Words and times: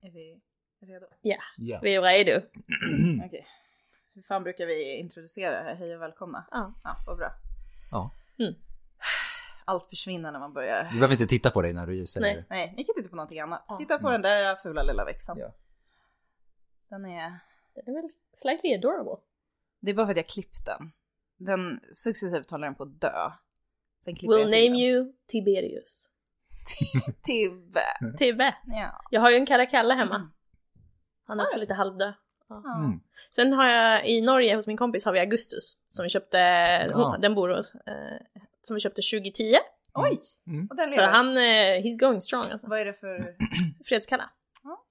Är 0.00 0.10
vi 0.10 0.40
redo? 0.80 1.06
Ja, 1.22 1.36
Ja. 1.56 1.80
vi 1.82 1.94
är 1.94 2.02
redo. 2.02 2.46
Okej. 3.26 3.46
Hur 4.14 4.22
fan 4.22 4.42
brukar 4.42 4.66
vi 4.66 4.96
introducera? 4.98 5.74
Hej 5.74 5.94
och 5.96 6.02
välkomna. 6.02 6.46
Ja. 6.50 6.74
Ja, 6.84 6.96
vad 7.06 7.16
bra. 7.18 7.32
Ja. 7.90 8.10
Mm. 8.38 8.54
Allt 9.64 9.86
försvinner 9.86 10.32
när 10.32 10.38
man 10.38 10.52
börjar. 10.52 10.84
Du 10.84 10.94
behöver 10.94 11.12
inte 11.14 11.26
titta 11.26 11.50
på 11.50 11.62
dig 11.62 11.72
när 11.72 11.86
du 11.86 12.06
säger 12.06 12.26
Nej. 12.26 12.36
det. 12.36 12.44
Nej, 12.50 12.74
ni 12.76 12.84
kan 12.84 12.94
titta 12.94 13.08
på 13.08 13.16
någonting 13.16 13.40
annat. 13.40 13.64
Ja. 13.68 13.76
Titta 13.76 13.98
på 13.98 14.10
den 14.10 14.22
där 14.22 14.56
fula 14.56 14.82
lilla 14.82 15.04
växeln. 15.04 15.38
Ja. 15.38 15.54
Den 16.88 17.04
är... 17.04 17.38
Den 17.74 17.88
är 17.96 18.02
väl 18.02 18.10
slightly 18.32 18.74
adorable. 18.74 19.24
Det 19.80 19.90
är 19.90 19.94
bara 19.94 20.06
för 20.06 20.10
att 20.10 20.16
jag 20.16 20.28
klippt 20.28 20.64
den. 20.66 20.92
Den 21.36 21.80
successivt 21.92 22.50
håller 22.50 22.66
den 22.66 22.74
på 22.74 22.82
att 22.82 23.00
dö. 23.00 23.30
Sen 24.04 24.14
We'll 24.14 24.44
name 24.44 24.68
den. 24.68 24.76
you 24.76 25.12
Tiberius. 25.26 26.10
Tibbe. 27.22 28.16
Tibbe. 28.18 28.54
Ja. 28.66 29.04
Jag 29.10 29.20
har 29.20 29.30
ju 29.30 29.36
en 29.36 29.46
karakalle 29.46 29.94
hemma. 29.94 30.16
Mm. 30.16 30.28
Han 31.26 31.40
är 31.40 31.44
också 31.44 31.58
lite 31.58 31.74
halvdöd. 31.74 32.14
Ja. 32.48 32.62
Ja. 32.64 32.78
Mm. 32.78 33.00
Sen 33.34 33.52
har 33.52 33.66
jag 33.66 34.06
i 34.08 34.20
Norge 34.20 34.54
hos 34.54 34.66
min 34.66 34.76
kompis 34.76 35.04
har 35.04 35.12
vi 35.12 35.20
Augustus 35.20 35.76
som 35.88 36.02
vi 36.02 36.08
köpte, 36.08 36.38
hon, 36.94 37.20
den 37.20 37.34
bor 37.34 37.48
hos, 37.48 37.74
eh, 37.74 38.42
som 38.62 38.74
vi 38.74 38.80
köpte 38.80 39.02
2010. 39.02 39.54
Oj! 39.94 40.20
Mm. 40.46 40.68
Den 40.76 40.88
Så 40.88 41.02
han, 41.02 41.36
eh, 41.36 41.82
he's 41.82 41.98
going 41.98 42.20
strong 42.20 42.50
alltså. 42.50 42.68
Vad 42.68 42.80
är 42.80 42.84
det 42.84 42.94
för... 42.94 43.34
Fredskalla. 43.84 44.30
Ja, 44.62 44.84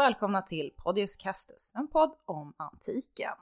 och 0.00 0.04
välkomna 0.04 0.42
till 0.42 0.70
Podius 0.76 1.16
Castus, 1.16 1.72
en 1.74 1.88
podd 1.88 2.14
om 2.24 2.54
antiken. 2.56 3.36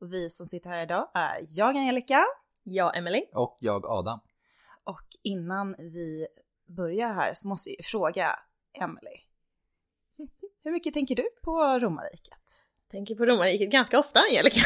Och 0.00 0.12
vi 0.12 0.30
som 0.30 0.46
sitter 0.46 0.70
här 0.70 0.82
idag 0.82 1.10
är 1.14 1.46
jag 1.48 1.76
Angelica 1.76 2.24
Ja, 2.62 2.92
Emily. 2.92 3.24
Och 3.32 3.56
jag 3.60 3.86
Adam. 3.86 4.20
och 4.84 5.02
innan 5.22 5.76
vi 5.78 6.26
börjar 6.66 7.14
här 7.14 7.34
så 7.34 7.48
måste 7.48 7.70
vi 7.70 7.76
fråga 7.82 8.38
Emily. 8.72 9.16
Hur 10.64 10.70
mycket 10.70 10.94
tänker 10.94 11.16
du 11.16 11.28
på 11.42 11.78
romarriket? 11.78 12.68
Tänker 12.90 13.14
på 13.14 13.26
romarriket 13.26 13.70
ganska 13.70 13.98
ofta, 13.98 14.20
Angelica. 14.20 14.60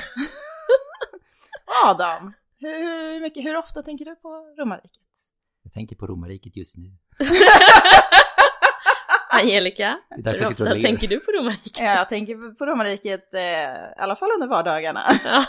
Adam, 1.87 2.33
hur, 2.59 3.13
hur, 3.13 3.21
mycket, 3.21 3.45
hur 3.45 3.57
ofta 3.57 3.83
tänker 3.83 4.05
du 4.05 4.17
på 4.17 4.55
romarriket? 4.59 5.31
Jag 5.63 5.73
tänker 5.73 5.97
på 5.97 6.07
romarriket 6.07 6.57
just 6.57 6.77
nu. 6.77 6.97
Angelica, 9.41 9.99
hur 10.25 10.47
ofta 10.47 10.65
tänker 10.65 11.09
du 11.09 11.21
på 11.21 11.33
romarriket? 11.33 11.79
Ja, 11.81 11.95
jag 11.97 12.09
tänker 12.09 12.55
på 12.55 12.67
romarriket 12.67 13.35
eh, 13.35 13.41
i 13.41 13.99
alla 13.99 14.17
fall 14.17 14.31
under 14.35 14.47
vardagarna. 14.47 15.03
Ja. 15.25 15.45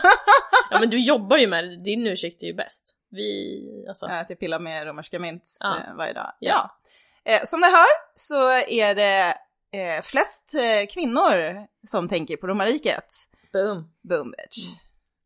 ja, 0.72 0.80
men 0.80 0.90
du 0.90 1.00
jobbar 1.00 1.38
ju 1.38 1.48
med 1.48 1.64
det. 1.64 1.78
Din 1.84 2.08
ursäkt 2.08 2.44
är 2.44 2.48
ju 2.48 2.54
bäst. 2.54 2.96
Vi, 3.12 3.86
alltså. 3.90 4.06
Att 4.06 4.30
jag 4.30 4.40
pillar 4.40 4.60
med 4.60 4.88
romerska 4.88 5.20
mynt 5.20 5.58
Ja. 5.60 5.76
eh, 5.88 5.96
varje 5.96 6.14
dag. 6.14 6.34
Ja. 6.40 6.76
Ja. 7.24 7.34
Eh, 7.34 7.44
som 7.46 7.60
ni 7.62 7.68
hör 7.68 7.88
så 8.16 8.50
är 8.52 8.96
det 8.96 9.34
eh, 9.80 10.02
flest 10.04 10.54
eh, 10.54 10.88
kvinnor 10.94 11.66
som 11.88 12.08
tänker 12.10 12.38
på 12.38 12.48
romarriket. 12.48 13.06
Boom. 13.54 13.92
Boom 14.02 14.32
bitch. 14.32 14.68
Mm. 14.68 14.78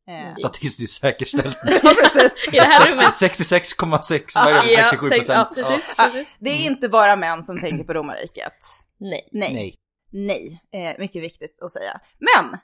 Eh, 0.09 0.33
Statistiskt 0.37 1.01
säkerställt. 1.01 1.57
ja, 1.83 1.93
precis. 2.03 2.47
I 2.47 2.51
det 2.51 2.61
här 2.61 2.91
rummet. 2.91 3.05
66,6 3.07 4.31
vad 4.35 4.47
är 4.53 4.61
det? 4.63 4.71
Ja, 4.71 4.87
67 4.91 5.09
sex- 5.09 5.29
ja, 5.29 5.35
procent. 5.43 5.67
precis, 5.67 5.85
Ja, 5.97 6.03
precis. 6.03 6.27
det 6.39 6.49
är 6.49 6.57
inte 6.65 6.89
bara 6.89 7.15
män 7.15 7.43
som 7.43 7.61
tänker 7.61 7.83
på 7.85 7.93
romarriket. 7.93 8.53
Nej. 8.99 9.29
Nej. 9.31 9.75
Nej. 10.11 10.61
Eh, 10.73 10.99
mycket 10.99 11.23
viktigt 11.23 11.61
att 11.61 11.71
säga. 11.71 11.99
Men! 12.19 12.59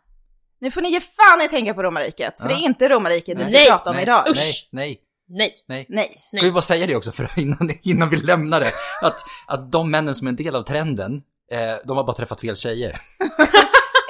Nu 0.61 0.71
får 0.71 0.81
ni 0.81 0.89
ge 0.91 1.01
fan 1.01 1.41
i 1.41 1.47
tänka 1.49 1.73
på 1.73 1.83
romarriket, 1.83 2.39
för 2.39 2.49
Ja. 2.49 2.55
det 2.55 2.61
är 2.61 2.65
inte 2.65 2.89
romarriket 2.89 3.39
vi 3.39 3.43
ska 3.43 3.51
Nej. 3.51 3.67
prata 3.69 3.89
om 3.89 3.95
nej, 3.95 4.03
idag. 4.03 4.29
Usch. 4.29 4.69
Nej, 4.71 4.99
nej, 5.29 5.35
Nej. 5.37 5.53
nej. 5.67 5.85
Nej. 5.89 6.07
Nej. 6.31 6.41
Ska 6.41 6.45
vi 6.47 6.51
bara 6.51 6.61
säga 6.61 6.87
det 6.87 6.95
också 6.95 7.11
för 7.11 7.29
innan, 7.39 7.69
innan 7.83 8.09
vi 8.09 8.17
lämnar 8.17 8.59
det. 8.59 8.71
Att, 9.01 9.19
att 9.47 9.71
de 9.71 9.91
männen 9.91 10.15
som 10.15 10.27
är 10.27 10.29
en 10.31 10.35
del 10.35 10.55
av 10.55 10.63
trenden, 10.63 11.13
eh, 11.51 11.75
de 11.85 11.97
har 11.97 12.03
bara 12.03 12.15
träffat 12.15 12.41
fel 12.41 12.57
tjejer. 12.57 13.01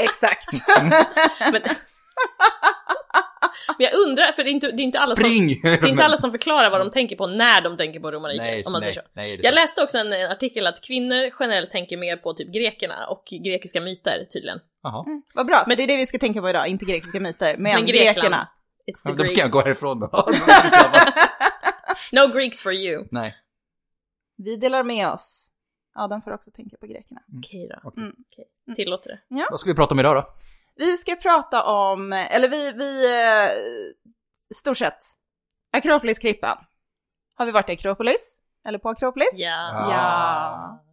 Exakt. 0.01 0.47
Men... 1.51 1.61
Men 3.78 3.88
jag 3.91 3.94
undrar, 4.07 4.31
för 4.31 4.44
det 4.44 4.50
är 4.50 4.51
inte, 4.51 4.72
det 4.72 4.81
är 4.81 4.84
inte 4.84 4.97
alla 4.97 5.16
som... 5.16 5.23
Spring! 5.23 5.47
Det 5.63 5.69
är 5.69 5.88
inte 5.88 6.03
alla 6.09 6.17
som 6.17 6.31
förklarar 6.31 6.69
vad 6.69 6.79
de 6.81 6.91
tänker 6.91 7.16
på 7.16 7.28
när 7.28 7.62
de 7.62 7.78
tänker 7.78 8.00
på 8.00 8.12
romarriket, 8.12 8.45
Nej, 8.45 8.66
om 8.66 8.72
man 8.72 8.81
nej, 8.81 8.94
säger 8.94 9.06
så. 9.06 9.12
nej, 9.13 9.35
Jag 9.44 9.45
så. 9.53 9.56
läste 9.56 9.84
också 9.84 9.97
en 9.97 10.13
en 10.13 10.31
artikel 10.31 10.67
att 10.67 10.81
kvinnor 10.81 11.31
generellt 11.39 11.72
tänker 11.72 11.97
mer 11.97 12.17
på 12.17 12.34
typ 12.34 12.53
grekerna 12.53 13.07
och 13.07 13.23
grekiska 13.45 13.81
myter 13.81 14.25
tydligen. 14.34 14.59
Jaha. 14.84 15.06
Vad 15.34 15.45
bra, 15.45 15.63
men 15.67 15.78
det 15.78 15.84
är 15.84 15.88
det 15.88 15.97
vi 15.97 16.06
ska 16.07 16.17
tänka 16.19 16.41
på 16.41 16.50
idag, 16.50 16.67
inte 16.67 16.85
grekiska 16.85 17.19
myter, 17.19 17.56
men, 17.57 17.63
Men 17.63 17.85
Grekland. 17.85 18.16
grekerna. 18.16 18.47
It's 18.91 19.03
the 19.03 19.09
Ja, 19.09 19.16
Då 19.16 19.23
kan 19.23 19.34
jag 19.35 19.51
gå 19.51 19.61
härifrån 19.61 20.00
då. 20.00 20.07
No 22.11 22.28
Greeks 22.35 22.61
for 22.61 22.73
you. 22.73 23.06
Nej. 23.11 23.35
Vi 24.38 24.56
delar 24.56 24.84
med 24.84 25.07
oss. 25.07 25.51
Adam 25.95 26.22
får 26.22 26.31
också 26.34 26.51
tänka 26.51 26.78
på 26.78 26.85
grekerna. 26.88 27.22
Okej 27.38 27.69
då. 27.84 28.01
Mm. 28.01 28.13
Okej. 28.29 28.75
Tillåter 28.75 29.09
det. 29.09 29.45
Vad 29.51 29.59
ska 29.59 29.69
vi 29.69 29.75
prata 29.75 29.94
om 29.94 30.00
idag 30.00 30.16
då? 30.16 30.28
Vi 30.75 30.97
ska 30.97 31.15
prata 31.15 31.63
om, 31.63 32.13
eller 32.13 32.49
vi, 32.49 32.71
vi, 32.71 33.05
eh, 33.21 33.51
stort 34.55 34.77
sett, 34.77 34.97
Akropolisklippan. 35.77 36.57
Har 37.35 37.45
vi 37.45 37.51
varit 37.51 37.69
i 37.69 37.71
Akropolis? 37.73 38.39
Eller 38.67 38.79
på 38.79 38.89
Akropolis? 38.89 39.29
Ja. 39.33 39.89
Ja. 39.91 40.83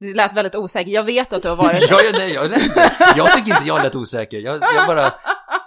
Du 0.00 0.14
lät 0.14 0.32
väldigt 0.32 0.54
osäker, 0.54 0.90
jag 0.90 1.02
vet 1.02 1.32
att 1.32 1.42
du 1.42 1.48
har 1.48 1.56
varit 1.56 1.80
jag, 1.90 2.04
jag, 2.04 2.12
nej, 2.14 2.32
jag, 2.32 2.50
nej, 2.50 2.70
jag 3.16 3.32
tycker 3.36 3.50
inte 3.50 3.66
jag 3.68 3.82
lät 3.82 3.94
osäker. 3.94 4.38
Jag, 4.38 4.54
jag 4.74 4.86
bara... 4.86 5.14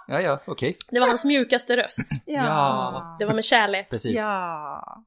Ja, 0.07 0.21
ja, 0.21 0.39
okej. 0.47 0.77
Det 0.89 0.99
var 0.99 1.07
hans 1.07 1.25
mjukaste 1.25 1.77
röst. 1.77 1.97
Ja. 2.25 3.15
Det 3.19 3.25
var 3.25 3.33
med 3.33 3.43
kärlek. 3.45 3.89
Precis. 3.89 4.17
Ja. 4.19 5.03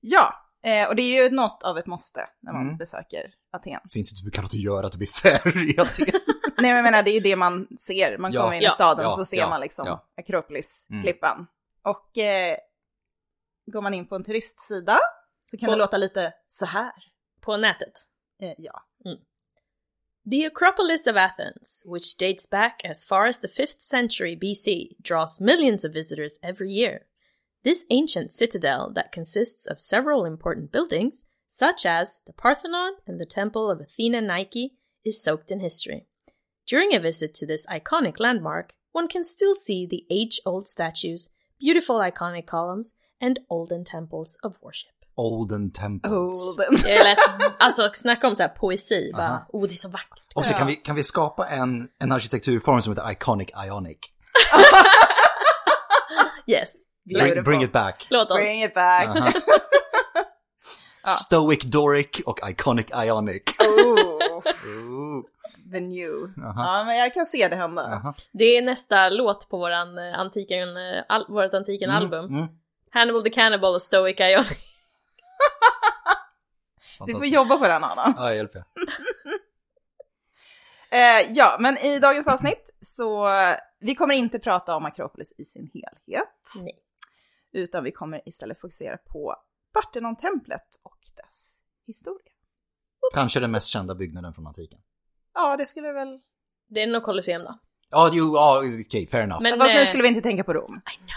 Ja, 0.00 0.34
eh, 0.66 0.88
och 0.88 0.96
det 0.96 1.02
är 1.02 1.22
ju 1.24 1.30
något 1.30 1.62
av 1.62 1.78
ett 1.78 1.86
måste 1.86 2.20
när 2.42 2.52
man 2.52 2.62
Mm. 2.62 2.76
besöker 2.76 3.20
Aten. 3.52 3.80
Finns 3.92 4.12
inte 4.12 4.20
så 4.20 4.24
mycket 4.24 4.38
annat 4.38 4.50
att 4.50 4.54
göra 4.54 4.86
att 4.86 4.92
det 4.92 4.98
blir 4.98 5.08
färre 5.08 5.60
i 5.60 5.80
Aten. 5.80 6.20
Nej 6.62 6.72
men 6.72 6.76
jag 6.76 6.82
menar 6.84 7.02
det 7.02 7.10
är 7.10 7.14
ju 7.14 7.20
det 7.20 7.36
man 7.36 7.68
ser, 7.78 8.18
man 8.18 8.32
Ja. 8.32 8.42
kommer 8.42 8.56
in 8.56 8.62
i 8.62 8.70
staden 8.70 9.06
och 9.06 9.12
så 9.12 9.24
ser 9.24 9.48
man 9.48 9.60
liksom 9.60 9.86
ja. 9.86 10.08
Akropolisklippan. 10.16 11.46
Och 11.82 12.18
eh, 12.18 12.56
går 13.72 13.80
man 13.82 13.94
in 13.94 14.06
på 14.08 14.14
en 14.16 14.24
turistsida 14.24 14.98
så 15.44 15.56
kan 15.58 15.66
På- 15.66 15.72
det 15.72 15.78
låta 15.78 15.96
lite 15.96 16.32
så 16.48 16.66
här. 16.66 16.92
På 17.40 17.56
nätet. 17.56 17.92
Eh, 18.42 18.52
ja. 18.58 18.80
The 20.30 20.46
Acropolis 20.46 21.06
of 21.06 21.16
Athens, 21.16 21.82
which 21.84 22.16
dates 22.16 22.50
back 22.50 22.82
as 22.84 23.04
far 23.04 23.26
as 23.26 23.40
the 23.40 23.46
5th 23.48 23.80
century 23.82 24.36
BC, 24.36 24.96
draws 24.98 25.40
millions 25.40 25.84
of 25.84 25.92
visitors 25.92 26.38
every 26.42 26.70
year. 26.72 27.00
This 27.64 27.86
ancient 27.90 28.32
citadel 28.32 28.94
that 28.94 29.12
consists 29.12 29.66
of 29.66 29.80
several 29.80 30.24
important 30.26 30.72
buildings, 30.72 31.24
such 31.46 31.84
as 31.86 32.22
the 32.26 32.32
Parthenon 32.32 32.96
and 33.06 33.20
the 33.20 33.26
Temple 33.26 33.70
of 33.70 33.80
Athena 33.80 34.20
Nike, 34.22 34.70
is 35.04 35.22
soaked 35.22 35.50
in 35.50 35.60
history. 35.60 36.06
During 36.70 36.94
a 36.94 36.98
visit 37.00 37.34
to 37.34 37.46
this 37.46 37.66
iconic 37.66 38.18
landmark, 38.18 38.74
one 38.92 39.08
can 39.08 39.24
still 39.24 39.54
see 39.54 39.86
the 39.86 40.06
age 40.10 40.40
old 40.44 40.68
statues, 40.68 41.28
beautiful 41.60 41.96
iconic 41.96 42.46
columns, 42.46 42.94
and 43.20 43.38
olden 43.48 43.84
temples 43.84 44.36
of 44.42 44.56
worship. 44.62 44.90
Olden 45.16 45.70
Temples. 45.70 46.58
Olden. 46.58 46.90
Jag 46.90 47.04
lät, 47.04 47.18
alltså 47.58 47.90
snacka 47.94 48.28
om 48.28 48.36
så 48.36 48.42
här 48.42 48.48
poesi, 48.48 49.10
bara, 49.12 49.28
Aha. 49.28 49.46
oh 49.48 49.68
det 49.68 49.74
är 49.74 49.76
så 49.76 49.88
vackert. 49.88 50.32
Och 50.34 50.46
så 50.46 50.54
kan 50.54 50.66
vi, 50.66 50.76
kan 50.76 50.96
vi 50.96 51.02
skapa 51.02 51.48
en, 51.48 51.88
en 51.98 52.12
arkitekturform 52.12 52.82
som 52.82 52.92
heter 52.92 53.10
Iconic 53.10 53.48
Ionic. 53.66 53.98
Yes. 56.46 56.74
Bring, 57.04 57.42
bring 57.42 57.62
it 57.62 57.72
back. 57.72 58.06
Låt 58.10 58.30
oss. 58.30 58.36
Bring 58.36 58.62
it 58.62 58.74
back. 58.74 59.08
Aha. 59.08 59.32
Stoic 61.24 61.64
Doric 61.64 62.20
och 62.26 62.50
Iconic 62.50 62.86
Ionic. 62.94 63.42
Oh, 63.58 63.66
Ooh. 63.66 63.93
The 65.72 65.80
new. 65.80 66.32
Aha. 66.44 66.64
Ja 66.78 66.84
men 66.84 66.96
jag 66.96 67.14
kan 67.14 67.26
se 67.26 67.48
det 67.48 67.56
hända. 67.56 67.82
Aha. 67.82 68.14
Det 68.32 68.44
är 68.44 68.62
nästa 68.62 69.08
låt 69.08 69.48
på 69.48 69.58
våran 69.58 69.98
eh, 69.98 70.18
antiken, 70.18 70.76
eh, 70.76 71.02
al- 71.08 71.26
vårt 71.28 71.54
antiken 71.54 71.90
Mm, 71.90 72.02
album. 72.02 72.24
mm. 72.24 72.46
Hannibal 72.90 73.22
the 73.22 73.30
Cannibal 73.30 73.74
och 73.74 73.82
Stoic 73.82 74.20
Ionic. 74.20 74.48
Du 77.06 77.14
får 77.14 77.26
jobba 77.26 77.56
på 77.58 77.68
den 77.68 77.84
Anna. 77.84 78.14
Ja, 78.16 78.26
jag 78.26 78.36
hjälper. 78.36 78.64
Eh, 80.90 81.30
ja, 81.32 81.56
men 81.60 81.78
i 81.78 81.98
dagens 81.98 82.28
avsnitt 82.28 82.74
så 82.80 83.28
vi 83.80 83.94
kommer 83.94 84.14
inte 84.14 84.38
prata 84.38 84.76
om 84.76 84.84
Akropolis 84.84 85.32
i 85.38 85.44
sin 85.44 85.70
helhet. 85.74 86.28
Nej. 86.62 86.78
Utan 87.52 87.84
vi 87.84 87.92
kommer 87.92 88.28
istället 88.28 88.60
fokusera 88.60 88.96
på 88.96 89.36
Parthenon-templet 89.72 90.66
och 90.82 90.98
dess 91.16 91.58
historia. 91.86 92.32
Kanske 93.14 93.40
den 93.40 93.50
mest 93.50 93.68
kända 93.68 93.94
byggnaden 93.94 94.34
från 94.34 94.46
antiken. 94.46 94.78
Ja, 95.34 95.56
det 95.56 95.66
skulle 95.66 95.92
väl... 95.92 96.20
Det 96.68 96.82
är 96.82 96.86
nog 96.86 97.02
Colosseum 97.02 97.42
då. 97.44 97.58
Ja, 97.90 98.10
jo, 98.12 98.34
ja, 98.36 98.62
okej, 98.86 99.06
fair 99.06 99.22
enough. 99.22 99.42
Men, 99.42 99.58
Fast 99.58 99.74
nu 99.74 99.80
eh, 99.80 99.86
skulle 99.86 100.02
vi 100.02 100.08
inte 100.08 100.20
tänka 100.20 100.44
på 100.44 100.52
Rom. 100.52 100.74
I 100.74 100.96
know. 100.96 101.08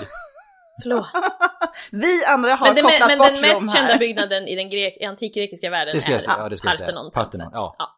Så- 0.00 0.06
Förlåt. 0.82 1.06
Vi 1.92 2.24
andra 2.24 2.54
har 2.54 2.66
Men, 2.66 2.74
det, 2.74 2.82
kopplat 2.82 3.08
men 3.08 3.18
bort 3.18 3.26
den 3.28 3.40
mest 3.40 3.60
Rom 3.60 3.68
kända 3.68 3.92
här. 3.92 3.98
byggnaden 3.98 4.48
i 4.48 4.54
den 4.56 4.70
grek, 4.70 4.96
i 5.00 5.04
antikgrekiska 5.04 5.70
världen 5.70 5.94
Det 5.94 6.00
skulle 6.00 6.14
jag 6.14 6.20
är 6.20 6.24
säga, 6.24 6.36
ja, 6.38 6.48
det 6.48 6.56
skulle 6.56 6.70
jag 6.70 6.76
säga. 6.76 6.86
Parthenon. 6.86 7.10
Parthenon, 7.12 7.50
ja. 7.52 7.76
ja. 7.78 7.92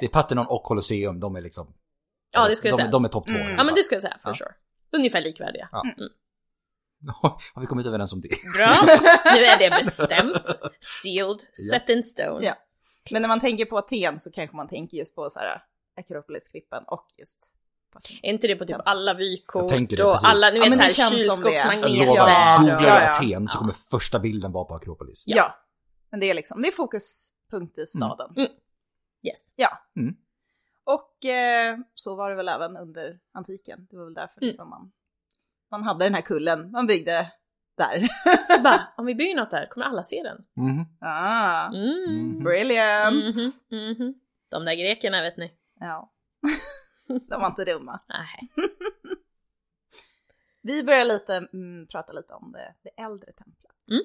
Det 0.00 0.06
är 0.06 0.08
Parthenon 0.10 0.46
och 0.46 0.62
Colosseum, 0.62 1.20
de 1.20 1.36
är 1.36 1.40
liksom... 1.40 1.74
Ja, 2.32 2.48
det 2.48 2.56
skulle 2.56 2.70
jag 2.70 2.78
de, 2.78 2.82
säga. 2.82 2.90
De 2.90 3.04
är 3.04 3.08
topp 3.08 3.26
två. 3.26 3.34
Mm. 3.34 3.56
Ja 3.56 3.64
men 3.64 3.74
det 3.74 3.82
skulle 3.82 3.96
jag 3.96 4.02
säga, 4.02 4.16
for 4.22 4.30
Ja. 4.30 4.34
sure. 4.34 4.54
Ungefär 4.92 5.20
likvärdiga. 5.20 5.68
Ja. 5.72 5.82
Mm. 5.84 6.08
Har 7.54 7.60
vi 7.60 7.66
kommit 7.66 7.86
överens 7.86 8.12
om 8.12 8.20
det? 8.20 8.28
Bra, 8.56 8.82
nu 9.24 9.44
är 9.44 9.58
det 9.58 9.70
bestämt. 9.84 10.58
Sealed, 10.80 11.40
Ja. 11.58 11.78
set 11.78 11.88
in 11.88 12.04
stone. 12.04 12.44
Ja. 12.44 12.54
Men 13.12 13.22
när 13.22 13.28
man 13.28 13.40
tänker 13.40 13.64
på 13.64 13.78
Aten 13.78 14.18
så 14.18 14.30
kanske 14.30 14.56
man 14.56 14.68
tänker 14.68 14.96
just 14.96 15.14
på 15.14 15.30
så 15.30 15.38
här 15.38 15.62
Akropolisklippan 15.96 16.84
och 16.86 17.06
just. 17.18 17.56
Är 18.22 18.30
inte 18.30 18.46
det 18.48 18.56
på 18.56 18.66
typ 18.66 18.76
alla 18.84 19.14
vykort 19.14 19.70
Jag 19.70 19.78
det, 19.96 20.04
och 20.04 20.12
precis. 20.12 20.24
alla, 20.28 20.50
ni 20.50 20.58
Ja, 20.58 20.64
vet 20.64 20.72
som 20.94 21.44
det. 21.44 21.50
Jag 21.52 21.62
kylskåpsmagneter. 21.62 22.06
lovar, 22.06 22.28
Ja, 22.28 22.56
googlar 22.58 22.72
ja, 22.74 22.78
du 22.78 22.86
ja. 22.86 23.10
Aten 23.10 23.48
så 23.48 23.54
Ja. 23.56 23.58
kommer 23.58 23.72
första 23.72 24.18
bilden 24.18 24.52
vara 24.52 24.64
på 24.64 24.74
Akropolis. 24.74 25.24
Ja. 25.26 25.54
Men 26.10 26.20
det 26.20 26.30
är 26.30 26.34
liksom, 26.34 26.62
det 26.62 26.68
är 26.68 26.72
fokuspunkt 26.72 27.78
i 27.78 27.86
staden. 27.86 28.30
Mm. 28.36 28.48
Yes. 29.22 29.52
Ja. 29.56 29.68
Mm. 29.96 30.14
Och 30.84 31.24
eh, 31.24 31.78
så 31.94 32.14
var 32.14 32.30
det 32.30 32.36
väl 32.36 32.48
även 32.48 32.76
under 32.76 33.18
antiken. 33.32 33.86
Det 33.90 33.96
var 33.96 34.04
väl 34.04 34.14
därför 34.14 34.40
Mm. 34.40 34.48
liksom 34.48 34.68
man, 34.70 34.92
man 35.72 35.82
hade 35.84 36.04
den 36.04 36.14
här 36.14 36.22
kullen 36.22 36.70
man 36.70 36.86
byggde 36.86 37.32
där. 37.76 38.08
Bara, 38.62 38.88
om 38.96 39.06
vi 39.06 39.14
bygger 39.14 39.36
något 39.36 39.50
där 39.50 39.66
kommer 39.66 39.86
alla 39.86 40.02
se 40.02 40.22
den. 40.22 40.44
Mhm. 40.56 40.84
ah, 41.00 41.66
Mm. 41.68 42.28
Mhm. 42.28 42.44
brilliant! 42.44 43.36
Mhm, 43.70 43.80
mhm. 43.98 44.14
De 44.50 44.64
där 44.64 44.74
grekerna 44.74 45.22
vet 45.22 45.36
ni. 45.36 45.52
Ja. 45.80 46.12
De 47.28 47.40
var 47.40 47.46
inte 47.46 47.64
dumma. 47.64 48.00
Nej. 48.08 48.52
Vi 50.62 50.84
börjar 50.84 51.04
lite 51.04 51.36
mm, 51.52 51.86
prata 51.86 52.12
lite 52.12 52.34
om 52.34 52.52
det, 52.52 52.74
det 52.82 53.02
äldre 53.02 53.32
templet. 53.32 53.72
Mm. 53.90 54.02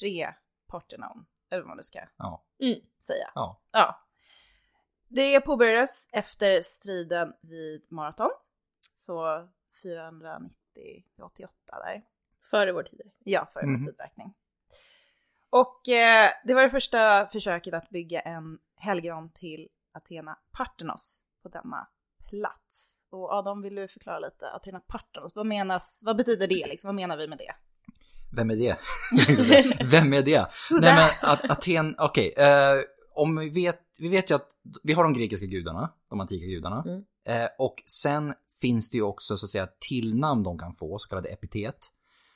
Pre-Parthenon, 0.00 1.24
eller 1.50 1.62
vad 1.62 1.68
man 1.68 1.76
nu 1.76 1.82
ska 1.82 2.00
Ja. 2.18 2.44
säga. 3.06 3.30
Ja. 3.34 3.62
Ja. 3.72 4.06
Det 5.08 5.40
påbörjades 5.40 6.08
efter 6.12 6.60
striden 6.62 7.32
vid 7.42 7.86
Marathon. 7.92 8.30
Så 8.94 9.48
490 9.82 10.50
88 11.22 11.54
där. 11.70 12.02
Före 12.50 12.72
vår 12.72 12.82
tid. 12.82 13.00
Ja, 13.24 13.48
för 13.52 13.62
Mhm. 13.62 13.84
vår 13.84 13.90
tidräkning. 13.90 14.34
Och 15.50 15.88
eh, 15.88 16.30
det 16.44 16.54
var 16.54 16.62
det 16.62 16.70
första 16.70 17.26
försöket 17.26 17.74
att 17.74 17.90
bygga 17.90 18.20
en 18.20 18.58
helgon 18.76 19.30
till 19.30 19.68
Athena 19.92 20.38
Parthenos 20.52 21.22
på 21.42 21.48
denna 21.48 21.88
plats. 22.28 23.04
Och 23.10 23.32
Adam, 23.32 23.62
vill 23.62 23.74
du 23.74 23.88
förklara 23.88 24.18
lite? 24.18 24.50
Athena 24.50 24.80
Parthenos, 24.80 25.34
vad 25.34 25.46
menas, 25.46 26.02
vad 26.04 26.16
betyder 26.16 26.46
det 26.48 26.66
liksom? 26.68 26.88
Vad 26.88 26.94
menar 26.94 27.16
vi 27.16 27.28
med 27.28 27.38
det? 27.38 27.54
Vem 28.36 28.50
är 28.50 28.56
det? 28.56 28.76
Vem 29.90 30.12
är 30.12 30.22
det? 30.22 30.46
Nej 30.70 30.94
men 30.94 31.10
Aten, 31.50 31.94
okej. 31.98 32.32
eh, 32.36 32.80
om 33.14 33.36
vi 33.36 33.48
vet, 33.50 33.80
vi 34.00 34.08
vet 34.08 34.30
ju 34.30 34.34
att 34.34 34.46
vi 34.82 34.92
har 34.92 35.02
de 35.04 35.12
grekiska 35.12 35.46
gudarna, 35.46 35.92
de 36.08 36.20
antika 36.20 36.46
gudarna. 36.46 36.84
Mm. 36.86 37.04
Eh, 37.24 37.48
och 37.58 37.82
sen 37.86 38.34
finns 38.60 38.90
det 38.90 38.96
ju 38.96 39.02
också 39.02 39.36
så 39.36 39.46
att 39.46 39.50
säga 39.50 39.68
tillnamn 39.88 40.42
de 40.42 40.58
kan 40.58 40.72
få, 40.72 40.98
så 40.98 41.08
kallade 41.08 41.28
epitet. 41.28 41.78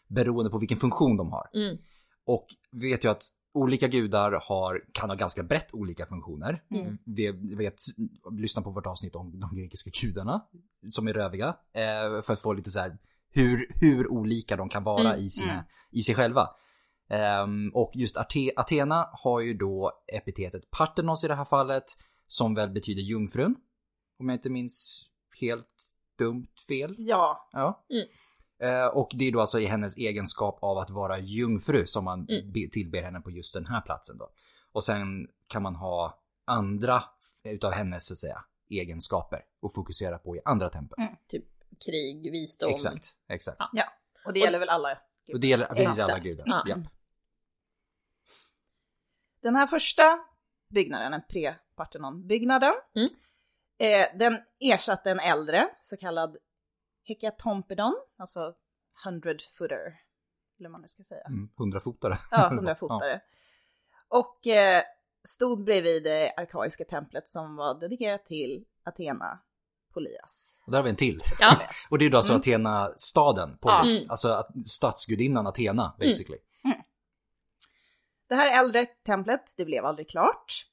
Beroende 0.08 0.50
på 0.50 0.58
vilken 0.58 0.78
funktion 0.78 1.16
de 1.16 1.32
har. 1.32 1.50
Mm. 1.54 1.78
Och 2.26 2.46
vi 2.72 2.90
vet 2.90 3.04
ju 3.04 3.08
att 3.08 3.22
olika 3.54 3.88
gudar 3.88 4.32
har, 4.32 4.84
kan 4.92 5.10
ha 5.10 5.16
ganska 5.16 5.42
brett 5.42 5.74
olika 5.74 6.06
funktioner. 6.06 6.62
Mm. 6.70 6.98
Vi 7.04 7.30
vet, 7.56 7.74
lyssna 8.30 8.62
på 8.62 8.70
vårt 8.70 8.86
avsnitt 8.86 9.16
om 9.16 9.40
de 9.40 9.56
grekiska 9.56 9.90
gudarna, 10.00 10.46
som 10.90 11.08
är 11.08 11.12
röviga. 11.12 11.56
Eh, 11.72 12.22
för 12.22 12.32
att 12.32 12.40
få 12.40 12.52
lite 12.52 12.70
så 12.70 12.80
här 12.80 12.98
hur, 13.30 13.66
hur 13.80 14.12
olika 14.12 14.56
de 14.56 14.68
kan 14.68 14.84
vara 14.84 15.08
Mm, 15.08 15.20
i, 15.20 15.30
sina, 15.30 15.52
mm. 15.52 15.64
i 15.90 16.02
sig 16.02 16.14
själva. 16.14 16.48
Ehm, 17.10 17.70
och 17.74 17.90
just 17.94 18.16
Athena 18.56 19.08
har 19.12 19.40
ju 19.40 19.54
då 19.54 19.92
epitetet 20.06 20.70
Parthenos 20.70 21.24
i 21.24 21.28
det 21.28 21.34
här 21.34 21.44
fallet, 21.44 21.84
som 22.26 22.54
väl 22.54 22.70
betyder 22.70 23.02
jungfrun. 23.02 23.56
Om 24.18 24.28
jag 24.28 24.36
inte 24.36 24.50
minns 24.50 25.06
helt 25.40 25.94
dumt 26.24 26.46
fel. 26.68 26.94
Ja, 26.98 27.48
Ja. 27.52 27.84
Mm. 27.90 28.06
Eh, 28.58 28.86
och 28.86 29.10
det 29.14 29.24
är 29.28 29.32
då 29.32 29.40
alltså 29.40 29.60
i 29.60 29.64
hennes 29.66 29.96
egenskap 29.96 30.58
av 30.62 30.78
att 30.78 30.90
vara 30.90 31.18
jungfru 31.18 31.86
som 31.86 32.04
man 32.04 32.26
Mm. 32.28 32.52
be- 32.52 32.68
tillber 32.72 33.02
henne 33.02 33.20
på 33.20 33.30
just 33.30 33.54
den 33.54 33.66
här 33.66 33.80
platsen 33.80 34.18
då. 34.18 34.30
Och 34.72 34.84
sen 34.84 35.28
kan 35.46 35.62
man 35.62 35.74
ha 35.74 36.18
andra 36.44 37.04
utav 37.44 37.72
hennes 37.72 38.06
så 38.06 38.12
att 38.14 38.18
säga 38.18 38.44
egenskaper 38.70 39.40
och 39.60 39.72
fokusera 39.74 40.18
på 40.18 40.36
i 40.36 40.40
andra 40.44 40.68
tempel. 40.68 40.98
Mm. 40.98 41.14
Typ 41.28 41.44
krig, 41.84 42.32
visdom. 42.32 42.70
Exakt, 42.70 43.04
exakt. 43.28 43.56
Ja. 43.58 43.68
ja. 43.72 43.84
Och 44.26 44.32
det 44.32 44.40
gäller 44.40 44.58
väl 44.58 44.68
alla 44.68 44.98
Och 45.32 45.40
det 45.40 45.46
gäller 45.46 45.66
precis 45.66 45.98
alla 46.02 46.18
gudar. 46.18 46.44
Ja. 46.46 46.64
Japp. 46.68 46.78
Den 49.42 49.56
här 49.56 49.66
första 49.66 50.18
byggnaden, 50.68 51.12
den 51.12 51.22
pre-Parthenon-byggnaden, 51.28 52.72
Mm. 52.94 53.08
Eh, 53.78 54.18
den 54.18 54.38
ersatte 54.60 55.10
en 55.10 55.20
äldre 55.20 55.68
så 55.80 55.96
kallad 55.96 56.36
Hekatompedon, 57.04 57.96
alltså 58.18 58.54
100-footer, 59.06 59.92
eller 60.58 60.68
man 60.68 60.80
nu 60.80 60.88
ska 60.88 61.02
säga. 61.02 61.24
Mm, 61.26 61.50
hundrafotare. 61.56 62.16
Ja, 62.30 62.50
100-fotare. 62.52 63.20
Och 64.08 64.46
eh, 64.46 64.82
stod 65.24 65.64
bredvid 65.64 66.04
det 66.04 66.32
arkaiska 66.36 66.84
templet 66.84 67.28
som 67.28 67.56
var 67.56 67.80
dedikerat 67.80 68.24
till 68.24 68.64
Athena 68.84 69.38
Polias. 69.94 70.62
Och 70.66 70.72
där 70.72 70.78
har 70.78 70.84
vi 70.84 70.90
en 70.90 70.96
till. 70.96 71.22
Ja. 71.40 71.68
Och 71.90 71.98
det 71.98 72.06
är 72.06 72.10
då 72.10 72.16
alltså 72.16 72.32
Mm. 72.32 72.40
Athena-staden, 72.40 73.58
Polis. 73.58 74.02
Mm. 74.02 74.10
Alltså 74.10 74.42
stadsgudinnan 74.66 75.46
Athena, 75.46 75.96
basically. 75.98 76.38
Det 78.28 78.34
här 78.36 78.60
äldre 78.64 78.86
templet, 78.86 79.54
det 79.56 79.64
blev 79.64 79.84
aldrig 79.84 80.08
klart. 80.08 80.66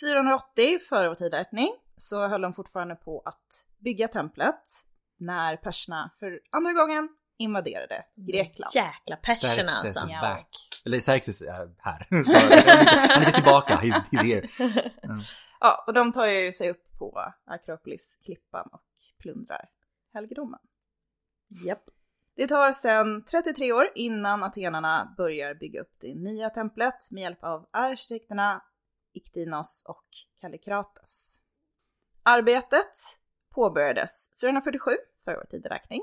480 0.00 0.78
före 0.88 1.08
vår 1.08 1.14
tidräkning 1.14 1.68
så 1.96 2.28
höll 2.28 2.40
de 2.40 2.54
fortfarande 2.54 2.94
på 2.94 3.22
att 3.24 3.66
bygga 3.78 4.08
templet 4.08 4.62
när 5.18 5.56
perserna 5.56 6.10
för 6.18 6.40
andra 6.50 6.72
gången 6.72 7.08
invaderade 7.38 8.04
Grekland. 8.16 8.70
Jäkla 8.74 9.16
perserna 9.16 9.70
Xerxes 9.70 9.96
alltså. 9.96 10.06
is 10.06 10.12
Ja. 10.12 10.20
back. 10.20 10.48
Eller 10.86 11.00
Xerxes 11.00 11.42
är 11.42 11.74
här. 11.78 12.06
Han 13.14 13.22
är- 13.22 13.30
tillbaka, 13.32 13.74
he's, 13.76 14.02
he's 14.10 14.24
here. 14.24 14.48
Ja, 15.60 15.84
och 15.86 15.92
de 15.94 16.12
tar 16.12 16.26
ju 16.26 16.52
sig 16.52 16.70
upp 16.70 16.98
på 16.98 17.32
Akropolis-klippan 17.46 18.68
och 18.72 18.82
plundrar 19.18 19.68
helgedomen. 20.14 20.60
Japp. 21.66 21.84
Det 22.36 22.46
tar 22.46 22.72
sedan 22.72 23.24
33 23.24 23.72
år 23.72 23.88
innan 23.94 24.42
atenarna 24.42 25.14
börjar 25.16 25.54
bygga 25.54 25.80
upp 25.80 25.94
det 26.00 26.14
nya 26.14 26.50
templet 26.50 27.10
med 27.10 27.22
hjälp 27.22 27.44
av 27.44 27.68
arkitekterna 27.72 28.62
Iktinos 29.12 29.84
och 29.88 30.04
Kallikrates. 30.40 31.36
Arbetet 32.26 32.92
påbörjades 33.54 34.34
447 34.40 34.90
för 35.24 35.36
vår 35.36 35.44
tideräkning. 35.44 36.02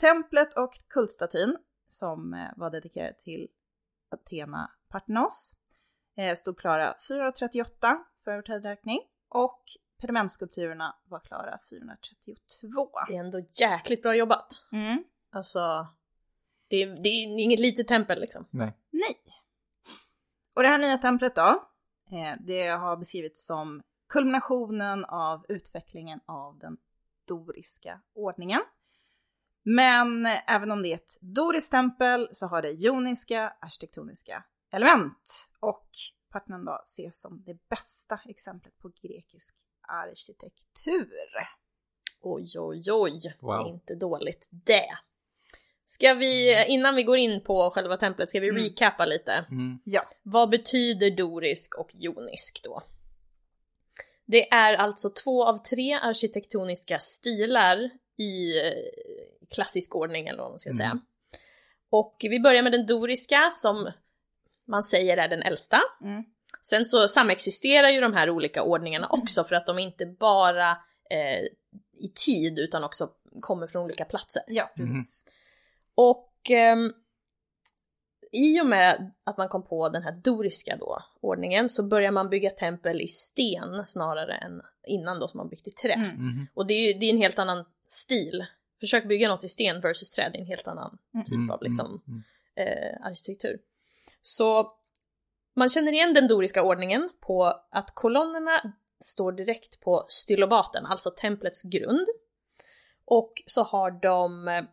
Templet 0.00 0.54
och 0.58 0.80
kultstatyn 0.88 1.56
som 1.88 2.34
eh, 2.34 2.48
var 2.56 2.70
dedikerad 2.70 3.18
till 3.18 3.48
Athena 4.10 4.70
Parthenos 4.88 5.54
eh, 6.16 6.34
stod 6.34 6.58
klara 6.58 6.94
438 7.08 8.04
för 8.24 8.34
vår 8.34 8.42
tideräkning 8.42 8.98
och 9.28 9.62
pergamentskulpturerna 10.00 10.96
var 11.04 11.20
klara 11.20 11.58
432. 11.70 12.90
Det 13.08 13.16
är 13.16 13.20
ändå 13.20 13.40
jäkligt 13.52 14.02
bra 14.02 14.14
jobbat. 14.14 14.46
Mm. 14.72 15.04
Alltså, 15.30 15.86
det 16.68 16.76
är, 16.82 16.86
det 16.86 17.08
är 17.08 17.40
inget 17.40 17.60
litet 17.60 17.88
tempel 17.88 18.20
liksom. 18.20 18.46
Nej. 18.50 18.72
Nej. 18.90 19.20
Och 20.54 20.62
det 20.62 20.68
här 20.68 20.78
nya 20.78 20.98
templet 20.98 21.34
då, 21.34 21.68
eh, 22.10 22.34
det 22.40 22.68
har 22.68 22.96
beskrivits 22.96 23.46
som 23.46 23.82
kulminationen 24.08 25.04
av 25.04 25.44
utvecklingen 25.48 26.20
av 26.26 26.58
den 26.58 26.76
doriska 27.28 28.00
ordningen. 28.14 28.60
Men 29.62 30.26
även 30.26 30.70
om 30.70 30.82
det 30.82 30.88
är 30.88 30.94
ett 30.94 31.18
doriskt 31.20 31.70
tempel 31.70 32.28
så 32.32 32.46
har 32.46 32.62
det 32.62 32.70
joniska 32.70 33.52
arkitektoniska 33.60 34.44
element 34.72 35.50
och 35.60 35.88
Parthenon 36.32 36.64
då 36.64 36.80
ses 36.84 37.20
som 37.20 37.42
det 37.46 37.68
bästa 37.68 38.20
exemplet 38.24 38.78
på 38.78 38.88
grekisk 39.02 39.56
arkitektur. 39.88 41.10
Oj, 42.20 42.52
oj, 42.58 42.92
oj. 42.92 43.36
Wow. 43.40 43.58
Det 43.58 43.68
är 43.70 43.72
inte 43.72 43.94
dåligt 43.94 44.48
det. 44.50 44.98
Ska 45.86 46.14
vi, 46.14 46.64
innan 46.68 46.94
vi 46.94 47.02
går 47.02 47.16
in 47.16 47.44
på 47.44 47.70
själva 47.70 47.96
templet, 47.96 48.30
ska 48.30 48.40
vi 48.40 48.48
Mm. 48.48 48.62
recappa 48.62 49.06
lite? 49.06 49.32
Mm. 49.32 49.78
Ja. 49.84 50.02
Vad 50.22 50.50
betyder 50.50 51.10
dorisk 51.10 51.78
och 51.78 51.90
jonisk 51.94 52.60
då? 52.64 52.82
Det 54.30 54.52
är 54.52 54.74
alltså 54.74 55.10
två 55.10 55.44
av 55.44 55.58
tre 55.62 55.92
arkitektoniska 55.92 56.98
stilar 56.98 57.90
i 58.16 58.58
eh, 58.66 58.72
klassisk 59.50 59.94
ordning 59.96 60.28
eller 60.28 60.42
vad 60.42 60.50
man 60.50 60.58
ska 60.58 60.70
Mm. 60.70 60.76
säga. 60.78 60.98
Och 61.90 62.16
vi 62.20 62.40
börjar 62.40 62.62
med 62.62 62.72
den 62.72 62.86
doriska 62.86 63.50
som 63.52 63.90
man 64.66 64.82
säger 64.82 65.16
är 65.16 65.28
den 65.28 65.42
äldsta. 65.42 65.80
Mm. 66.02 66.24
Sen 66.60 66.84
så 66.86 67.08
samexisterar 67.08 67.88
ju 67.90 68.00
de 68.00 68.12
här 68.14 68.30
olika 68.30 68.62
ordningarna 68.62 69.08
också 69.10 69.44
för 69.44 69.56
att 69.56 69.66
de 69.66 69.78
inte 69.78 70.06
bara 70.06 70.70
eh, 71.10 71.44
i 72.00 72.08
tid 72.14 72.58
utan 72.58 72.84
också 72.84 73.10
kommer 73.40 73.66
från 73.66 73.82
olika 73.84 74.04
platser. 74.04 74.42
Ja, 74.46 74.70
precis. 74.76 75.24
Och 75.94 76.32
ehm, 76.50 76.92
i 78.32 78.60
och 78.60 78.66
med 78.66 79.12
att 79.24 79.36
man 79.36 79.48
kom 79.48 79.62
på 79.62 79.88
den 79.88 80.02
här 80.02 80.12
doriska 80.12 80.76
då, 80.76 81.02
ordningen 81.20 81.68
så 81.68 81.82
börjar 81.82 82.10
man 82.10 82.28
bygga 82.28 82.50
tempel 82.50 83.00
i 83.00 83.08
sten 83.08 83.86
snarare 83.86 84.34
än 84.34 84.62
innan 84.86 85.20
då 85.20 85.28
som 85.28 85.38
man 85.38 85.48
byggt 85.48 85.68
i 85.68 85.70
trä. 85.70 85.92
Mm. 85.92 86.10
Mhm. 86.10 86.46
Och 86.54 86.66
det 86.66 86.74
är 86.74 86.92
ju 86.92 86.98
det 86.98 87.06
är 87.06 87.10
en 87.10 87.18
helt 87.18 87.38
annan 87.38 87.64
stil. 87.88 88.46
Försök 88.80 89.08
bygga 89.08 89.28
något 89.28 89.44
i 89.44 89.48
sten 89.48 89.80
versus 89.80 90.10
träd, 90.10 90.30
det 90.32 90.38
är 90.38 90.40
en 90.40 90.46
helt 90.46 90.68
annan 90.68 90.98
typ 91.24 91.34
Mm, 91.34 91.50
av 91.50 91.62
liksom 91.62 92.02
mm, 92.06 92.22
eh, 92.54 93.06
arkitektur. 93.06 93.58
Så 94.22 94.72
man 95.56 95.68
känner 95.68 95.92
igen 95.92 96.14
den 96.14 96.28
doriska 96.28 96.62
ordningen 96.62 97.10
på 97.20 97.44
att 97.70 97.94
kolonnerna 97.94 98.72
står 99.00 99.32
direkt 99.32 99.80
på 99.80 100.06
stylobaten, 100.08 100.86
alltså 100.86 101.10
templets 101.10 101.62
grund. 101.62 102.06
Och 103.04 103.32
så 103.46 103.62
har 103.62 103.90
de 103.90 104.48
eh, 104.48 104.64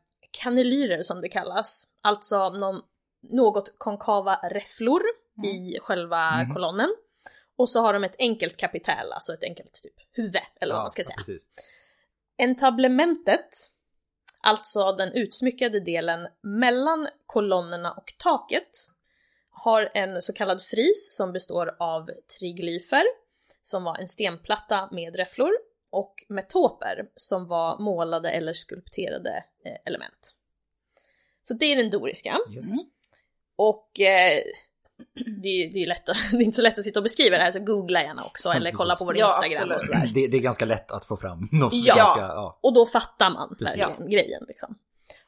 kanylyrer 0.44 1.02
som 1.02 1.22
det 1.22 1.30
kallas, 1.30 1.88
alltså 2.02 2.50
någon, 2.50 2.82
något 3.30 3.74
konkava 3.78 4.36
räfflor 4.44 5.02
i 5.46 5.80
själva 5.80 6.44
Mhm. 6.44 6.54
kolonnen. 6.54 6.96
Och 7.58 7.70
så 7.70 7.82
har 7.82 7.94
de 7.94 8.04
ett 8.04 8.16
enkelt 8.20 8.58
kapitel, 8.58 9.12
alltså 9.12 9.34
ett 9.34 9.44
enkelt 9.44 9.74
typ 9.84 9.94
huvud, 10.12 10.36
eller 10.62 10.74
vad 10.74 10.80
Ja, 10.80 10.84
man 10.84 10.92
ska 10.92 11.02
ja, 11.02 11.06
säga. 11.06 11.16
precis. 11.16 11.48
Entablementet, 12.38 13.50
alltså 14.42 14.92
den 14.92 15.12
utsmyckade 15.14 15.80
delen 15.80 16.28
mellan 16.42 17.08
kolonnerna 17.26 17.92
och 17.94 18.14
taket, 18.18 18.70
har 19.50 19.92
en 19.94 20.22
så 20.22 20.34
kallad 20.34 20.62
fris 20.64 21.16
som 21.18 21.32
består 21.32 21.76
av 21.80 22.10
triglyfer, 22.40 23.04
som 23.62 23.84
var 23.84 23.98
en 23.98 24.08
stenplatta 24.08 24.90
med 24.92 25.16
räfflor, 25.16 25.52
och 25.90 26.26
metoper 26.30 27.06
som 27.16 27.48
var 27.48 27.80
målade 27.80 28.30
eller 28.32 28.54
skulpterade 28.54 29.44
eh, 29.66 29.76
element. 29.86 30.36
Så 31.42 31.54
det 31.54 31.66
är 31.66 31.76
den 31.76 31.90
doriska. 31.90 32.38
Yes. 32.56 32.66
Och 33.56 34.00
eh, 34.00 34.42
det, 35.44 35.50
är, 35.50 35.74
det, 35.74 35.84
är 35.84 35.88
lätt, 35.88 36.06
det 36.32 36.38
är 36.38 36.42
inte 36.42 36.56
så 36.56 36.62
lätt 36.62 36.78
att 36.78 36.84
sitta 36.84 37.00
och 37.00 37.04
beskriva 37.04 37.38
det 37.38 37.44
här, 37.44 37.52
så 37.52 37.60
googla 37.60 38.02
gärna 38.02 38.24
också, 38.24 38.50
eller 38.50 38.72
precis. 38.72 38.78
kolla 38.78 38.96
på 38.96 39.06
vår 39.06 39.18
Ja, 39.18 39.44
Instagram 39.44 39.70
och 39.70 39.76
absolut. 39.76 40.02
sådär. 40.02 40.14
Det, 40.14 40.28
det 40.28 40.38
är 40.38 40.42
ganska 40.42 40.66
lätt 40.66 40.92
att 40.92 41.06
få 41.06 41.18
fram 41.18 41.48
något 41.52 41.74
Ja. 41.74 41.96
ganska, 41.96 42.20
ja. 42.22 42.60
Och 42.64 42.74
då 42.74 42.86
fattar 42.86 43.30
man 43.30 43.56
Precis. 43.60 43.82
verkligen 43.82 44.12
grejen 44.12 44.44
liksom. 44.48 44.78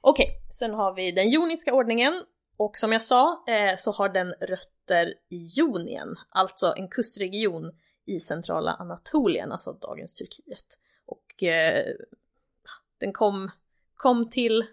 Okej, 0.01 0.27
sen 0.49 0.73
har 0.73 0.93
vi 0.93 1.11
den 1.11 1.29
joniska 1.29 1.73
ordningen. 1.73 2.23
Och 2.59 2.77
som 2.77 2.91
jag 2.91 3.01
sa 3.01 3.43
eh, 3.47 3.75
så 3.77 3.91
har 3.91 4.09
den 4.09 4.31
rötter 4.31 5.13
i 5.29 5.45
Jonien, 5.53 6.15
alltså 6.29 6.73
en 6.77 6.87
kustregion 6.87 7.71
i 8.05 8.19
centrala 8.19 8.71
Anatolien, 8.73 9.51
alltså 9.51 9.73
dagens 9.73 10.13
Turkiet. 10.13 10.79
Och 11.05 11.43
eh, 11.43 11.85
den 12.99 13.13
kom, 13.13 13.51
kom 13.95 14.29
till 14.29 14.65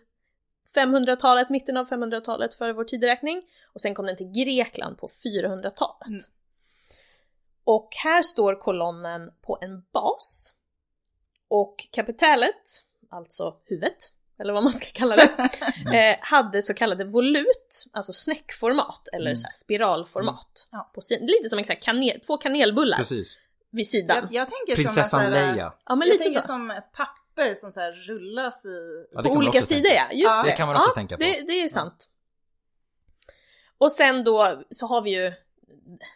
500-talet, 0.77 1.51
mitten 1.51 1.77
av 1.77 1.89
500-talet 1.89 2.55
före 2.55 2.73
vår 2.73 2.85
tideräkning. 2.85 3.43
Och 3.75 3.81
sen 3.81 3.95
kom 3.95 4.07
den 4.07 4.17
till 4.17 4.31
Grekland 4.45 4.99
på 4.99 5.09
400-talet. 5.09 6.09
Mm. 6.09 6.21
Och 7.65 7.89
här 8.05 8.23
står 8.23 8.55
kolonnen 8.55 9.31
på 9.47 9.59
en 9.61 9.83
bas. 9.93 10.55
Och 11.49 11.89
kapitalet, 11.91 12.63
alltså 13.11 13.57
huvudet, 13.65 13.97
eller 14.39 14.53
vad 14.53 14.63
man 14.63 14.73
ska 14.73 14.87
kalla 14.93 15.17
det, 15.17 15.51
eh, 15.99 16.17
hade 16.21 16.63
så 16.63 16.75
kallade 16.75 17.05
volut, 17.05 17.85
alltså 17.93 18.13
snäckformat 18.13 19.09
eller 19.13 19.27
Mm. 19.31 19.37
så 19.37 19.43
här 19.45 19.53
spiralformat. 19.53 20.69
Ja. 20.71 20.91
På 20.95 21.01
sin, 21.01 21.27
lite 21.27 21.49
som 21.49 21.59
en 21.59 21.65
kanel, 21.65 22.21
två 22.21 22.37
kanelbullar 22.37 22.97
Precis. 22.99 23.39
vid 23.71 23.87
sidan. 23.87 24.17
Jag, 24.17 24.33
jag 24.33 24.49
tänker 24.49 24.75
Prinsessan 24.83 25.07
som 25.07 25.21
en 25.21 25.31
Leia. 25.33 25.73
ja 25.87 25.95
men 25.95 26.09
Jag 26.09 26.13
lite 26.13 26.25
tänker 26.25 26.41
så. 26.41 26.47
som 26.47 26.71
ett 26.71 26.93
papper 26.93 27.24
som 27.55 27.73
så 27.73 27.81
här 27.81 27.93
rullas 27.93 28.65
i... 28.65 29.07
Ja, 29.13 29.23
det 29.23 29.23
på 29.23 29.29
kan 29.29 29.35
man 29.35 29.37
olika 29.39 29.59
också 29.59 29.75
sidor 29.75 29.89
tänka. 29.89 29.95
ja, 29.95 30.13
just 30.13 30.25
Ja, 30.25 30.43
det. 30.43 30.51
det 30.51 30.57
kan 30.57 30.67
man 30.67 30.77
också 30.77 30.91
ja, 30.91 30.95
tänka 30.95 31.17
på. 31.17 31.23
Det, 31.23 31.41
det 31.41 31.61
är 31.61 31.69
sant. 31.69 32.09
Och 33.79 33.93
sen 33.93 34.25
då 34.25 34.63
så 34.71 34.87
har 34.87 35.03
vi 35.03 35.11
ju 35.11 35.33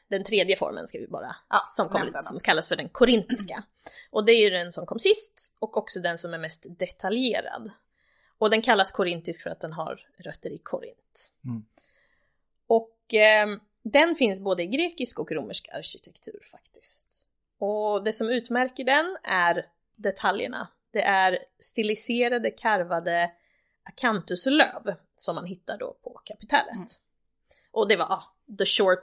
den 0.09 0.25
tredje 0.25 0.57
formen 0.57 0.89
ska 0.89 0.99
vi 0.99 1.07
bara, 1.07 1.37
Ja, 1.51 1.63
som, 1.67 1.89
kom, 1.89 2.13
som 2.25 2.39
kallas 2.39 2.69
för 2.69 2.77
den 2.77 2.89
korintiska. 2.89 3.63
Och 4.11 4.25
det 4.25 4.33
är 4.33 4.45
ju 4.45 4.51
den 4.51 4.73
som 4.73 4.87
kom 4.87 4.99
sist 4.99 5.57
och 5.59 5.77
också 5.77 6.01
den 6.01 6.19
som 6.19 6.35
är 6.35 6.39
mest 6.39 6.67
detaljerad. 6.79 7.71
Och 8.39 8.51
den 8.51 8.63
kallas 8.63 8.93
korintisk 8.93 9.43
för 9.43 9.51
att 9.51 9.61
den 9.61 9.73
har 9.73 10.01
rötter 10.19 10.51
i 10.51 10.59
Korint. 10.59 11.33
Mm. 11.45 11.65
Och 12.67 13.15
ehm, 13.15 13.61
den 13.83 14.15
finns 14.15 14.41
både 14.41 14.63
i 14.63 14.67
grekisk 14.67 15.19
och 15.19 15.33
romersk 15.33 15.69
arkitektur 15.73 16.41
faktiskt. 16.51 17.29
Och 17.59 18.05
det 18.05 18.13
som 18.13 18.29
utmärker 18.29 18.85
den 18.85 19.17
är 19.23 19.67
detaljerna. 19.97 20.69
Det 20.93 21.03
är 21.03 21.39
stiliserade 21.61 22.51
karvade 22.51 23.31
akantuslöv 23.83 24.95
som 25.17 25.35
man 25.35 25.47
hittar 25.47 25.79
då 25.79 25.97
på 26.05 26.21
kapitellet. 26.25 26.75
Mm. 26.75 26.87
Och 27.71 27.89
det 27.89 27.97
var 27.97 28.05
ah, 28.05 28.25
the 28.59 28.67
short 28.67 29.03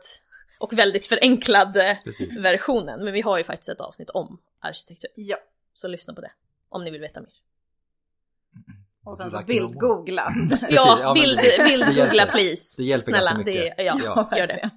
och 0.59 0.73
väldigt 0.73 1.05
förenklade 1.05 1.99
Precis. 2.03 2.41
versionen. 2.41 3.03
Men 3.03 3.13
vi 3.13 3.21
har 3.21 3.37
ju 3.37 3.43
faktiskt 3.43 3.69
ett 3.69 3.81
avsnitt 3.81 4.09
om 4.09 4.37
arkitektur. 4.59 5.09
Ja, 5.15 5.37
Så 5.73 5.87
lyssna 5.87 6.13
på 6.13 6.21
det. 6.21 6.31
Om 6.69 6.83
ni 6.83 6.91
vill 6.91 7.01
veta 7.01 7.21
mer. 7.21 7.33
och 9.03 9.17
sen 9.17 9.31
så 9.31 9.41
bildgoogla. 9.47 10.33
Precis, 10.49 10.67
Ja, 10.75 10.97
ja, 11.01 11.13
bild, 11.13 11.37
det- 11.37 11.63
bild 11.65 11.85
det 11.85 11.91
hjälper. 11.93 12.05
googla 12.05 12.25
please. 12.31 12.81
Det 12.81 12.85
hjälper 12.85 13.03
Snälla, 13.03 13.17
ganska 13.19 13.37
mycket. 13.37 13.77
Det, 13.77 13.83
ja, 13.83 13.99
Ja. 14.03 14.29
gör 14.37 14.47
det. 14.47 14.53
verkligen. 14.53 14.71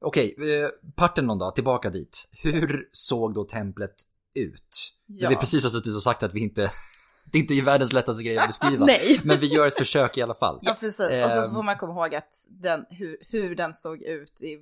Okej, 0.00 0.34
eh, 0.38 0.68
Parthenon 0.96 1.38
då, 1.38 1.50
tillbaka 1.50 1.90
dit. 1.90 2.28
Hur 2.42 2.88
såg 2.92 3.34
då 3.34 3.44
templet 3.44 3.94
ut? 4.34 4.94
Ja. 5.06 5.28
Vi 5.28 5.36
precis 5.36 5.62
har 5.64 5.70
suttit 5.70 5.94
och 5.94 6.02
sagt 6.02 6.22
att 6.22 6.34
vi 6.34 6.40
inte, 6.40 6.70
det 7.32 7.38
är 7.38 7.42
inte 7.42 7.54
är 7.54 7.62
världens 7.62 7.92
lättaste 7.92 8.22
grej 8.22 8.38
att 8.38 8.46
beskriva. 8.48 8.86
Nej. 8.86 9.20
Men 9.24 9.40
vi 9.40 9.46
gör 9.46 9.66
ett 9.66 9.78
försök 9.78 10.18
i 10.18 10.22
alla 10.22 10.34
fall. 10.34 10.58
Ja, 10.62 10.76
precis. 10.80 11.00
Och 11.00 11.12
sen 11.14 11.30
så 11.30 11.48
Ehm. 11.48 11.54
får 11.54 11.62
man 11.62 11.76
komma 11.76 11.92
ihåg 11.92 12.14
att 12.14 12.44
den, 12.48 12.84
hur, 12.90 13.16
hur 13.20 13.56
den 13.56 13.74
såg 13.74 14.02
ut 14.02 14.40
är 14.42 14.58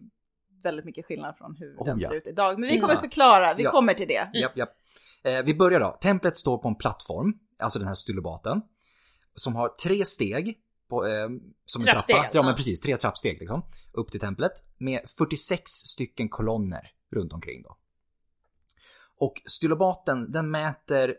väldigt 0.63 0.85
mycket 0.85 1.07
skillnad 1.07 1.37
från 1.39 1.57
hur 1.59 1.77
Oh, 1.79 1.85
den 1.87 1.99
ja. 1.99 2.09
ser 2.09 2.17
ut 2.17 2.27
idag. 2.27 2.59
Men 2.59 2.69
vi 2.69 2.81
kommer 2.81 2.95
Ja. 2.95 3.01
förklara, 3.01 3.55
vi 3.55 3.63
Ja. 3.63 3.71
kommer 3.71 3.95
till 3.95 4.09
det. 4.09 4.31
Japp, 4.35 4.57
japp. 4.57 4.71
Eh, 5.25 5.43
vi 5.45 5.55
börjar 5.55 5.81
då. 5.81 5.99
Templet 6.01 6.37
står 6.37 6.59
på 6.59 6.69
en 6.69 6.75
plattform, 6.77 7.33
alltså 7.59 7.79
den 7.79 7.89
här 7.89 7.95
stylobaten, 7.95 8.61
som 9.35 9.57
har 9.57 9.69
tre 9.69 10.05
steg 10.05 10.55
på, 10.91 11.07
eh, 11.07 11.29
som 11.67 11.83
en 11.83 11.87
trappa. 11.87 12.29
Ja, 12.33 12.43
men 12.43 12.47
ja. 12.51 12.57
precis, 12.57 12.81
tre 12.81 12.97
trappsteg 12.97 13.39
liksom. 13.41 13.63
Upp 13.93 14.11
till 14.11 14.21
templet 14.21 14.53
med 14.79 15.01
46 15.19 15.71
stycken 15.71 16.29
kolonner 16.29 16.91
runt 17.13 17.33
omkring 17.33 17.63
då. 17.63 17.77
Och 19.19 19.43
stylobaten, 19.47 20.33
den 20.33 20.51
mäter 20.51 21.15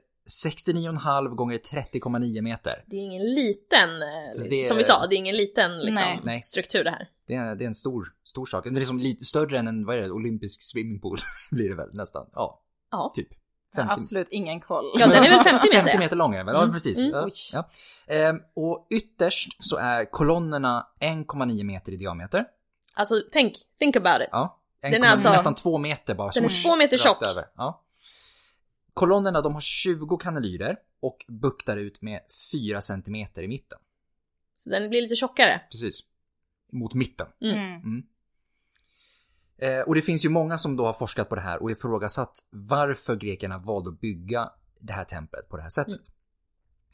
69,5 0.45 1.35
gånger 1.35 1.57
30,9 1.57 2.41
meter. 2.41 2.83
Det 2.87 2.95
är 2.95 2.99
ingen 3.01 3.23
liten, 3.33 3.89
eh, 4.01 4.43
det 4.49 4.63
är- 4.63 4.67
som 4.67 4.77
vi 4.77 4.83
sa, 4.83 5.07
det 5.07 5.15
är 5.15 5.17
ingen 5.17 5.35
liten 5.35 5.79
liksom, 5.79 6.19
Nej. 6.23 6.43
Struktur 6.43 6.83
det 6.83 6.89
här. 6.91 7.09
Det 7.27 7.35
är, 7.35 7.55
det 7.55 7.63
är 7.63 7.67
en 7.67 7.73
stor, 7.73 8.07
stor 8.23 8.45
sak. 8.45 8.63
Det 8.63 8.69
är 8.69 8.73
liksom 8.73 8.99
lite 8.99 9.25
större 9.25 9.57
än 9.59 9.67
en, 9.67 9.85
vad 9.85 9.97
är 9.97 10.01
det, 10.01 10.11
olympisk 10.11 10.61
swimmingpool 10.61 11.17
blir 11.51 11.69
det 11.69 11.75
väl 11.75 11.89
nästan. 11.93 12.25
Ja, 12.33 12.61
Ja. 12.91 13.11
typ. 13.15 13.27
50 13.75 13.93
Absolut 13.93 14.27
ingen 14.31 14.59
koll. 14.59 14.91
Ja, 14.99 15.07
den 15.07 15.23
är 15.23 15.29
väl 15.29 15.39
50 15.39 15.67
meter? 15.67 15.81
50 15.81 15.97
meter 15.97 16.15
lång 16.15 16.35
är 16.35 16.43
väl? 16.43 16.53
Ja, 16.55 16.61
Mm. 16.61 16.73
precis. 16.73 16.99
Mm. 16.99 17.29
Ja. 17.53 17.67
Ehm, 18.07 18.35
och 18.55 18.87
ytterst 18.89 19.63
så 19.65 19.77
är 19.77 20.11
kolonnerna 20.11 20.87
1,9 20.99 21.63
meter 21.63 21.91
i 21.91 21.95
diameter. 21.97 22.45
Alltså 22.93 23.21
tänk, 23.31 23.53
think 23.79 23.95
about 23.95 24.21
it. 24.21 24.29
Ja. 24.31 24.59
Den 24.81 24.93
är 24.93 24.97
1,9 24.97 25.11
alltså- 25.11 25.29
nästan 25.29 25.55
två 25.55 25.77
meter 25.77 26.15
bara. 26.15 26.31
Den 26.31 26.43
är 26.45 26.49
swoosh, 26.49 26.63
två 26.67 26.75
meter 26.75 26.97
rakt 26.97 27.03
tjock. 27.03 27.23
Över. 27.23 27.45
Ja. 27.55 27.83
Kolonnerna 28.97 29.41
de 29.41 29.53
har 29.53 29.61
20 29.61 30.17
kanylyrer 30.17 30.77
och 30.99 31.25
buktar 31.27 31.77
ut 31.77 32.01
med 32.01 32.21
4 32.51 32.81
centimeter 32.81 33.43
i 33.43 33.47
mitten. 33.47 33.79
Så 34.55 34.69
den 34.69 34.89
blir 34.89 35.01
lite 35.01 35.15
tjockare. 35.15 35.61
Precis. 35.71 35.99
Mot 36.71 36.93
mitten. 36.93 37.27
Mm. 37.41 38.03
Eh, 39.57 39.79
och 39.87 39.95
det 39.95 40.01
finns 40.01 40.25
ju 40.25 40.29
många 40.29 40.57
som 40.57 40.75
då 40.75 40.85
har 40.85 40.93
forskat 40.93 41.29
på 41.29 41.35
det 41.35 41.41
här 41.41 41.61
och 41.61 41.71
ifrågasatt 41.71 42.39
varför 42.49 43.15
grekerna 43.15 43.57
valde 43.57 43.89
att 43.89 44.01
bygga 44.01 44.51
det 44.79 44.93
här 44.93 45.03
templet 45.05 45.49
på 45.49 45.57
det 45.57 45.63
här 45.63 45.69
sättet. 45.69 45.87
Mm. 45.87 46.01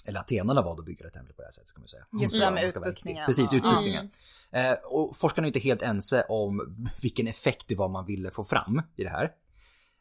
Eller 0.06 0.20
atenarna 0.20 0.62
valde 0.62 0.80
att 0.82 0.86
bygga 0.86 1.04
det 1.04 1.08
här 1.08 1.14
templet 1.14 1.36
på 1.36 1.42
det 1.42 1.46
här 1.46 1.52
sättet 1.52 1.68
ska 1.68 1.80
man 1.80 1.88
säga. 1.88 2.06
Just 2.22 2.34
det 2.34 2.40
där 2.40 2.52
med 2.52 2.64
utbuktningen. 2.64 3.26
Precis, 3.26 3.54
Ja. 3.54 3.58
utbuktningen. 3.58 4.10
Eh, 4.52 4.74
och 4.74 5.18
forskarna 5.18 5.46
är 5.46 5.50
inte 5.50 5.60
helt 5.60 5.82
ense 5.82 6.26
om 6.30 6.76
vilken 7.02 7.28
effekt 7.28 7.68
det 7.68 7.76
var 7.76 7.90
man 7.90 8.06
ville 8.06 8.32
få 8.32 8.44
fram 8.44 8.82
i 8.96 9.04
det 9.04 9.10
här. 9.10 9.32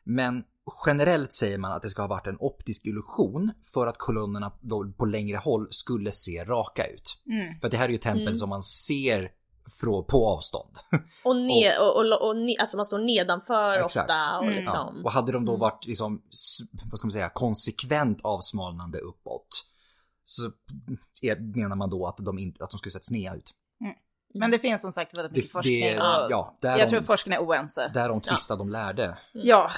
Men 0.05 0.45
generellt 0.87 1.35
säger 1.35 1.59
man 1.59 1.73
att 1.73 1.83
det 1.83 1.89
ska 1.89 2.03
ha 2.03 2.07
varit 2.09 2.27
en 2.27 2.37
optisk 2.41 2.87
illusion 2.87 3.53
för 3.75 3.87
att 3.87 3.99
kolonnerna 3.99 4.53
då 4.61 4.93
på 4.99 5.05
längre 5.05 5.37
håll 5.37 5.67
skulle 5.71 6.13
se 6.13 6.45
raka 6.45 6.87
ut. 6.87 7.17
Mm. 7.27 7.61
För 7.61 7.71
det 7.71 7.77
här 7.77 7.85
är 7.85 7.89
ju 7.93 7.99
tempel 7.99 8.23
Mm. 8.27 8.37
som 8.37 8.49
man 8.49 8.63
ser 8.63 9.31
från, 9.81 10.05
på 10.07 10.27
avstånd. 10.27 10.77
Och, 11.25 11.35
ne- 11.35 11.79
och, 11.81 11.97
och, 11.97 12.29
och, 12.29 12.35
ne- 12.37 12.57
alltså 12.61 12.77
man 12.77 12.87
står 12.87 12.99
nedanför 12.99 13.77
Exakt. 13.79 14.11
ofta 14.11 14.39
och 14.39 14.45
Mm. 14.45 14.57
liksom. 14.57 15.03
Och 15.05 15.13
hade 15.13 15.33
de 15.33 15.45
då 15.45 15.53
Mm. 15.53 15.61
varit 15.61 15.87
liksom, 15.87 16.23
vad 16.91 16.99
ska 16.99 17.07
man 17.07 17.13
säga, 17.13 17.29
konsekvent 17.35 18.21
avsmalnande 18.25 18.99
uppåt 18.99 19.49
så 20.25 20.43
är, 21.23 21.57
menar 21.57 21.77
man 21.77 21.91
då 21.91 22.07
att 22.07 22.17
de, 22.17 22.39
inte, 22.39 22.65
att 22.65 22.71
de 22.71 22.79
skulle 22.79 22.91
sett 22.93 23.05
sneda 23.07 23.37
ut. 23.37 23.51
Men 24.35 24.51
det 24.51 24.59
finns 24.59 24.83
som 24.83 24.93
sagt 24.93 25.19
väldigt 25.19 25.33
mycket 25.37 25.49
Det, 25.49 25.53
forskning. 25.53 25.81
det, 25.81 26.01
och 26.01 26.31
ja, 26.31 26.59
där 26.61 26.79
jag 26.79 26.89
tror 26.89 27.01
forskarna 27.01 27.37
är 27.37 27.41
oense. 27.41 27.91
där 27.95 28.09
de 28.09 28.21
tvistade 28.21 28.59
de 28.61 28.69
lärde. 28.69 29.19
Ja, 29.33 29.71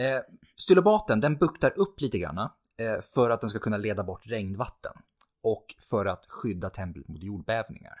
Eh, 0.00 0.20
stylobaten 0.54 1.20
den 1.20 1.36
buktar 1.36 1.78
upp 1.78 2.00
lite 2.00 2.18
grann 2.18 2.38
eh, 2.38 3.00
för 3.14 3.30
att 3.30 3.40
den 3.40 3.50
ska 3.50 3.58
kunna 3.58 3.76
leda 3.76 4.04
bort 4.04 4.26
regnvatten. 4.26 4.92
Och 5.42 5.74
för 5.90 6.06
att 6.06 6.26
skydda 6.28 6.70
templet 6.70 7.08
mot 7.08 7.22
jordbävningar. 7.22 7.94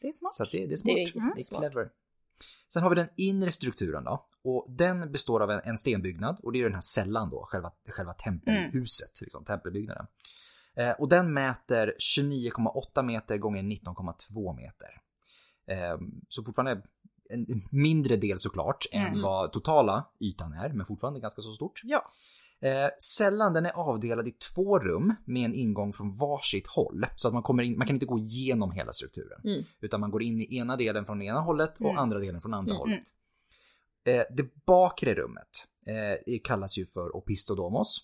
det 0.00 0.08
är 0.08 0.12
smart. 0.12 0.34
Så 0.34 0.42
att 0.42 0.50
det, 0.50 0.66
det 0.66 0.72
är 0.72 0.76
smart. 0.76 0.94
Det 0.94 1.02
är 1.02 1.34
Det 1.36 1.56
är, 1.56 1.58
clever. 1.58 1.88
Sen 2.72 2.82
har 2.82 2.90
vi 2.90 2.96
den 2.96 3.08
inre 3.16 3.52
strukturen 3.52 4.04
då. 4.04 4.26
Och 4.44 4.66
den 4.68 5.12
består 5.12 5.42
av 5.42 5.50
en, 5.50 5.60
en 5.64 5.76
stenbyggnad 5.76 6.40
och 6.42 6.52
det 6.52 6.58
är 6.58 6.62
den 6.62 6.74
här 6.74 6.80
sällan 6.80 7.30
då, 7.30 7.44
själva, 7.48 7.72
själva 7.88 8.12
tempelhuset, 8.12 9.20
liksom, 9.20 9.44
tempelbyggnaden. 9.44 10.06
Eh, 10.76 10.90
och 10.90 11.08
den 11.08 11.32
mäter 11.32 11.94
29,8 12.16 13.02
meter 13.02 13.38
gånger 13.38 13.62
19,2 13.62 14.56
meter. 14.56 15.00
Eh, 15.66 15.98
så 16.28 16.44
fortfarande 16.44 16.82
en 17.30 17.62
mindre 17.70 18.16
del 18.16 18.38
såklart 18.38 18.86
än 18.92 19.06
Mm. 19.06 19.22
vad 19.22 19.52
totala 19.52 20.08
ytan 20.20 20.52
är, 20.52 20.68
men 20.68 20.86
fortfarande 20.86 21.20
ganska 21.20 21.42
så 21.42 21.52
stort. 21.52 21.80
Ja. 21.84 22.02
Eh, 22.60 22.88
sällan 23.16 23.52
den 23.52 23.66
är 23.66 23.70
avdelad 23.70 24.28
i 24.28 24.30
två 24.32 24.78
rum 24.78 25.14
med 25.24 25.44
en 25.44 25.54
ingång 25.54 25.92
från 25.92 26.16
varsitt 26.16 26.66
håll. 26.66 27.06
Så 27.16 27.28
att 27.28 27.34
man, 27.34 27.42
kommer 27.42 27.62
in, 27.62 27.78
man 27.78 27.86
kan 27.86 27.96
inte 27.96 28.06
gå 28.06 28.18
igenom 28.18 28.70
hela 28.72 28.92
strukturen. 28.92 29.40
Mm. 29.44 29.62
Utan 29.80 30.00
man 30.00 30.10
går 30.10 30.22
in 30.22 30.40
i 30.40 30.56
ena 30.56 30.76
delen 30.76 31.06
från 31.06 31.22
ena 31.22 31.40
hållet 31.40 31.74
och 31.74 31.80
Mm. 31.90 31.98
andra 31.98 32.18
delen 32.18 32.40
från 32.40 32.54
andra 32.54 32.72
Mm. 32.74 32.80
hållet. 32.80 33.02
Eh, 34.06 34.22
det 34.36 34.64
bakre 34.66 35.14
rummet 35.14 35.48
eh, 35.86 36.38
kallas 36.44 36.78
ju 36.78 36.86
för 36.86 37.16
opistodomos. 37.16 37.98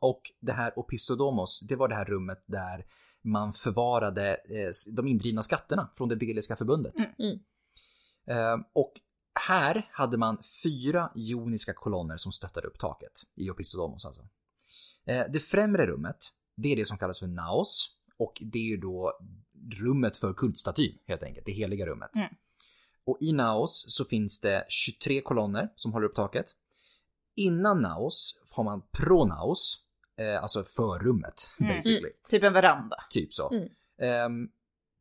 Och 0.00 0.20
det 0.40 0.52
här 0.52 0.78
opistodomos, 0.78 1.60
det 1.60 1.76
var 1.76 1.88
det 1.88 1.94
här 1.94 2.04
rummet 2.04 2.42
där 2.46 2.84
man 3.22 3.52
förvarade 3.52 4.28
eh, 4.34 4.70
de 4.96 5.06
indrivna 5.08 5.42
skatterna 5.42 5.90
från 5.94 6.08
det 6.08 6.14
Deliska 6.14 6.56
förbundet. 6.56 6.94
Mm. 8.30 8.60
Eh, 8.60 8.66
och 8.72 8.92
här 9.48 9.90
hade 9.92 10.16
man 10.16 10.38
fyra 10.62 11.12
joniska 11.14 11.72
kolonner 11.72 12.16
som 12.16 12.32
stöttade 12.32 12.66
upp 12.66 12.78
taket 12.78 13.12
i 13.34 13.50
Opistodomos 13.50 14.04
alltså. 14.04 14.22
Eh, 15.06 15.24
det 15.32 15.40
främre 15.40 15.86
rummet, 15.86 16.16
det 16.56 16.72
är 16.72 16.76
det 16.76 16.84
som 16.84 16.98
kallas 16.98 17.18
för 17.18 17.26
naos 17.26 17.98
och 18.18 18.32
det 18.40 18.58
är 18.58 18.70
ju 18.70 18.76
då 18.76 19.18
rummet 19.80 20.16
för 20.16 20.32
kultstatyn 20.32 20.98
helt 21.06 21.22
enkelt, 21.22 21.46
det 21.46 21.52
heliga 21.52 21.86
rummet. 21.86 22.16
Mm. 22.16 22.28
Och 23.04 23.18
i 23.20 23.32
naos 23.32 23.84
så 23.88 24.04
finns 24.04 24.40
det 24.40 24.64
23 24.68 25.20
kolonner 25.20 25.72
som 25.76 25.92
håller 25.92 26.06
upp 26.06 26.14
taket. 26.14 26.46
Innan 27.36 27.82
naos 27.82 28.42
har 28.50 28.64
man 28.64 28.82
pronaos, 28.92 29.84
eh, 30.18 30.42
alltså 30.42 30.64
förrummet 30.64 31.48
Mm. 31.60 31.76
basically. 31.76 32.10
Typ 32.28 32.42
en 32.42 32.52
veranda. 32.52 32.96
Typ 33.10 33.34
så. 33.34 33.50
Mm. 33.50 33.68
Ehm, 34.00 34.48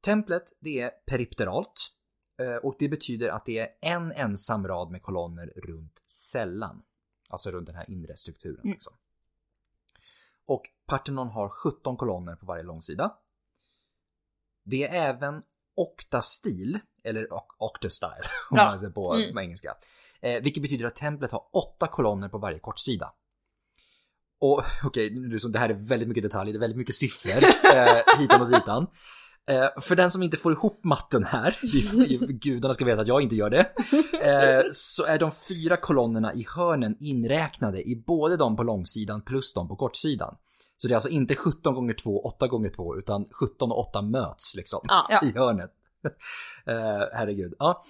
templet 0.06 0.44
det 0.60 0.82
är 0.82 0.90
peripteralt 0.90 1.92
och 2.64 2.76
det 2.80 2.90
betyder 2.90 3.30
att 3.30 3.46
det 3.46 3.60
är 3.60 3.70
en 3.82 4.12
ensam 4.12 4.68
rad 4.68 4.92
med 4.92 5.02
kolonner 5.02 5.54
runt 5.56 6.02
sällan. 6.08 6.82
Alltså 7.30 7.52
runt 7.52 7.68
den 7.68 7.76
här 7.76 7.90
inre 7.92 8.18
strukturen. 8.18 8.60
Mm. 8.64 8.72
Liksom. 8.74 8.94
Och 10.46 10.62
Parthenon 10.86 11.28
har 11.28 11.50
17 11.50 11.98
kolonner 11.98 12.36
på 12.36 12.46
varje 12.46 12.64
långsida. 12.64 13.16
Det 14.64 14.84
är 14.88 15.10
även 15.10 15.44
oktastil, 15.76 16.80
eller 17.04 17.28
octastyle 17.58 18.12
om 18.50 18.58
Ja. 18.58 18.66
man 18.66 18.80
säger 18.80 18.94
på, 18.94 19.14
Mm. 19.14 19.38
engelska. 19.38 19.78
Eh, 20.22 20.42
vilket 20.44 20.64
betyder 20.64 20.86
att 20.86 20.96
templet 20.96 21.32
har 21.32 21.44
åtta 21.56 21.88
kolonner 21.88 22.30
på 22.30 22.38
varje 22.38 22.60
kortsida. 22.60 23.14
Och 24.40 24.64
okej, 24.84 25.40
så- 25.40 25.48
det 25.48 25.60
här 25.60 25.70
är 25.70 25.74
väldigt 25.74 26.08
mycket 26.08 26.24
detaljer, 26.24 26.54
det 26.54 26.58
är 26.58 26.60
väldigt 26.60 26.78
mycket 26.78 26.96
siffror 26.96 27.44
eh, 27.76 28.20
hitan 28.20 28.42
och 28.42 28.50
ditan. 28.52 28.88
Eh, 29.50 29.82
för 29.82 29.96
den 29.96 30.12
som 30.12 30.24
inte 30.24 30.38
får 30.38 30.52
ihop 30.52 30.84
matten 30.84 31.24
här, 31.24 31.60
gudarna 32.34 32.74
ska 32.74 32.86
veta 32.86 33.02
att 33.02 33.08
jag 33.08 33.22
inte 33.22 33.36
gör 33.36 33.50
det, 33.50 33.60
eh, 34.22 34.64
så 34.72 35.04
är 35.06 35.20
de 35.20 35.32
fyra 35.32 35.78
kolonnerna 35.78 36.34
i 36.34 36.48
hörnen 36.56 36.98
inräknade 37.00 37.90
i 37.90 38.04
både 38.08 38.38
de 38.38 38.56
på 38.56 38.64
långsidan 38.64 39.22
plus 39.22 39.54
de 39.54 39.68
på 39.68 39.76
kortsidan. 39.76 40.36
Så 40.78 40.88
det 40.88 40.94
är 40.94 40.96
alltså 40.96 41.10
inte 41.10 41.36
17 41.36 41.76
gånger 41.76 41.94
2, 41.94 42.22
8 42.22 42.48
gånger 42.48 42.70
2, 42.70 42.98
utan 42.98 43.26
17 43.32 43.72
och 43.72 43.80
8 43.80 44.02
möts 44.02 44.56
liksom 44.56 44.80
Ja. 44.84 45.22
I 45.24 45.38
hörnet. 45.38 45.72
Eh, 46.66 47.04
herregud. 47.14 47.54
Ja. 47.60 47.84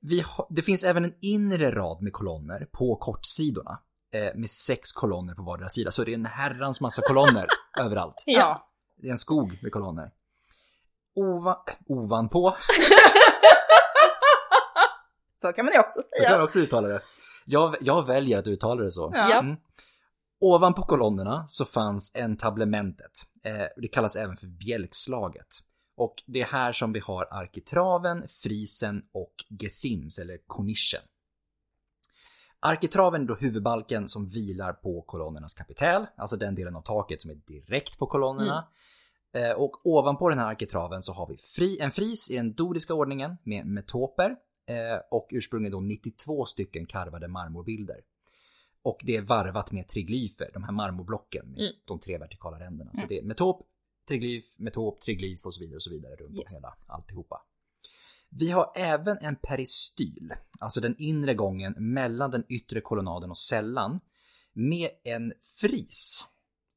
Vi 0.00 0.20
har, 0.20 0.46
det 0.50 0.62
finns 0.62 0.84
även 0.84 1.04
en 1.04 1.14
inre 1.20 1.70
rad 1.70 2.02
med 2.02 2.12
kolonner 2.12 2.66
på 2.72 2.96
kortsidorna. 2.96 3.78
Med 4.34 4.50
sex 4.50 4.92
kolonner 4.92 5.34
på 5.34 5.42
vardera 5.42 5.68
sida. 5.68 5.90
Så 5.90 6.04
det 6.04 6.10
är 6.10 6.14
en 6.14 6.26
herrans 6.26 6.80
massa 6.80 7.02
kolonner 7.02 7.46
överallt. 7.80 8.22
Ja. 8.26 8.68
Det 9.02 9.08
är 9.08 9.10
en 9.10 9.18
skog 9.18 9.58
med 9.62 9.72
kolonner. 9.72 10.10
Ova, 11.16 11.56
ovanpå, 11.88 12.56
Så 15.42 15.52
kan 15.52 15.64
man 15.64 15.74
ju 15.74 15.80
också 15.80 16.00
så 16.00 16.22
kan 16.22 16.24
säga. 16.24 16.36
jag 16.36 16.44
också 16.44 16.58
uttala 16.58 16.88
det. 16.88 17.02
Jag, 17.46 17.76
jag 17.80 18.06
väljer 18.06 18.38
att 18.38 18.46
uttala 18.46 18.82
det 18.82 18.90
så. 18.90 19.10
Ja. 19.14 19.38
Mm. 19.38 19.56
Ovanpå 20.40 20.82
kolonnerna 20.82 21.44
så 21.46 21.64
fanns 21.64 22.16
entablementet. 22.16 23.10
Eh, 23.44 23.66
det 23.76 23.88
kallas 23.88 24.16
även 24.16 24.36
för 24.36 24.46
bjälkslaget. 24.46 25.46
Och 25.96 26.14
det 26.26 26.40
är 26.40 26.46
här 26.46 26.72
som 26.72 26.92
vi 26.92 27.00
har 27.00 27.28
arkitraven, 27.30 28.28
frisen 28.28 29.02
och 29.14 29.34
gesims 29.60 30.18
eller 30.18 30.38
kornischen. 30.46 31.00
Arkitraven 32.60 33.22
är 33.22 33.26
då 33.26 33.34
huvudbalken 33.34 34.08
som 34.08 34.28
vilar 34.28 34.72
på 34.72 35.02
kolonnernas 35.02 35.54
kapitel, 35.54 36.06
alltså 36.16 36.36
den 36.36 36.54
delen 36.54 36.76
av 36.76 36.82
taket 36.82 37.22
som 37.22 37.30
är 37.30 37.34
direkt 37.34 37.98
på 37.98 38.06
kolonnerna. 38.06 38.58
Eh, 38.58 38.64
Och 39.56 39.86
ovanpå 39.86 40.28
den 40.28 40.38
här 40.38 40.46
arkitraven 40.46 41.02
så 41.02 41.12
har 41.12 41.26
vi 41.26 41.36
fri, 41.36 41.78
en 41.80 41.90
fris 41.90 42.30
i 42.30 42.36
den 42.36 42.52
doriska 42.54 42.94
ordningen 42.94 43.36
med 43.42 43.66
metoper 43.66 44.30
eh, 44.68 45.00
och 45.10 45.28
ursprungligen 45.30 45.72
då 45.72 45.80
92 45.80 46.46
stycken 46.46 46.86
karvade 46.86 47.28
marmorbilder. 47.28 48.00
Och 48.82 48.98
det 49.02 49.16
är 49.16 49.22
varvat 49.22 49.72
med 49.72 49.88
triglyfer, 49.88 50.50
de 50.54 50.64
här 50.64 50.72
marmorblocken 50.72 51.46
med 51.50 51.58
Mm. 51.60 51.72
de 51.84 51.98
tre 52.00 52.18
vertikala 52.18 52.60
ränderna. 52.60 52.90
Så 52.94 53.00
Mm. 53.00 53.08
det 53.08 53.18
är 53.18 53.22
metop, 53.22 53.66
triglyf, 54.08 54.58
metop, 54.58 55.00
triglyf 55.00 55.46
och 55.46 55.54
så 55.54 55.60
vidare 55.60 55.76
och 55.76 55.82
så 55.82 55.90
vidare 55.90 56.16
runt 56.16 56.30
om 56.30 56.36
Yes. 56.44 56.54
hela 56.54 56.94
alltihopa. 56.96 57.42
Vi 58.28 58.50
har 58.50 58.72
även 58.76 59.18
en 59.18 59.36
peristyl, 59.36 60.32
alltså 60.60 60.80
den 60.80 60.94
inre 60.98 61.34
gången 61.34 61.74
mellan 61.78 62.30
den 62.30 62.44
yttre 62.48 62.80
kolonaden 62.80 63.30
och 63.30 63.38
sällan, 63.38 64.00
med 64.52 64.90
en 65.04 65.32
fris. 65.60 66.24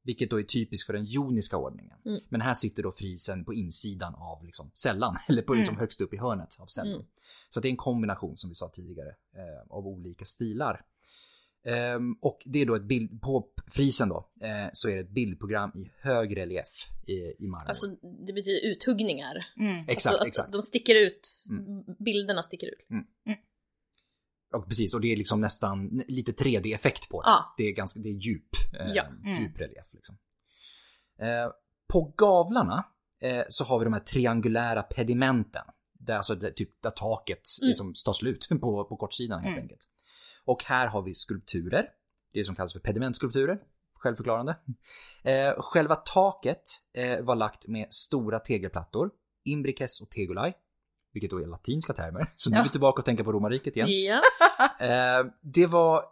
Vilket 0.02 0.30
då 0.30 0.38
är 0.40 0.42
typiskt 0.42 0.86
för 0.86 0.92
den 0.92 1.04
joniska 1.04 1.56
ordningen. 1.56 1.96
Mm. 2.06 2.20
Men 2.28 2.40
här 2.40 2.54
sitter 2.54 2.82
då 2.82 2.92
frisen 2.92 3.44
på 3.44 3.54
insidan 3.54 4.14
av 4.14 4.44
liksom 4.44 4.70
sällan, 4.74 5.16
eller 5.28 5.42
på 5.42 5.54
liksom 5.54 5.72
Mm. 5.74 5.80
högst 5.80 6.00
upp 6.00 6.14
i 6.14 6.16
hörnet 6.16 6.56
av 6.58 6.66
sällan. 6.66 6.94
Mm. 6.94 7.06
Så 7.48 7.60
det 7.60 7.68
är 7.68 7.70
en 7.70 7.76
kombination 7.76 8.36
som 8.36 8.50
vi 8.50 8.54
sa 8.54 8.68
tidigare 8.68 9.08
eh, 9.08 9.66
av 9.70 9.86
olika 9.86 10.24
stilar. 10.24 10.80
Ehm, 11.64 12.14
och 12.20 12.38
det 12.44 12.58
är 12.58 12.66
då 12.66 12.74
ett 12.74 12.82
bild, 12.84 13.22
på 13.22 13.46
frisen 13.66 14.08
då, 14.08 14.30
eh, 14.42 14.68
så 14.72 14.88
är 14.88 14.94
det 14.94 15.00
ett 15.00 15.10
bildprogram 15.10 15.70
i 15.74 15.90
hög 16.00 16.36
relief 16.36 16.88
i, 17.06 17.14
i 17.44 17.46
marmor. 17.48 17.68
Alltså 17.68 17.86
det 18.26 18.32
betyder 18.32 18.70
uthuggningar. 18.70 19.46
Mm. 19.56 19.84
exakt, 19.88 19.90
alltså, 20.06 20.22
att 20.22 20.26
exakt. 20.26 20.52
De 20.52 20.62
sticker 20.62 20.94
ut, 20.94 21.28
Mm. 21.50 21.84
bilderna 21.98 22.42
sticker 22.42 22.66
ut. 22.66 22.78
Liksom. 22.78 23.06
Och 24.52 24.68
precis, 24.68 24.94
och 24.94 25.00
det 25.00 25.12
är 25.12 25.16
liksom 25.16 25.40
nästan 25.40 26.02
lite 26.08 26.32
3D-effekt 26.32 27.08
på 27.08 27.22
det. 27.22 27.28
Ja. 27.28 27.54
Det 27.56 27.62
är 27.68 27.72
ganska, 27.72 28.00
det 28.00 28.08
är 28.08 28.12
djup, 28.26 28.48
eh, 28.80 28.86
Ja. 28.94 29.06
Mm. 29.06 29.42
djup 29.42 29.58
relief 29.60 29.86
liksom. 29.92 30.18
Eh, 31.20 31.50
på 31.92 32.14
gavlarna 32.16 32.84
eh, 33.22 33.42
så 33.48 33.64
har 33.64 33.78
vi 33.78 33.84
de 33.84 33.92
här 33.92 34.00
triangulära 34.00 34.82
pedimenten. 34.82 35.62
Där, 35.98 36.16
alltså, 36.16 36.34
där, 36.34 36.50
typ, 36.50 36.82
där 36.82 36.90
taket 36.90 37.40
Mm. 37.62 37.68
liksom 37.68 37.92
tar 38.04 38.12
slut 38.12 38.48
på, 38.60 38.84
på 38.84 38.96
kortsidan 38.96 39.40
helt 39.40 39.52
Mm. 39.56 39.62
enkelt. 39.62 39.84
Och 40.44 40.64
här 40.64 40.86
har 40.86 41.02
vi 41.02 41.14
skulpturer. 41.14 41.88
Det 42.32 42.44
som 42.44 42.54
kallas 42.54 42.72
för 42.72 42.80
pedimentskulpturer. 42.80 43.58
Självförklarande. 43.94 44.56
Eh, 45.22 45.52
själva 45.62 45.96
taket 45.96 46.62
eh, 46.94 47.20
var 47.20 47.36
lagt 47.36 47.66
med 47.66 47.92
stora 47.92 48.38
tegelplattor. 48.38 49.10
Imbrices 49.44 50.00
och 50.00 50.10
tegulae. 50.10 50.52
Vilket 51.12 51.30
då 51.30 51.38
är 51.42 51.46
latinska 51.46 51.92
termer. 51.92 52.26
Så 52.36 52.50
nu 52.50 52.56
är 52.56 52.60
Ja. 52.60 52.64
vi 52.64 52.70
tillbaka 52.70 52.98
och 53.00 53.04
tänka 53.04 53.24
på 53.24 53.32
romarriket 53.32 53.76
igen. 53.76 53.88
Ja. 54.04 54.20
Eh, 54.80 55.24
det 55.42 55.66
var 55.66 56.04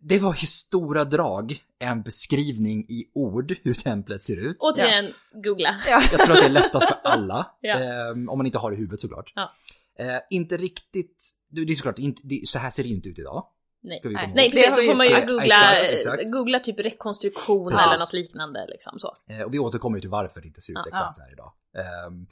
det 0.00 0.18
var 0.18 0.34
i 0.34 0.46
stora 0.46 1.04
drag 1.04 1.56
en 1.78 2.02
beskrivning 2.02 2.80
i 2.88 3.04
ord 3.14 3.54
hur 3.62 3.74
templet 3.74 4.22
ser 4.22 4.36
ut. 4.36 4.56
Återigen, 4.60 5.06
googla. 5.44 5.76
Ja. 5.88 6.02
Jag 6.12 6.20
tror 6.20 6.36
att 6.36 6.42
det 6.42 6.46
är 6.46 6.50
lättast 6.50 6.88
för 6.88 6.96
alla. 7.04 7.46
Ja. 7.60 7.80
eh, 7.80 8.10
om 8.10 8.24
man 8.38 8.46
inte 8.46 8.58
har 8.58 8.70
det 8.70 8.74
i 8.76 8.78
huvudet 8.78 9.00
såklart. 9.00 9.32
Ja. 9.34 9.52
Eh, 9.98 10.18
inte 10.30 10.56
riktigt, 10.56 11.22
det 11.50 11.60
är 11.60 11.74
såklart, 11.74 11.98
inte, 11.98 12.20
det, 12.24 12.40
så 12.48 12.58
här 12.58 12.70
ser 12.70 12.82
det 12.82 12.88
ju 12.88 12.94
inte 12.94 13.08
ut 13.08 13.18
idag. 13.18 13.46
Nej. 13.82 14.00
Nej 14.34 14.50
precis, 14.50 14.70
då 14.70 14.82
får 14.82 14.96
man 14.96 15.06
ju 15.06 15.12
sagt. 15.14 15.28
googla, 15.28 15.44
Exakt, 15.54 15.92
exakt. 15.92 16.32
googla 16.32 16.58
typ 16.60 16.80
rekonstruktion 16.80 17.70
Precis. 17.70 17.86
eller 17.86 17.98
något 17.98 18.12
liknande 18.12 18.66
liksom 18.68 18.98
så. 18.98 19.12
Eh, 19.30 19.40
och 19.42 19.54
vi 19.54 19.58
återkommer 19.58 19.96
ju 19.96 20.00
till 20.00 20.10
varför 20.10 20.40
det 20.40 20.46
inte 20.46 20.60
ser 20.60 20.72
ut 20.72 20.78
Ja. 20.84 20.88
exakt 20.88 21.16
så 21.16 21.22
här 21.22 21.32
idag. 21.32 21.52
Ehm, 21.78 22.26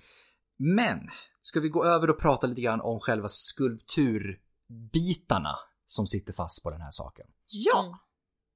men, 0.59 1.01
ska 1.47 1.61
vi 1.61 1.69
gå 1.69 1.85
över 1.85 2.11
och 2.11 2.21
prata 2.21 2.47
lite 2.47 2.61
grann 2.61 2.81
om 2.81 3.01
själva 3.01 3.29
skulpturbitarna 3.29 5.57
som 5.87 6.07
sitter 6.07 6.33
fast 6.33 6.63
på 6.63 6.71
den 6.71 6.81
här 6.81 6.91
saken. 6.91 7.27
Ja, 7.47 7.81
Mm. 7.81 7.93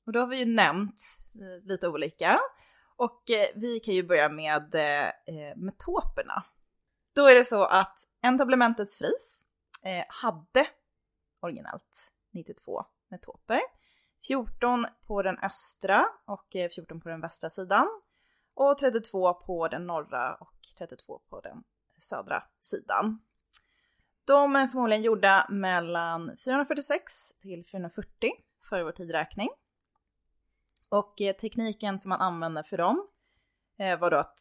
och 0.06 0.12
då 0.12 0.20
har 0.20 0.26
vi 0.26 0.38
ju 0.38 0.44
nämnt 0.44 1.00
eh, 1.34 1.66
lite 1.68 1.88
olika. 1.88 2.38
Och 2.96 3.30
eh, 3.30 3.46
vi 3.54 3.80
kan 3.80 3.94
ju 3.94 4.02
börja 4.02 4.28
med 4.28 4.74
eh, 4.74 5.06
eh, 5.06 5.56
metoperna. 5.56 6.44
Då 7.14 7.26
är 7.26 7.34
det 7.34 7.44
så 7.44 7.64
att 7.64 7.98
entablementets 8.22 8.98
fris 8.98 9.44
eh, 9.82 10.04
hade 10.08 10.66
originellt 11.42 12.12
92 12.32 12.84
metoper. 13.10 13.60
14 14.26 14.86
på 15.06 15.22
den 15.22 15.38
östra 15.38 16.06
och 16.26 16.56
eh, 16.56 16.70
14 16.74 17.00
på 17.00 17.08
den 17.08 17.20
västra 17.20 17.50
sidan. 17.50 17.86
Och 18.54 18.78
32 18.78 19.34
på 19.34 19.68
den 19.68 19.86
norra 19.86 20.34
och 20.34 20.54
32 20.78 21.18
på 21.30 21.40
den 21.40 21.62
södra 21.98 22.42
sidan. 22.60 23.22
De 24.24 24.56
är 24.56 24.66
förmodligen 24.66 25.02
gjorda 25.02 25.46
mellan 25.50 26.36
446 26.44 27.02
till 27.40 27.64
440 27.66 28.30
före 28.68 28.84
vår 28.84 28.92
tidräkning. 28.92 29.48
Och 30.88 31.20
eh, 31.20 31.36
tekniken 31.36 31.98
som 31.98 32.08
man 32.08 32.20
använde 32.20 32.64
för 32.64 32.76
dem 32.76 33.08
eh, 33.78 33.98
var 33.98 34.10
då 34.10 34.16
att 34.16 34.38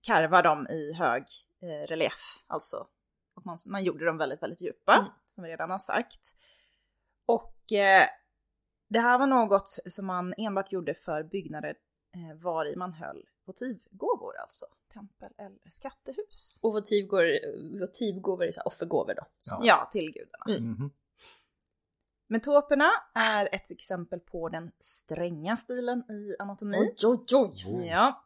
karva 0.00 0.42
dem 0.42 0.66
i 0.66 0.92
hög 0.92 1.24
eh, 1.62 1.86
relief, 1.88 2.44
alltså 2.46 2.86
man, 3.44 3.58
man 3.68 3.84
gjorde 3.84 4.04
dem 4.04 4.18
väldigt, 4.18 4.42
väldigt 4.42 4.60
djupa, 4.60 4.92
Mm. 4.96 5.10
som 5.26 5.44
vi 5.44 5.50
redan 5.50 5.70
har 5.70 5.78
sagt. 5.78 6.34
Och 7.26 7.72
eh, 7.72 8.08
det 8.88 9.00
här 9.00 9.18
var 9.18 9.26
något 9.26 9.68
som 9.90 10.06
man 10.06 10.34
enbart 10.38 10.72
gjorde 10.72 10.94
för 10.94 11.22
byggnader 11.22 11.74
eh, 12.14 12.42
var 12.42 12.66
i 12.66 12.76
man 12.76 12.92
höll 12.92 13.24
votivgåvor, 13.46 14.36
alltså 14.36 14.66
tempel 14.88 15.32
eller 15.38 15.70
skattehus. 15.70 16.60
Och 16.62 16.72
votivgåvor, 16.72 17.78
votivgåvor 17.80 18.44
är 18.44 18.50
så 18.50 18.60
offergåvor 18.60 19.14
då. 19.14 19.22
Ja. 19.46 19.60
Ja, 19.62 19.88
till 19.92 20.12
gudarna. 20.12 20.58
Mm. 20.58 20.70
Mhm. 20.70 20.90
Metoperna 22.30 22.90
är 23.14 23.48
ett 23.54 23.70
exempel 23.70 24.20
på 24.20 24.48
den 24.48 24.70
stränga 24.78 25.56
stilen 25.56 25.98
i 26.10 26.36
anatomi. 26.38 26.76
Oj, 27.02 27.26
oj, 27.32 27.50
oj! 27.66 27.86
Ja. 27.86 28.24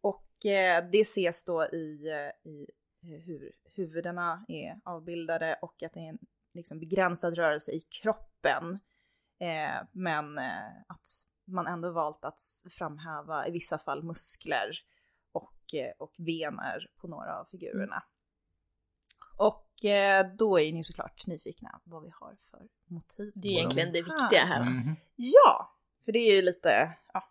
Och 0.00 0.46
eh, 0.46 0.84
det 0.92 1.00
ses 1.00 1.44
då 1.44 1.64
i, 1.64 2.08
eh, 2.10 2.50
i 2.50 2.66
hur 3.00 3.52
huvudena 3.74 4.44
är 4.48 4.80
avbildade 4.84 5.58
och 5.62 5.82
att 5.82 5.92
det 5.92 6.00
är 6.00 6.08
en 6.08 6.18
liksom, 6.54 6.80
begränsad 6.80 7.34
rörelse 7.34 7.72
i 7.72 7.80
kroppen. 7.80 8.78
Eh, 9.40 9.86
men 9.92 10.38
eh, 10.38 10.80
att 10.86 11.08
man 11.44 11.66
ändå 11.66 11.90
valt 11.90 12.24
att 12.24 12.40
framhäva 12.70 13.46
i 13.46 13.50
vissa 13.50 13.78
fall 13.78 14.02
muskler 14.02 14.78
och, 15.70 15.74
eh, 15.74 15.92
och 15.98 16.12
vener 16.16 16.86
på 17.00 17.08
några 17.08 17.38
av 17.38 17.44
figurerna. 17.50 18.02
Och 19.36 19.84
eh, 19.84 20.26
då 20.38 20.60
är 20.60 20.72
ni 20.72 20.84
såklart 20.84 21.26
nyfikna 21.26 21.80
vad 21.84 22.02
vi 22.02 22.10
har 22.20 22.36
för 22.50 22.60
motiv. 22.88 23.32
Det 23.34 23.48
är 23.48 23.52
egentligen 23.52 23.92
det 23.92 24.02
viktiga 24.02 24.44
här? 24.44 24.62
Mhm. 24.62 24.96
Ja, 25.16 25.74
för 26.04 26.12
det 26.12 26.18
är 26.18 26.36
ju 26.36 26.42
lite, 26.42 26.92
ja, 27.12 27.24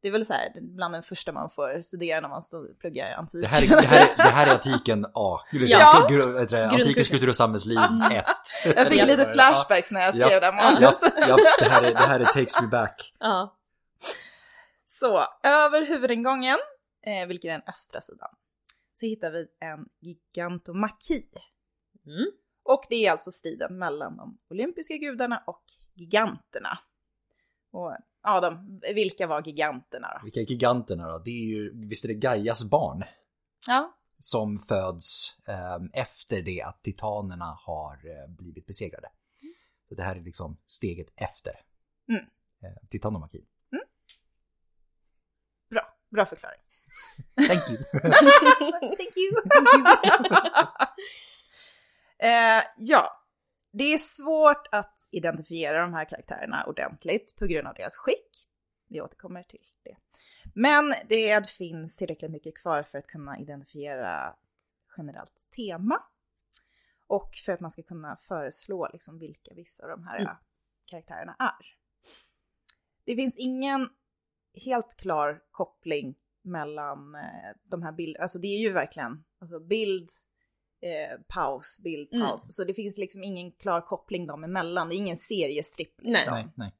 det 0.00 0.08
är 0.08 0.12
väl 0.12 0.26
så 0.26 0.32
här 0.32 0.52
bland 0.60 0.94
det 0.94 1.02
första 1.02 1.32
man 1.32 1.50
får 1.50 1.82
studera 1.82 2.20
när 2.20 2.28
man 2.28 2.42
står 2.42 2.70
och 2.70 2.78
pluggar 2.78 3.14
antiken. 3.14 3.40
Det 3.40 3.56
här, 3.56 3.62
är, 3.62 3.68
det, 3.68 3.86
här 3.88 4.12
är, 4.12 4.16
det 4.16 4.22
här 4.22 4.46
är 4.46 4.52
antiken 4.54 5.06
A. 5.14 5.40
Så, 5.50 5.56
Ja. 5.68 6.06
Antikens 6.72 7.08
kultur 7.08 7.28
och 7.28 7.36
samhällsliv 7.36 7.78
1. 8.12 8.24
Jag 8.76 8.86
fick 8.86 9.06
lite 9.06 9.32
flashbacks 9.32 9.90
när 9.90 10.00
jag 10.00 10.14
skrev 10.14 10.30
Ja. 10.30 10.40
det 10.40 10.52
här 10.52 10.80
Ja, 10.80 10.94
ja, 11.28 11.36
det, 11.58 11.68
här 11.68 11.82
är, 11.82 11.92
det 11.92 11.98
här 11.98 12.20
är 12.20 12.24
takes 12.24 12.60
me 12.60 12.66
back. 12.66 13.14
Ja. 13.18 13.56
Så, 14.84 15.24
över 15.42 15.86
huvudingången, 15.86 16.58
eh, 17.02 17.26
vilket 17.26 17.48
är 17.48 17.52
den 17.52 17.62
östra 17.66 18.00
sidan, 18.00 18.28
så 18.92 19.06
hittar 19.06 19.30
vi 19.32 19.46
en 19.60 19.88
gigantomaki. 20.00 21.28
Mm. 22.06 22.30
Och 22.64 22.84
det 22.88 23.06
är 23.06 23.10
alltså 23.10 23.32
striden 23.32 23.78
mellan 23.78 24.16
de 24.16 24.38
olympiska 24.50 24.96
gudarna 24.96 25.44
och 25.46 25.64
giganterna. 25.94 26.78
Och 27.70 27.96
ja, 28.22 28.40
de, 28.40 28.80
vilka 28.94 29.26
var 29.26 29.42
giganterna 29.46 30.08
då? 30.18 30.24
Vilka 30.24 30.40
är 30.40 30.44
giganterna 30.44 31.08
då? 31.08 31.18
Det 31.18 31.30
är 31.30 31.46
ju, 31.46 31.86
visst 31.88 32.04
är 32.04 32.08
det 32.08 32.14
Gaias 32.14 32.70
barn 32.70 33.02
Ja, 33.66 33.98
som 34.18 34.58
föds 34.58 35.38
eh, 35.48 35.78
efter 35.92 36.42
det 36.42 36.62
att 36.62 36.82
titanerna 36.82 37.58
har 37.60 37.94
eh, 37.94 38.28
blivit 38.36 38.66
besegrade. 38.66 39.08
Så 39.88 39.94
det 39.94 40.02
här 40.02 40.16
är 40.16 40.20
liksom 40.20 40.58
steget 40.66 41.12
efter 41.16 41.52
Mm. 42.08 42.24
eh, 42.62 42.88
titanomakin. 42.88 43.46
bra, 45.70 45.82
bra 46.10 46.26
förklaring. 46.26 46.60
Thank 47.48 47.70
you. 47.70 47.78
Thank 48.96 49.16
you. 49.16 49.36
eh, 52.28 52.62
ja, 52.76 53.22
det 53.72 53.84
är 53.84 53.98
svårt 53.98 54.68
att 54.70 55.08
identifiera 55.10 55.80
de 55.80 55.94
här 55.94 56.04
karaktärerna 56.04 56.64
ordentligt 56.66 57.36
på 57.38 57.46
grund 57.46 57.68
av 57.68 57.74
deras 57.74 57.96
skick. 57.96 58.48
Vi 58.88 59.00
återkommer 59.00 59.42
till 59.42 59.66
det. 59.82 59.96
Men 60.54 60.94
det 61.08 61.50
finns 61.50 61.96
tillräckligt 61.96 62.30
mycket 62.30 62.56
kvar 62.58 62.82
för 62.82 62.98
att 62.98 63.06
kunna 63.06 63.38
identifiera 63.38 64.28
ett 64.30 64.62
generellt 64.96 65.48
tema. 65.56 66.02
Och 67.06 67.34
för 67.44 67.52
att 67.52 67.60
man 67.60 67.70
ska 67.70 67.82
kunna 67.82 68.16
föreslå 68.16 68.88
liksom 68.92 69.18
vilka 69.18 69.54
vissa 69.54 69.82
av 69.82 69.88
de 69.88 70.04
här 70.04 70.18
Mm. 70.20 70.36
karaktärerna 70.84 71.36
är. 71.38 71.66
Det 73.04 73.16
finns 73.16 73.36
ingen 73.36 73.88
helt 74.64 74.96
klar 74.96 75.42
koppling 75.50 76.14
mellan 76.42 77.14
eh, 77.14 77.20
de 77.62 77.82
här 77.82 77.92
bilderna. 77.92 78.22
Alltså 78.22 78.38
det 78.38 78.46
är 78.46 78.58
ju 78.58 78.72
verkligen 78.72 79.24
alltså 79.40 79.60
bild, 79.60 80.08
eh, 80.80 81.20
paus, 81.28 81.80
bild, 81.84 82.08
Mm. 82.12 82.26
paus. 82.28 82.46
Så 82.48 82.64
det 82.64 82.74
finns 82.74 82.98
liksom 82.98 83.22
ingen 83.22 83.52
klar 83.52 83.80
koppling 83.80 84.26
dem 84.26 84.44
emellan. 84.44 84.88
Det 84.88 84.94
är 84.94 84.96
ingen 84.96 85.16
seriestripp 85.16 85.94
Nej. 85.98 86.12
liksom. 86.12 86.34
nej, 86.34 86.48
nej. 86.54 86.72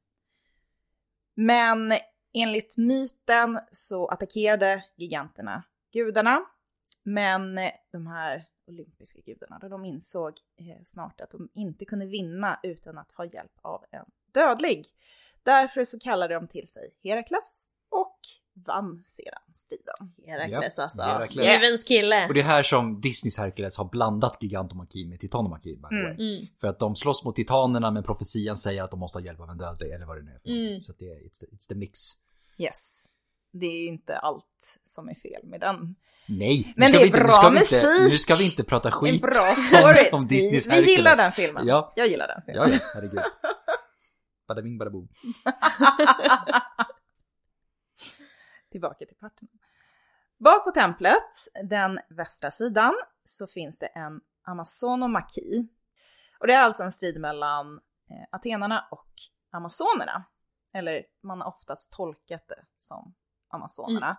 Men 1.34 1.92
enligt 2.34 2.76
myten 2.76 3.60
så 3.72 4.06
attackerade 4.06 4.84
giganterna 4.96 5.62
gudarna. 5.92 6.44
Men 7.02 7.58
de 7.92 8.06
här 8.06 8.44
olympiska 8.66 9.20
gudarna, 9.26 9.58
då 9.58 9.68
de 9.68 9.84
insåg 9.84 10.32
eh, 10.56 10.82
snart 10.84 11.20
att 11.20 11.30
de 11.30 11.48
inte 11.54 11.84
kunde 11.84 12.06
vinna 12.06 12.60
utan 12.62 12.98
att 12.98 13.12
ha 13.12 13.24
hjälp 13.24 13.52
av 13.62 13.84
en 13.90 14.04
dödlig. 14.32 14.86
Därför 15.42 15.84
så 15.84 15.98
kallade 15.98 16.34
de 16.34 16.48
till 16.48 16.66
sig 16.66 16.94
Herakles 17.02 17.70
vann 18.66 19.02
sedan 19.06 19.42
striden. 19.52 20.26
Herakles 20.26 20.74
Ja, 20.76 20.82
alltså. 20.82 21.02
Herakles. 21.02 21.62
Juvens 21.62 21.84
kille. 21.84 22.26
Och 22.28 22.34
det 22.34 22.40
är 22.40 22.44
här 22.44 22.62
som 22.62 23.00
Disneys 23.00 23.38
Hercules 23.38 23.76
har 23.76 23.84
blandat 23.84 24.36
gigantomaki 24.40 25.06
med 25.06 25.20
titanomaki. 25.20 25.76
by 25.76 25.88
the 25.88 25.96
Mm. 25.96 26.12
Mm. 26.20 26.40
För 26.60 26.68
att 26.68 26.78
de 26.78 26.96
slåss 26.96 27.24
mot 27.24 27.36
titanerna 27.36 27.90
men 27.90 28.02
profetian 28.02 28.56
säger 28.56 28.82
att 28.82 28.90
de 28.90 29.00
måste 29.00 29.18
ha 29.18 29.24
hjälp 29.24 29.40
av 29.40 29.50
en 29.50 29.58
dödlig 29.58 29.90
eller 29.90 30.06
vad 30.06 30.16
det 30.16 30.22
nu 30.22 30.30
är 30.30 30.38
för 30.38 30.48
Mm. 30.48 30.80
Så 30.80 30.92
att 30.92 30.98
det 30.98 31.04
är 31.04 31.16
it's 31.16 31.38
the, 31.40 31.46
it's 31.46 31.68
the 31.68 31.74
mix. 31.74 31.98
Yes. 32.58 33.04
Det 33.52 33.66
är 33.66 33.80
ju 33.82 33.86
inte 33.86 34.18
allt 34.18 34.80
som 34.82 35.08
är 35.08 35.14
fel 35.14 35.46
med 35.46 35.60
den. 35.60 35.94
Nej, 36.28 36.64
nu 36.66 36.72
Men 36.76 36.88
ska 36.88 36.98
det 36.98 37.04
vi 37.04 37.04
är 37.04 37.06
inte, 37.06 37.18
nu 37.18 37.24
bra 37.24 37.32
ska 37.32 37.48
vi 37.48 37.58
musik. 37.58 37.82
Inte, 37.82 38.12
nu 38.12 38.18
ska 38.18 38.34
vi 38.34 38.44
inte 38.44 38.64
prata 38.64 38.90
skit 38.90 39.22
bra 39.22 39.54
story! 39.68 40.10
om 40.12 40.26
vi, 40.26 40.36
Disneys 40.36 40.66
vi 40.66 40.90
gillar 40.96 41.16
den 41.16 41.32
filmen. 41.32 41.66
Ja. 41.66 41.92
Jag 41.96 42.06
gillar 42.08 42.28
den 42.28 42.42
filmen. 42.46 42.70
Ja, 42.70 42.78
ja, 42.82 42.90
herregud. 42.94 43.20
Bada 44.48 44.62
bing, 44.62 44.78
bada 44.78 44.90
boom. 44.90 45.08
Tillbaka 48.72 49.06
till 49.06 49.16
parterna. 49.16 49.50
Bak 50.38 50.64
på 50.64 50.70
templet, 50.70 51.30
den 51.64 52.00
västra 52.08 52.50
sidan, 52.50 52.94
så 53.24 53.46
finns 53.46 53.78
det 53.78 53.86
en 53.86 54.20
Amazonomaki. 54.44 55.68
Och 56.40 56.46
det 56.46 56.52
är 56.52 56.60
alltså 56.60 56.82
en 56.82 56.92
strid 56.92 57.20
mellan 57.20 57.80
eh, 58.10 58.26
atenarna 58.30 58.88
och 58.90 59.10
amazonerna. 59.50 60.24
Eller 60.72 61.04
man 61.20 61.40
har 61.40 61.48
oftast 61.48 61.92
tolkat 61.92 62.48
det 62.48 62.64
som 62.78 63.14
amazonerna. 63.48 64.16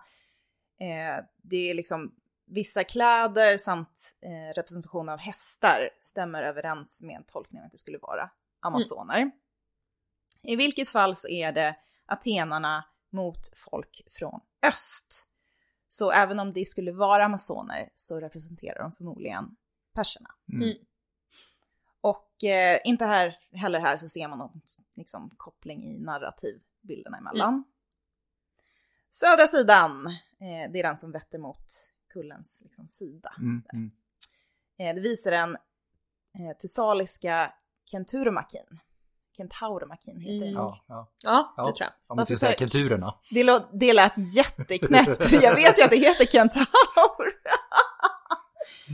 Eh, 0.80 1.24
det 1.36 1.70
är 1.70 1.74
liksom 1.74 2.14
vissa 2.46 2.84
kläder 2.84 3.56
samt 3.56 4.16
eh, 4.20 4.54
representation 4.54 5.08
av 5.08 5.18
hästar 5.18 5.90
stämmer 6.00 6.42
överens 6.42 7.02
med 7.02 7.16
en 7.16 7.24
tolkning 7.24 7.60
av 7.60 7.66
att 7.66 7.72
det 7.72 7.78
skulle 7.78 7.98
vara 7.98 8.30
amazoner. 8.60 9.30
I 10.42 10.56
vilket 10.56 10.88
fall 10.88 11.16
så 11.16 11.28
är 11.28 11.52
det 11.52 11.76
atenarna 12.06 12.84
mot 13.14 13.56
folk 13.56 14.02
från 14.10 14.40
öst. 14.66 15.26
Så 15.88 16.10
även 16.10 16.40
om 16.40 16.52
det 16.52 16.64
skulle 16.64 16.92
vara 16.92 17.24
amazoner 17.24 17.90
så 17.94 18.20
representerar 18.20 18.82
de 18.82 18.92
förmodligen 18.92 19.56
perserna. 19.92 20.30
Mm. 20.52 20.62
Mm. 20.62 20.78
Och 22.00 22.44
eh, 22.44 22.78
inte 22.84 23.04
här, 23.04 23.38
heller 23.52 23.80
här 23.80 23.96
så 23.96 24.08
ser 24.08 24.28
man 24.28 24.38
någon 24.38 24.60
liksom, 24.94 25.30
koppling 25.36 25.84
i 25.84 25.98
narrativbilderna 25.98 27.18
emellan. 27.18 27.64
Södra 29.10 29.46
sidan, 29.46 30.06
eh, 30.40 30.72
det 30.72 30.78
är 30.78 30.82
den 30.82 30.96
som 30.96 31.12
vetter 31.12 31.38
mot 31.38 31.66
kullens 32.12 32.60
liksom, 32.64 32.86
sida. 32.86 33.34
Mm, 33.38 33.62
mm. 33.72 33.90
Eh, 34.78 34.94
det 34.94 35.00
visar 35.00 35.30
den 35.30 35.56
eh, 36.38 36.56
tessaliska 36.60 37.54
kenturomakin. 37.84 38.80
Kentauromakin 39.36 40.20
heter 40.20 40.32
den. 40.32 40.42
Mm. 40.42 40.54
Ja, 40.54 40.84
ja. 40.88 41.10
Ja, 41.24 41.54
Ja. 41.56 41.62
det 41.62 41.68
tror 41.72 41.80
jag. 41.80 41.90
Om 42.06 42.16
Varför 42.16 42.34
säga 42.34 42.56
kenturerna. 42.58 43.14
Det, 43.30 43.42
lå- 43.44 43.68
det 43.72 43.92
lät 43.92 44.34
jätteknäppt. 44.36 45.32
Jag 45.42 45.54
vet 45.54 45.78
ju 45.78 45.82
att 45.82 45.90
det 45.90 45.96
heter 45.96 46.26
kentaur. 46.26 46.66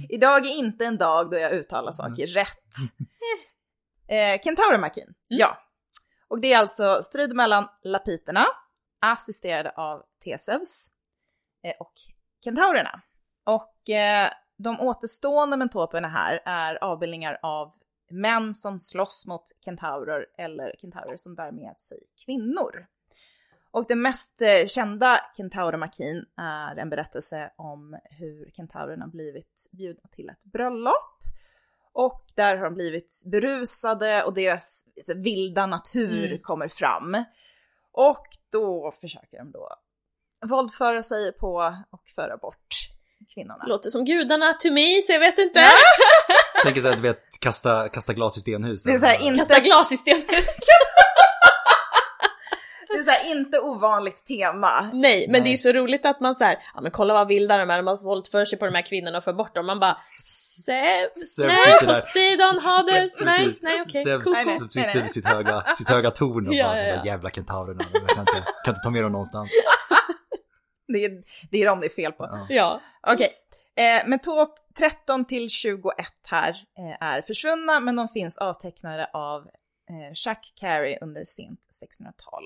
Idag 0.08 0.46
är 0.46 0.50
inte 0.58 0.86
en 0.86 0.96
dag 0.96 1.30
då 1.30 1.38
jag 1.38 1.52
uttalar 1.52 1.92
saker 1.92 2.26
rätt. 2.26 2.74
Eh, 4.08 4.40
Kentauromakin, 4.44 5.14
ja. 5.28 5.58
Och 6.28 6.40
det 6.40 6.52
är 6.52 6.58
alltså 6.58 7.02
strid 7.02 7.36
mellan 7.36 7.68
lapiterna, 7.84 8.44
assisterade 9.00 9.70
av 9.70 10.02
Teseus, 10.24 10.86
eh, 11.64 11.74
och 11.80 11.92
kentaurerna. 12.44 13.00
Och 13.46 13.90
eh, 13.90 14.30
de 14.58 14.80
återstående 14.80 15.56
mentoperna 15.56 16.08
här 16.08 16.42
är 16.44 16.84
avbildningar 16.84 17.38
av 17.42 17.72
män 18.10 18.54
som 18.54 18.80
slåss 18.80 19.26
mot 19.26 19.44
kentaurer 19.64 20.26
eller 20.38 20.74
kentaurer 20.78 21.16
som 21.16 21.34
bär 21.34 21.52
med 21.52 21.74
sig 21.78 21.98
kvinnor. 22.26 22.86
Och 23.70 23.86
den 23.88 24.02
mest 24.02 24.42
eh, 24.42 24.66
kända 24.66 25.20
kentaurmakin 25.36 26.24
är 26.36 26.76
en 26.76 26.90
berättelse 26.90 27.52
om 27.56 27.98
hur 28.10 28.50
kentaurerna 28.56 29.06
blivit 29.06 29.68
bjudna 29.72 30.08
till 30.12 30.28
ett 30.28 30.44
bröllop. 30.44 31.16
Och 31.92 32.24
där 32.34 32.56
har 32.56 32.64
de 32.64 32.74
blivit 32.74 33.22
berusade 33.26 34.22
och 34.24 34.34
deras 34.34 34.84
alltså, 34.96 35.12
vilda 35.18 35.66
natur 35.66 36.26
Mm. 36.26 36.38
kommer 36.42 36.68
fram. 36.68 37.24
Och 37.92 38.26
då 38.52 38.92
försöker 39.00 39.38
de 39.38 39.50
då 39.52 39.68
våldföra 40.46 41.02
sig 41.02 41.32
på 41.32 41.74
och 41.90 42.08
föra 42.08 42.36
bort 42.36 42.74
kvinnorna. 43.34 43.64
Låter 43.66 43.90
som 43.90 44.04
gudarna 44.04 44.54
to 44.54 44.70
me, 44.72 45.02
så 45.02 45.12
jag 45.12 45.20
vet 45.20 45.38
inte. 45.38 45.60
Tänker 46.64 46.80
såhär, 46.80 46.96
du 46.96 47.02
vet, 47.02 47.20
kasta, 47.40 47.88
kasta 47.88 48.12
glas 48.12 48.36
i 48.36 48.40
stenhus. 48.40 48.84
Det 48.84 48.92
är 48.92 48.98
så 48.98 49.06
här, 49.06 49.22
inte, 49.26 49.38
Kasta 49.38 49.60
glas 49.60 49.92
i 49.92 49.96
stenhus. 49.96 50.26
det 52.88 52.94
är 52.98 53.02
så 53.04 53.10
här, 53.10 53.30
inte 53.36 53.58
ovanligt 53.60 54.26
tema. 54.26 54.70
Nej, 54.92 55.26
men 55.28 55.32
Nej. 55.32 55.40
det 55.40 55.52
är 55.52 55.56
så 55.56 55.72
roligt 55.72 56.06
att 56.06 56.20
man 56.20 56.34
såhär, 56.34 56.56
ja 56.74 56.80
men 56.80 56.90
kolla 56.90 57.14
vad 57.14 57.28
vilda 57.28 57.56
de 57.58 57.70
är, 57.70 57.76
de 57.76 57.86
har 57.86 57.96
våldför 58.02 58.44
sig 58.44 58.58
på 58.58 58.64
de 58.64 58.74
här 58.74 58.86
kvinnorna 58.86 59.18
och 59.18 59.24
för 59.24 59.32
bort 59.32 59.54
dem. 59.54 59.66
Man 59.66 59.80
bara, 59.80 59.96
Zeus, 60.66 61.38
nej. 61.38 61.56
Poseidon, 61.86 62.62
Hades, 62.62 63.12
nej, 63.20 63.52
nej 63.62 63.82
okej, 63.82 64.04
Zeus 64.04 64.24
sitter 64.72 64.86
nej. 64.86 65.00
vid 65.02 65.10
sitt 65.10 65.26
höga, 65.26 65.64
sitt 65.78 65.88
höga 65.88 66.10
torn 66.10 66.48
och 66.48 66.54
Ja, 66.54 66.66
bara, 66.66 66.76
ja, 66.78 66.82
de 66.84 66.88
ja. 66.90 66.96
där 66.96 67.06
jävla 67.06 67.30
kentaurerna, 67.30 67.84
jag 67.92 68.08
kan 68.08 68.20
inte, 68.20 68.44
kan 68.64 68.74
inte 68.74 68.82
ta 68.84 68.90
med 68.90 69.02
dem 69.02 69.12
någonstans. 69.12 69.50
Det 70.92 71.04
är, 71.04 71.10
det 71.50 71.62
är 71.62 71.66
dem 71.66 71.80
det 71.80 71.86
är 71.86 71.94
fel 71.94 72.12
på. 72.12 72.24
Ja. 72.32 72.46
Ja, 72.48 72.80
Okej, 73.06 73.28
eh, 73.76 74.08
men 74.08 74.18
topp 74.18 74.58
13 74.78 75.24
till 75.24 75.50
21 75.50 75.84
här 76.30 76.50
eh, 76.78 77.08
är 77.08 77.22
försvunna, 77.22 77.80
men 77.80 77.96
de 77.96 78.08
finns 78.08 78.38
avtecknade 78.38 79.10
av 79.12 79.42
eh, 79.90 80.12
Jack 80.14 80.52
Carey 80.56 80.98
under 81.00 81.24
sent 81.24 81.60
1600-tal. 81.82 82.44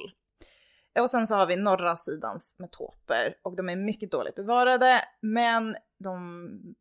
Och 0.98 1.10
sen 1.10 1.26
så 1.26 1.34
har 1.34 1.46
vi 1.46 1.56
norra 1.56 1.96
sidans 1.96 2.56
metoper 2.58 3.34
och 3.42 3.56
de 3.56 3.68
är 3.68 3.76
mycket 3.76 4.10
dåligt 4.10 4.34
bevarade, 4.34 5.04
men 5.20 5.76
de, 5.98 6.74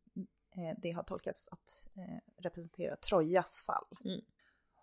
eh, 0.56 0.78
det 0.82 0.90
har 0.90 1.02
tolkats 1.02 1.48
att 1.52 1.86
eh, 1.96 2.42
representera 2.42 2.96
Trojas 2.96 3.64
fall. 3.66 3.84
Mm. 4.04 4.20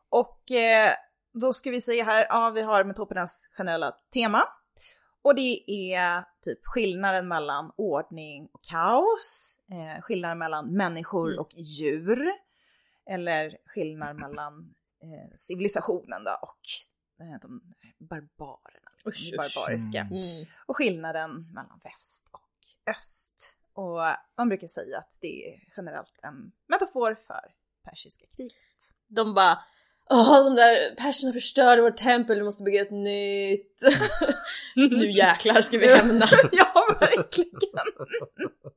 Och 0.10 0.52
eh, 0.52 0.94
då 1.34 1.54
ska 1.54 1.70
vi 1.72 1.82
se 1.82 2.04
här, 2.04 2.28
ja 2.30 2.50
vi 2.50 2.62
har 2.62 2.84
metopernas 2.84 3.48
generella 3.52 3.92
tema. 4.14 4.44
Och 5.22 5.36
det 5.36 5.72
är 5.94 6.26
typ 6.42 6.60
skillnaden 6.64 7.28
mellan 7.28 7.72
ordning 7.76 8.50
och 8.52 8.64
kaos, 8.64 9.60
eh, 9.72 10.02
skillnaden 10.02 10.38
mellan 10.38 10.68
människor 10.74 11.28
Mm. 11.28 11.40
och 11.40 11.54
djur, 11.56 12.32
eller 13.06 13.58
skillnaden 13.66 14.18
mellan 14.18 14.76
eh, 15.04 15.36
civilisationen 15.36 16.24
då 16.24 16.38
och 16.42 16.60
eh, 17.26 17.40
de 17.42 17.62
barbarerna, 18.00 18.92
liksom, 19.06 19.10
Usch, 19.12 19.38
barbariska. 19.38 20.00
Mm. 20.00 20.14
mm. 20.24 20.46
Och 20.66 20.78
skillnaden 20.78 21.52
mellan 21.54 21.80
väst 21.84 22.30
och 22.32 22.90
öst. 22.92 23.58
Och 23.74 24.00
man 24.38 24.50
brukar 24.50 24.68
säga 24.68 24.98
att 24.98 25.18
det 25.20 25.54
är 25.54 25.60
generellt 25.78 26.20
en 26.24 26.52
metafor 26.68 27.16
för 27.28 27.54
persiska 27.84 28.26
kriget. 28.38 28.94
de 29.08 29.34
bara, 29.34 29.60
åh 30.10 30.44
de 30.44 30.56
där 30.56 30.96
perserna 30.96 31.34
förstörde 31.34 31.82
vårt 31.82 31.98
tempel, 31.98 32.38
vi 32.38 32.44
måste 32.44 32.64
bygga 32.64 32.82
ett 32.82 32.92
nytt. 32.92 33.82
nu 34.76 35.12
jäklar 35.12 35.62
ska 35.62 35.78
vi 35.78 35.96
hämna. 35.96 36.28
ja, 36.52 36.98
verkligen. 37.00 37.88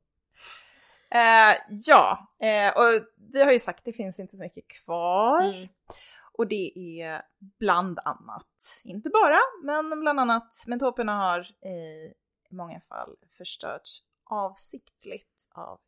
Eh, 1.09 1.57
ja, 1.69 2.33
eh, 2.39 2.77
och 2.77 3.05
vi 3.33 3.43
har 3.43 3.51
ju 3.51 3.59
sagt 3.59 3.79
att 3.79 3.85
det 3.85 3.93
finns 3.93 4.19
inte 4.19 4.35
så 4.35 4.43
mycket 4.43 4.67
kvar. 4.67 5.41
Mm. 5.41 5.67
Och 6.31 6.47
det 6.47 6.79
är 6.79 7.21
bland 7.59 7.99
annat, 8.05 8.81
inte 8.83 9.09
bara, 9.09 9.39
men 9.63 9.99
bland 9.99 10.19
annat, 10.19 10.63
mentoperna 10.67 11.17
har 11.17 11.41
i 11.67 12.13
många 12.49 12.81
fall 12.81 13.15
förstörts 13.37 14.01
avsiktligt 14.23 15.49
av 15.51 15.79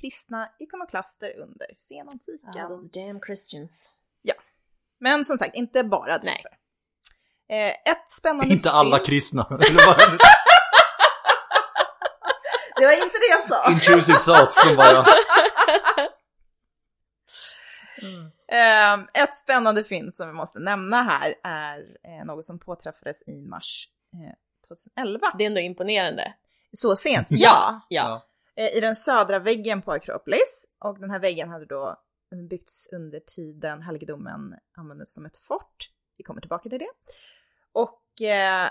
kristna 0.00 0.48
ikonoklaster 0.58 1.38
under 1.38 1.66
senantiken. 1.76 2.64
Ah, 2.64 2.68
those 2.68 3.00
damn 3.00 3.20
Christians. 3.20 3.94
Men 5.04 5.24
som 5.24 5.38
sagt, 5.38 5.54
inte 5.54 5.84
bara 5.84 6.18
därför. 6.18 6.24
Nej. 6.24 7.68
Eh, 7.68 7.92
ett 7.92 8.10
spännande 8.10 8.52
Inte 8.54 8.70
alla 8.70 8.98
kristna. 8.98 9.46
Det 12.76 12.86
var 12.86 12.92
inte 12.92 13.18
det 13.18 13.30
jag 13.30 13.48
sa. 13.48 13.70
Intrusive 13.70 14.18
thoughts 14.18 14.62
som 14.62 14.76
bara... 14.76 15.06
Eh, 18.48 18.94
ett 18.94 19.38
spännande 19.38 19.84
fynd 19.84 20.14
som 20.14 20.26
vi 20.26 20.32
måste 20.32 20.58
nämna 20.58 21.02
här 21.02 21.34
är 21.44 21.78
eh, 22.04 22.24
något 22.24 22.44
som 22.44 22.58
påträffades 22.58 23.28
i 23.28 23.42
mars 23.42 23.88
eh, 24.14 24.34
2011. 24.68 25.26
Det 25.38 25.44
är 25.44 25.46
ändå 25.46 25.60
imponerande. 25.60 26.34
Så 26.72 26.96
sent? 26.96 27.26
Ja. 27.30 27.80
ja. 27.88 28.26
Eh, 28.56 28.76
I 28.76 28.80
den 28.80 28.94
södra 28.94 29.38
väggen 29.38 29.82
på 29.82 29.92
Akropolis. 29.92 30.66
Och 30.78 31.00
den 31.00 31.10
här 31.10 31.18
väggen 31.18 31.50
hade 31.50 31.66
då 31.66 32.03
byggts 32.30 32.88
under 32.92 33.20
tiden 33.20 33.82
helgedomen 33.82 34.54
användes 34.76 35.14
som 35.14 35.26
ett 35.26 35.36
fort. 35.36 35.90
Vi 36.16 36.24
kommer 36.24 36.40
tillbaka 36.40 36.68
till 36.68 36.78
det. 36.78 36.90
Och 37.72 38.22
eh, 38.22 38.68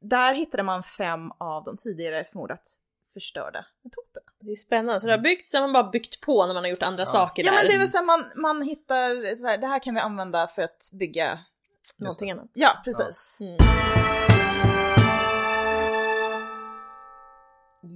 där 0.00 0.34
hittade 0.34 0.62
man 0.62 0.82
fem 0.82 1.30
av 1.38 1.64
de 1.64 1.76
tidigare 1.76 2.24
förmodat 2.24 2.80
förstörda 3.14 3.66
metoperna. 3.84 4.32
Det 4.40 4.50
är 4.50 4.54
spännande. 4.56 5.00
Så 5.00 5.06
det 5.06 5.12
har 5.12 5.18
byggts, 5.18 5.50
sen 5.50 5.60
har 5.62 5.68
man 5.68 5.82
bara 5.84 5.90
byggt 5.90 6.20
på 6.20 6.46
när 6.46 6.54
man 6.54 6.62
har 6.64 6.70
gjort 6.70 6.82
andra 6.82 7.02
Ja. 7.02 7.06
saker 7.06 7.44
Ja 7.44 7.50
där. 7.52 7.58
men 7.58 7.66
det 7.68 7.74
är 7.74 7.78
väl 7.78 7.88
så 7.88 7.96
här, 7.98 8.04
man, 8.04 8.32
man 8.36 8.62
hittar, 8.62 9.36
så 9.36 9.46
här, 9.46 9.58
det 9.58 9.66
här 9.66 9.78
kan 9.78 9.94
vi 9.94 10.00
använda 10.00 10.46
för 10.46 10.62
att 10.62 10.90
bygga. 10.98 11.38
Någonting 11.96 12.30
annat. 12.30 12.50
Ja, 12.52 12.82
precis. 12.84 13.38
Mm. 13.40 13.56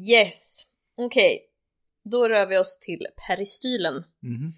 Yes, 0.08 0.62
okej. 0.96 1.46
Då 2.04 2.28
rör 2.28 2.46
vi 2.46 2.58
oss 2.58 2.78
till 2.78 3.06
peristylen. 3.26 3.94
Mhm. 4.22 4.52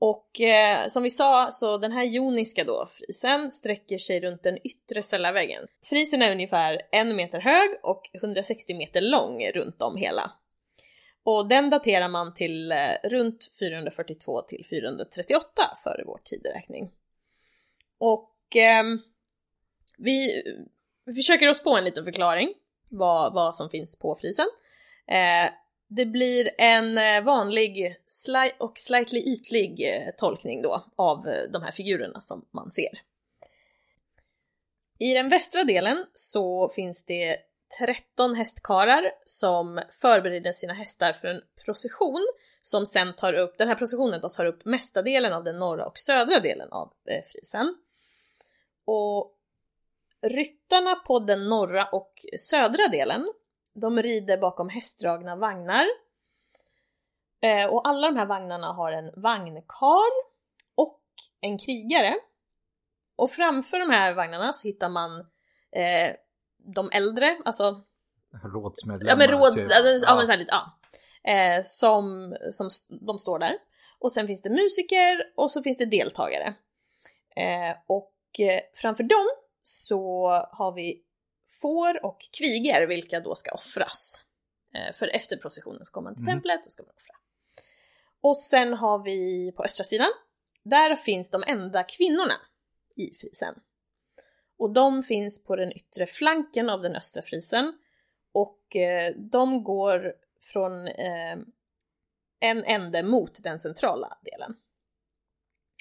Och 0.00 0.40
eh, 0.40 0.88
som 0.88 1.02
vi 1.02 1.10
sa, 1.10 1.48
så 1.50 1.78
den 1.78 1.92
här 1.92 2.04
joniska 2.04 2.64
då, 2.64 2.88
frisen, 2.90 3.52
sträcker 3.52 3.98
sig 3.98 4.20
runt 4.20 4.42
den 4.42 4.58
yttre 4.66 5.02
cellarväggen. 5.02 5.66
Frisen 5.82 6.22
är 6.22 6.32
ungefär 6.32 6.82
en 6.92 7.16
meter 7.16 7.40
hög 7.40 7.70
och 7.82 8.10
160 8.14 8.74
meter 8.74 9.00
lång 9.00 9.46
runt 9.54 9.82
om 9.82 9.96
hela. 9.96 10.32
Och 11.22 11.48
den 11.48 11.70
daterar 11.70 12.08
man 12.08 12.34
till 12.34 12.72
eh, 12.72 12.92
runt 13.04 13.50
442 13.58 14.42
till 14.42 14.66
438 14.70 15.46
före 15.84 16.04
vår 16.06 16.20
tideräkning. 16.24 16.90
Och 17.98 18.56
eh, 18.56 18.84
vi, 19.98 20.42
vi 21.04 21.14
försöker 21.14 21.48
oss 21.48 21.62
på 21.62 21.76
en 21.76 21.84
liten 21.84 22.04
förklaring 22.04 22.54
vad, 22.88 23.34
vad 23.34 23.56
som 23.56 23.70
finns 23.70 23.98
på 23.98 24.14
frisen. 24.14 24.46
Eh, 25.06 25.50
det 25.88 26.06
blir 26.06 26.50
en 26.58 26.98
eh, 26.98 27.24
vanlig 27.24 27.96
sli- 28.06 28.58
och 28.58 28.78
slightly 28.78 29.20
ytlig 29.20 29.94
eh, 29.94 30.14
tolkning 30.16 30.62
då 30.62 30.84
av 30.96 31.28
eh, 31.28 31.42
de 31.52 31.62
här 31.62 31.72
figurerna 31.72 32.20
som 32.20 32.48
man 32.50 32.70
ser. 32.70 33.00
I 34.98 35.14
den 35.14 35.28
västra 35.28 35.64
delen 35.64 36.06
så 36.14 36.68
finns 36.68 37.04
det 37.04 37.36
13 37.78 38.34
hästkarlar 38.34 39.10
som 39.24 39.82
förbereder 40.00 40.52
sina 40.52 40.72
hästar 40.72 41.12
för 41.12 41.28
en 41.28 41.42
procession 41.64 42.26
som 42.60 42.86
sen 42.86 43.14
tar 43.16 43.32
upp, 43.32 43.58
den 43.58 43.68
här 43.68 43.74
processionen 43.74 44.20
då 44.20 44.28
tar 44.28 44.46
upp 44.46 44.64
mesta 44.64 45.02
delen 45.02 45.32
av 45.32 45.44
den 45.44 45.58
norra 45.58 45.86
och 45.86 45.98
södra 45.98 46.40
delen 46.40 46.68
av 46.72 46.92
eh, 47.10 47.24
frisen. 47.24 47.76
Och 48.84 49.34
ryttarna 50.22 50.94
på 50.94 51.18
den 51.18 51.48
norra 51.48 51.84
och 51.84 52.12
södra 52.38 52.88
delen, 52.88 53.32
de 53.80 54.02
rider 54.02 54.38
bakom 54.38 54.68
hästdragna 54.68 55.36
vagnar. 55.36 55.86
Eh, 57.40 57.66
och 57.66 57.88
alla 57.88 58.06
de 58.06 58.16
här 58.16 58.26
vagnarna 58.26 58.72
har 58.72 58.92
en 58.92 59.22
vagnkar 59.22 60.10
och 60.74 61.00
en 61.40 61.58
krigare. 61.58 62.14
Och 63.16 63.30
framför 63.30 63.78
de 63.78 63.90
här 63.90 64.14
vagnarna 64.14 64.52
så 64.52 64.68
hittar 64.68 64.88
man 64.88 65.20
eh, 65.72 66.14
de 66.58 66.90
äldre, 66.92 67.38
alltså 67.44 67.84
Rådsmedlemmar. 68.54 69.10
Ja 69.10 69.16
men 69.16 69.40
råds... 69.40 69.56
typ. 69.56 69.70
Ja, 69.70 69.80
ja. 69.80 69.98
Ja. 70.06 70.16
men 70.16 70.26
så 70.26 70.32
här 70.32 70.38
lite, 70.38 70.52
ja. 70.52 70.78
Eh, 71.32 71.62
som, 71.64 72.36
som 72.50 72.68
de 73.06 73.18
står 73.18 73.38
där. 73.38 73.58
Och 73.98 74.12
sen 74.12 74.26
finns 74.26 74.42
det 74.42 74.50
musiker 74.50 75.32
och 75.36 75.50
så 75.50 75.62
finns 75.62 75.78
det 75.78 75.86
deltagare. 75.86 76.54
Eh, 77.36 77.76
och 77.86 78.14
eh, 78.40 78.60
framför 78.74 79.04
dem 79.04 79.26
så 79.62 80.28
har 80.50 80.72
vi 80.72 81.02
får 81.60 82.04
och 82.04 82.18
kviger 82.38 82.86
vilka 82.86 83.20
då 83.20 83.34
ska 83.34 83.50
offras. 83.52 84.24
Eh, 84.74 84.92
för 84.92 85.08
efter 85.08 85.36
processionen 85.36 85.84
så 85.84 85.92
kommer 85.92 86.10
man 86.10 86.14
till 86.14 86.24
Mhm. 86.24 86.32
templet 86.32 86.66
och 86.66 86.72
ska 86.72 86.82
man 86.82 86.92
offra. 86.96 87.14
Och 88.20 88.36
sen 88.36 88.72
har 88.74 89.02
vi 89.02 89.52
på 89.56 89.62
östra 89.64 89.84
sidan, 89.84 90.10
där 90.62 90.96
finns 90.96 91.30
de 91.30 91.44
enda 91.46 91.82
kvinnorna 91.82 92.34
i 92.96 93.14
frisen. 93.14 93.54
Och 94.58 94.72
de 94.72 95.02
finns 95.02 95.44
på 95.44 95.56
den 95.56 95.72
yttre 95.72 96.06
flanken 96.06 96.70
av 96.70 96.82
den 96.82 96.96
östra 96.96 97.22
frisen 97.22 97.78
och 98.32 98.76
eh, 98.76 99.14
de 99.16 99.64
går 99.64 100.14
från 100.52 100.86
eh, 100.88 101.36
en 102.40 102.64
ände 102.64 103.02
mot 103.02 103.42
den 103.42 103.58
centrala 103.58 104.18
delen. 104.22 104.56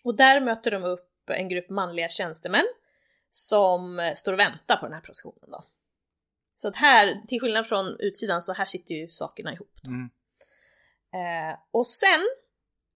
Och 0.03 0.15
där 0.15 0.41
möter 0.41 0.71
de 0.71 0.84
upp 0.84 1.30
en 1.30 1.49
grupp 1.49 1.69
manliga 1.69 2.10
tjänstemän 2.10 2.65
som 3.30 4.13
står 4.16 4.34
och 4.34 4.40
väntar 4.40 4.78
på 4.78 4.86
den 4.86 4.94
här 4.94 5.02
processionen 5.02 5.52
då. 5.52 5.63
Så 6.56 6.68
att 6.68 6.76
här, 6.76 7.22
till 7.28 7.42
skillnad 7.42 7.68
från 7.68 7.96
utsidan, 8.00 8.42
så 8.42 8.54
här 8.54 8.66
sitter 8.66 8.96
ju 8.96 9.08
sakerna 9.08 9.54
ihop. 9.54 9.74
Mm. 9.88 10.10
Eh, 11.13 11.60
och 11.72 11.88
sen 11.88 12.28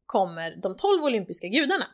kommer 0.05 0.55
de 0.55 0.77
tolv 0.77 1.03
olympiska 1.03 1.47
gudarna. 1.47 1.87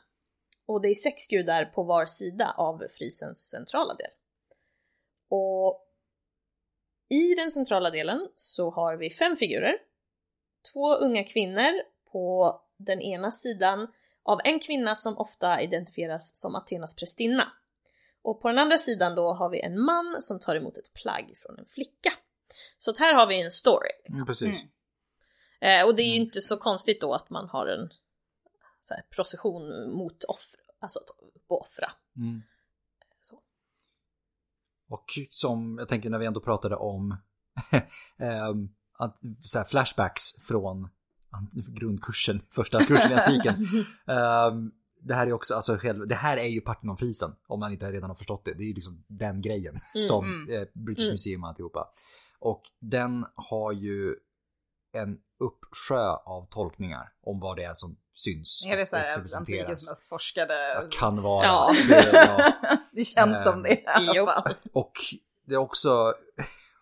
Och 0.65 0.81
det 0.81 0.87
är 0.87 0.95
sex 0.95 1.27
gudar 1.27 1.65
på 1.65 1.83
var 1.83 2.05
sida 2.05 2.53
av 2.57 2.83
frisens 2.89 3.49
centrala 3.49 3.93
del. 3.93 4.11
Och 5.29 5.83
i 7.09 7.35
den 7.35 7.51
centrala 7.51 7.89
delen 7.89 8.29
så 8.35 8.69
har 8.71 8.95
vi 8.95 9.09
fem 9.09 9.35
figurer. 9.35 9.77
Två 10.73 10.95
unga 10.95 11.23
kvinnor 11.23 11.81
på 12.11 12.61
den 12.77 13.01
ena 13.01 13.31
sidan 13.31 13.87
av 14.23 14.39
en 14.43 14.59
kvinna 14.59 14.95
som 14.95 15.17
ofta 15.17 15.61
identifieras 15.61 16.35
som 16.35 16.55
Athenas 16.55 16.95
prästinna. 16.95 17.51
Och 18.27 18.41
på 18.41 18.47
den 18.47 18.57
andra 18.57 18.77
sidan 18.77 19.15
då 19.15 19.33
har 19.33 19.49
vi 19.49 19.61
en 19.61 19.81
man 19.81 20.21
som 20.21 20.39
tar 20.39 20.55
emot 20.55 20.77
ett 20.77 20.93
plagg 20.93 21.37
från 21.37 21.59
en 21.59 21.65
flicka. 21.65 22.13
Så 22.77 22.91
att 22.91 22.97
här 22.97 23.13
har 23.13 23.27
vi 23.27 23.41
en 23.41 23.51
story. 23.51 23.89
Liksom. 24.03 24.21
Mm, 24.21 24.25
precis. 24.25 24.57
Mm. 25.61 25.81
Eh, 25.81 25.87
och 25.87 25.95
det 25.95 26.01
är 26.01 26.09
ju 26.09 26.15
inte 26.15 26.41
så 26.41 26.57
konstigt 26.57 27.01
då 27.01 27.13
att 27.13 27.29
man 27.29 27.49
har 27.49 27.67
en 27.67 27.89
så 28.81 28.93
här, 28.93 29.03
procession 29.09 29.91
mot 29.91 30.23
offer, 30.23 30.59
alltså 30.79 30.99
att 30.99 31.09
offra. 31.47 31.91
Mm. 32.17 32.41
Så. 33.21 33.39
Och 34.89 35.05
som 35.31 35.77
jag 35.79 35.87
tänker 35.87 36.09
när 36.09 36.19
vi 36.19 36.25
ändå 36.25 36.39
pratade 36.39 36.75
om 36.75 37.17
ehm, 38.17 38.69
att, 38.93 39.17
så 39.43 39.57
här, 39.57 39.65
flashbacks 39.65 40.41
från 40.41 40.89
grundkursen, 41.67 42.41
första 42.51 42.85
kursen 42.85 43.11
i 43.11 43.15
antiken. 43.15 43.55
Ehm, 44.07 44.71
det 44.99 45.13
här 45.13 45.27
är 45.27 45.33
också, 45.33 45.55
alltså, 45.55 45.77
själv, 45.77 46.07
det 46.07 46.15
här 46.15 46.37
är 46.37 46.47
ju 46.47 46.61
Parthenonfrisen, 46.61 47.35
om 47.47 47.59
man 47.59 47.71
inte 47.71 47.91
redan 47.91 48.09
har 48.09 48.15
förstått 48.15 48.45
det. 48.45 48.53
Det 48.53 48.63
är 48.63 48.67
ju 48.67 48.73
liksom 48.73 49.03
den 49.07 49.41
grejen 49.41 49.79
som 50.07 50.25
Mm. 50.25 50.61
eh, 50.61 50.67
British 50.73 51.01
Mm. 51.03 51.11
Museum 51.11 51.43
och 51.43 51.49
alltihopa. 51.49 51.87
Och 52.39 52.61
den 52.79 53.25
har 53.35 53.71
ju 53.71 54.15
en 54.93 55.17
uppsjö 55.39 56.09
av 56.25 56.47
tolkningar 56.49 57.09
om 57.23 57.39
vad 57.39 57.57
det 57.57 57.63
är 57.63 57.73
som 57.73 57.97
syns 58.13 58.65
Är 58.67 58.77
det 58.77 58.85
så 58.85 58.95
här 58.95 59.19
antikens 59.37 59.89
mest 59.89 60.09
forskade? 60.09 60.53
Ja, 60.73 60.83
Kan 60.91 61.21
vara. 61.21 61.45
Ja. 61.45 61.71
Det, 61.89 62.09
ja. 62.13 62.53
det 62.91 63.03
känns 63.05 63.43
som 63.43 63.63
det 63.63 63.73
i 63.73 63.83
alla 63.85 64.25
fall. 64.25 64.53
Och 64.73 64.91
det 65.45 65.53
är 65.55 65.59
också, 65.59 66.13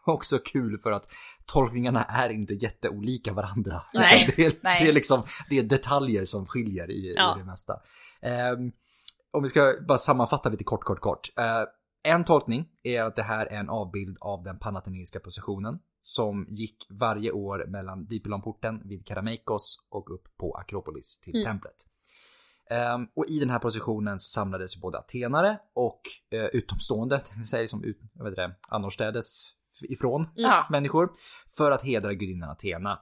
också 0.13 0.39
kul 0.39 0.77
för 0.77 0.91
att 0.91 1.07
tolkningarna 1.45 2.03
är 2.03 2.29
inte 2.29 2.53
jätteolika 2.53 3.33
varandra. 3.33 3.81
Nej. 3.93 4.33
Det 4.35 4.45
är, 4.45 4.53
Nej. 4.61 4.83
det 4.83 4.89
är 4.89 4.93
liksom 4.93 5.23
det 5.49 5.59
är 5.59 5.63
detaljer 5.63 6.25
som 6.25 6.45
skiljer 6.45 6.91
i, 6.91 7.13
Ja. 7.17 7.35
i 7.35 7.39
det 7.39 7.45
mesta. 7.45 7.73
Ehm, 8.21 8.71
om 9.33 9.43
vi 9.43 9.49
ska 9.49 9.73
bara 9.87 9.97
sammanfatta 9.97 10.49
lite 10.49 10.63
kort, 10.63 10.83
kort, 10.83 10.99
kort. 10.99 11.29
Eh, 11.37 11.63
en 12.13 12.23
tolkning 12.23 12.65
är 12.83 13.03
att 13.03 13.15
det 13.15 13.23
här 13.23 13.45
är 13.45 13.59
en 13.59 13.69
avbild 13.69 14.17
av 14.21 14.43
den 14.43 14.59
panatheneiska 14.59 15.19
processionen 15.19 15.79
som 16.01 16.45
gick 16.49 16.87
varje 16.89 17.31
år 17.31 17.65
mellan 17.67 18.05
Dipylonporten 18.05 18.81
vid 18.87 19.05
Karameikos 19.07 19.77
och 19.89 20.13
upp 20.15 20.37
på 20.37 20.53
Akropolis 20.55 21.19
till 21.19 21.35
Mm. 21.35 21.45
templet. 21.45 21.75
Ehm, 22.71 23.07
och 23.15 23.25
i 23.27 23.39
den 23.39 23.49
här 23.49 23.59
positionen 23.59 24.19
så 24.19 24.29
samlades 24.29 24.81
både 24.81 24.97
atenare 24.97 25.59
och 25.75 26.01
uh, 26.35 26.45
utomstående, 26.45 27.21
säger 27.49 27.67
som 27.67 27.83
ut, 27.83 27.99
jag 28.13 28.23
vet 28.23 28.31
inte, 28.31 28.41
det, 28.41 28.55
annorstädes 28.69 29.49
ifrån 29.81 30.27
Ja. 30.35 30.67
människor 30.71 31.09
för 31.57 31.71
att 31.71 31.81
hedra 31.81 32.13
gudinnan 32.13 32.49
Athena. 32.49 32.99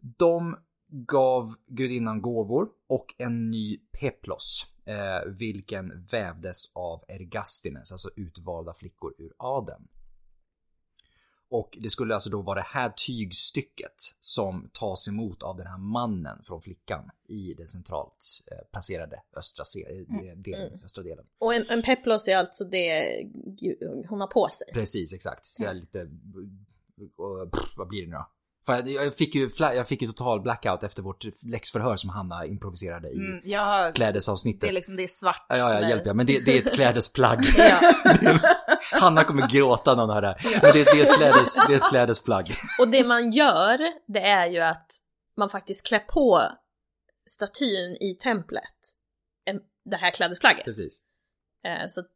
De 0.00 0.56
gav 0.92 1.54
gudinnan 1.66 2.22
gåvor 2.22 2.68
och 2.88 3.06
en 3.18 3.50
ny 3.50 3.78
peplos, 4.00 4.66
eh, 4.84 5.28
vilken 5.38 6.06
vävdes 6.12 6.64
av 6.74 7.04
Ergastines, 7.08 7.92
alltså 7.92 8.10
utvalda 8.16 8.74
flickor 8.74 9.14
ur 9.18 9.32
adeln. 9.36 9.88
Och 11.50 11.78
det 11.80 11.90
skulle 11.90 12.14
alltså 12.14 12.30
då 12.30 12.42
vara 12.42 12.58
det 12.58 12.66
här 12.66 12.90
tygstycket 12.90 13.94
som 14.20 14.70
tas 14.72 15.08
emot 15.08 15.42
av 15.42 15.56
den 15.56 15.66
här 15.66 15.78
mannen 15.78 16.42
från 16.44 16.60
flickan 16.60 17.10
i 17.28 17.54
den 17.54 17.66
centralt 17.66 18.24
eh, 18.52 18.70
placerade 18.72 19.22
östra, 19.36 19.64
eh, 19.90 20.36
delen, 20.36 20.80
östra 20.84 21.04
delen. 21.04 21.24
Och 21.38 21.54
en, 21.54 21.64
en 21.68 21.82
peplos 21.82 22.28
är 22.28 22.36
alltså 22.36 22.64
det 22.64 23.22
hon 24.08 24.20
har 24.20 24.26
på 24.26 24.48
sig. 24.48 24.66
Precis, 24.72 25.14
exakt. 25.14 25.44
Så 25.44 25.64
är 25.64 25.74
lite... 25.74 26.06
pff, 27.52 27.76
vad 27.76 27.88
blir 27.88 28.02
det 28.02 28.08
nu 28.08 28.16
då? 28.16 28.26
För 28.66 28.88
jag- 28.88 29.16
fick 29.16 29.34
ju, 29.34 29.50
jag 29.58 29.88
fick 29.88 30.02
ju 30.02 30.08
total 30.08 30.40
blackout 30.40 30.82
efter 30.82 31.02
vårt 31.02 31.24
läxförhör 31.46 31.96
som 31.96 32.10
Hanna 32.10 32.46
improviserade 32.46 33.08
i 33.08 33.16
Mm, 33.18 33.40
jag 33.44 33.60
har, 33.60 33.92
klädesavsnittet. 33.92 34.60
det 34.60 34.68
är 34.68 34.72
liksom, 34.72 34.96
det 34.96 35.02
är 35.02 35.08
svart 35.08 35.46
Ja, 35.48 35.56
ja, 35.56 35.88
hjälp 35.88 36.06
jag. 36.06 36.16
Men 36.16 36.26
det, 36.26 36.44
det 36.44 36.58
är 36.58 36.66
ett 36.66 36.74
klädesplagg. 36.74 37.40
Ja. 37.56 37.80
Hanna 39.00 39.24
kommer 39.24 39.48
gråta 39.48 39.94
när 39.94 40.02
hon 40.02 40.10
hör 40.14 40.22
det 40.22 40.26
här. 40.28 40.60
Men 40.62 40.72
det, 40.72 40.84
det, 40.84 41.00
är 41.00 41.10
ett 41.10 41.16
klädes, 41.16 41.66
det 41.66 41.74
är 41.74 41.76
ett 41.76 41.90
klädesplagg. 41.90 42.50
Och 42.80 42.88
det 42.88 43.04
man 43.06 43.30
gör, 43.30 43.78
det 44.06 44.20
är 44.20 44.46
ju 44.46 44.58
att 44.60 44.86
man 45.36 45.50
faktiskt 45.50 45.86
klär 45.86 45.98
på 45.98 46.42
statyn 47.26 47.96
i 48.00 48.16
templet 48.22 48.74
det 49.84 49.96
här 49.96 50.10
klädesplagget. 50.10 50.64
Precis. 50.64 51.02
Eh, 51.64 51.88
så 51.88 52.00
att, 52.00 52.06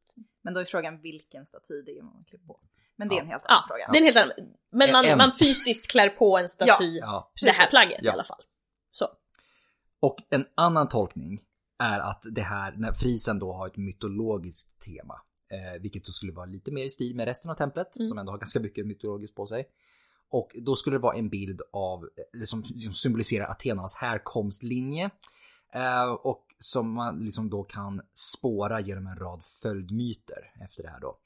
Men 0.43 0.55
då 0.55 0.61
är 0.61 0.65
frågan 0.65 1.01
vilken 1.01 1.47
staty 1.47 1.83
det 1.87 1.99
är 1.99 2.03
man 2.03 2.25
klipper 2.29 2.47
på. 2.47 2.61
Men 2.97 3.09
det 3.09 3.17
är 3.17 3.21
en 3.21 3.27
helt 3.27 3.47
annan 3.47 3.63
ja, 3.69 3.75
fråga. 3.77 3.93
det 3.93 3.99
är 3.99 4.01
en 4.01 4.05
helt 4.15 4.17
annan. 4.17 4.55
Men 4.73 4.93
man, 4.93 5.05
En- 5.05 5.19
man 5.19 5.33
fysiskt 5.33 5.91
klär 5.91 6.09
på 6.09 6.39
en 6.39 6.49
staty 6.49 6.99
Ja. 6.99 7.33
det 7.41 7.51
här 7.51 7.67
plagget 7.71 8.03
i 8.03 8.09
alla 8.09 8.25
fall. 8.25 8.43
Så. 8.93 9.09
Och 10.01 10.17
en 10.31 10.45
annan 10.55 10.89
tolkning 10.89 11.41
är 11.83 12.01
att 12.01 12.23
det 12.33 12.43
här, 12.43 12.75
när 12.77 12.93
frisen 12.93 13.39
då 13.39 13.53
har 13.53 13.67
ett 13.67 13.77
mytologiskt 13.77 14.81
tema. 14.83 15.15
Eh, 15.53 15.81
vilket 15.83 16.05
då 16.05 16.13
skulle 16.13 16.33
vara 16.33 16.47
lite 16.47 16.71
mer 16.71 16.85
i 16.85 16.89
stil 16.89 17.17
med 17.17 17.25
resten 17.25 17.51
av 17.51 17.55
templet, 17.55 17.97
Mm. 17.97 18.09
som 18.09 18.19
ändå 18.19 18.33
har 18.33 18.39
ganska 18.39 18.61
mycket 18.61 18.87
mytologiskt 18.87 19.37
på 19.37 19.47
sig. 19.47 19.67
Och 20.31 20.51
då 20.67 20.77
skulle 20.77 20.97
det 20.97 21.01
vara 21.03 21.17
en 21.17 21.29
bild 21.29 21.61
av, 21.73 22.09
eller 22.35 22.45
som, 22.47 22.65
som 22.65 22.95
symboliserar 22.95 23.47
Atenas 23.51 23.97
härkomstlinje. 23.97 25.11
Eh, 25.75 26.11
och 26.13 26.47
som 26.59 26.93
man 26.95 27.19
liksom 27.25 27.51
då 27.51 27.63
kan 27.65 28.01
spåra 28.13 28.81
genom 28.81 29.07
en 29.07 29.17
rad 29.17 29.45
följdmyter 29.63 30.53
efter 30.65 30.83
det 30.83 30.89
här 30.89 31.01
då. 31.01 31.19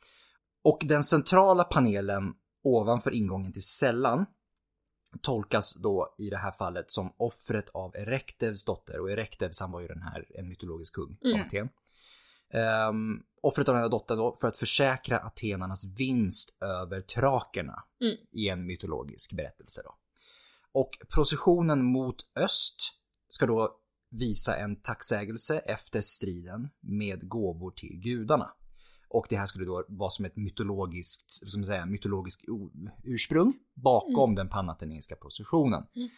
Och 0.68 0.78
den 0.84 1.02
centrala 1.02 1.64
panelen 1.64 2.34
ovanför 2.64 3.10
ingången 3.14 3.52
till 3.52 3.66
sällan 3.66 4.26
tolkas 5.22 5.74
då 5.74 6.14
i 6.18 6.30
det 6.30 6.36
här 6.36 6.50
fallet 6.50 6.90
som 6.90 7.12
offret 7.16 7.68
av 7.68 7.96
Erektevs 7.96 8.64
dotter 8.64 9.00
och 9.00 9.10
Erektevs 9.10 9.60
han 9.60 9.72
var 9.72 9.80
ju 9.80 9.86
den 9.86 10.02
här 10.02 10.26
en 10.34 10.48
mytologisk 10.48 10.94
kung 10.94 11.18
Mm. 11.24 11.40
av 11.40 11.46
Aten. 11.46 11.68
Um, 12.90 13.22
offret 13.42 13.68
av 13.68 13.74
den 13.74 13.82
här 13.82 13.90
dottern 13.90 14.18
då 14.18 14.36
för 14.40 14.48
att 14.48 14.56
försäkra 14.56 15.18
atenarnas 15.18 15.84
vinst 15.98 16.62
över 16.62 17.00
trakerna 17.00 17.84
Mm. 18.00 18.16
i 18.32 18.48
en 18.48 18.66
mytologisk 18.66 19.32
berättelse 19.36 19.80
då. 19.84 19.94
Och 20.72 20.90
processionen 21.14 21.84
mot 21.84 22.16
öst 22.36 22.80
ska 23.28 23.46
då 23.46 23.78
visa 24.10 24.56
en 24.56 24.80
tacksägelse 24.80 25.58
efter 25.58 26.00
striden 26.00 26.68
med 26.80 27.28
gåvor 27.28 27.70
till 27.70 28.00
gudarna. 28.00 28.52
Och 29.08 29.26
det 29.28 29.36
här 29.36 29.46
skulle 29.46 29.66
då 29.66 29.84
vara 29.88 30.10
som 30.10 30.24
ett 30.24 30.36
mytologiskt, 30.36 31.30
som 31.30 31.64
säga, 31.64 31.86
mytologiskt 31.86 32.44
ursprung 33.04 33.54
bakom 33.74 34.34
den 34.34 34.48
panatheneiska 34.48 35.16
processionen. 35.16 35.86
Mm. 35.96 36.08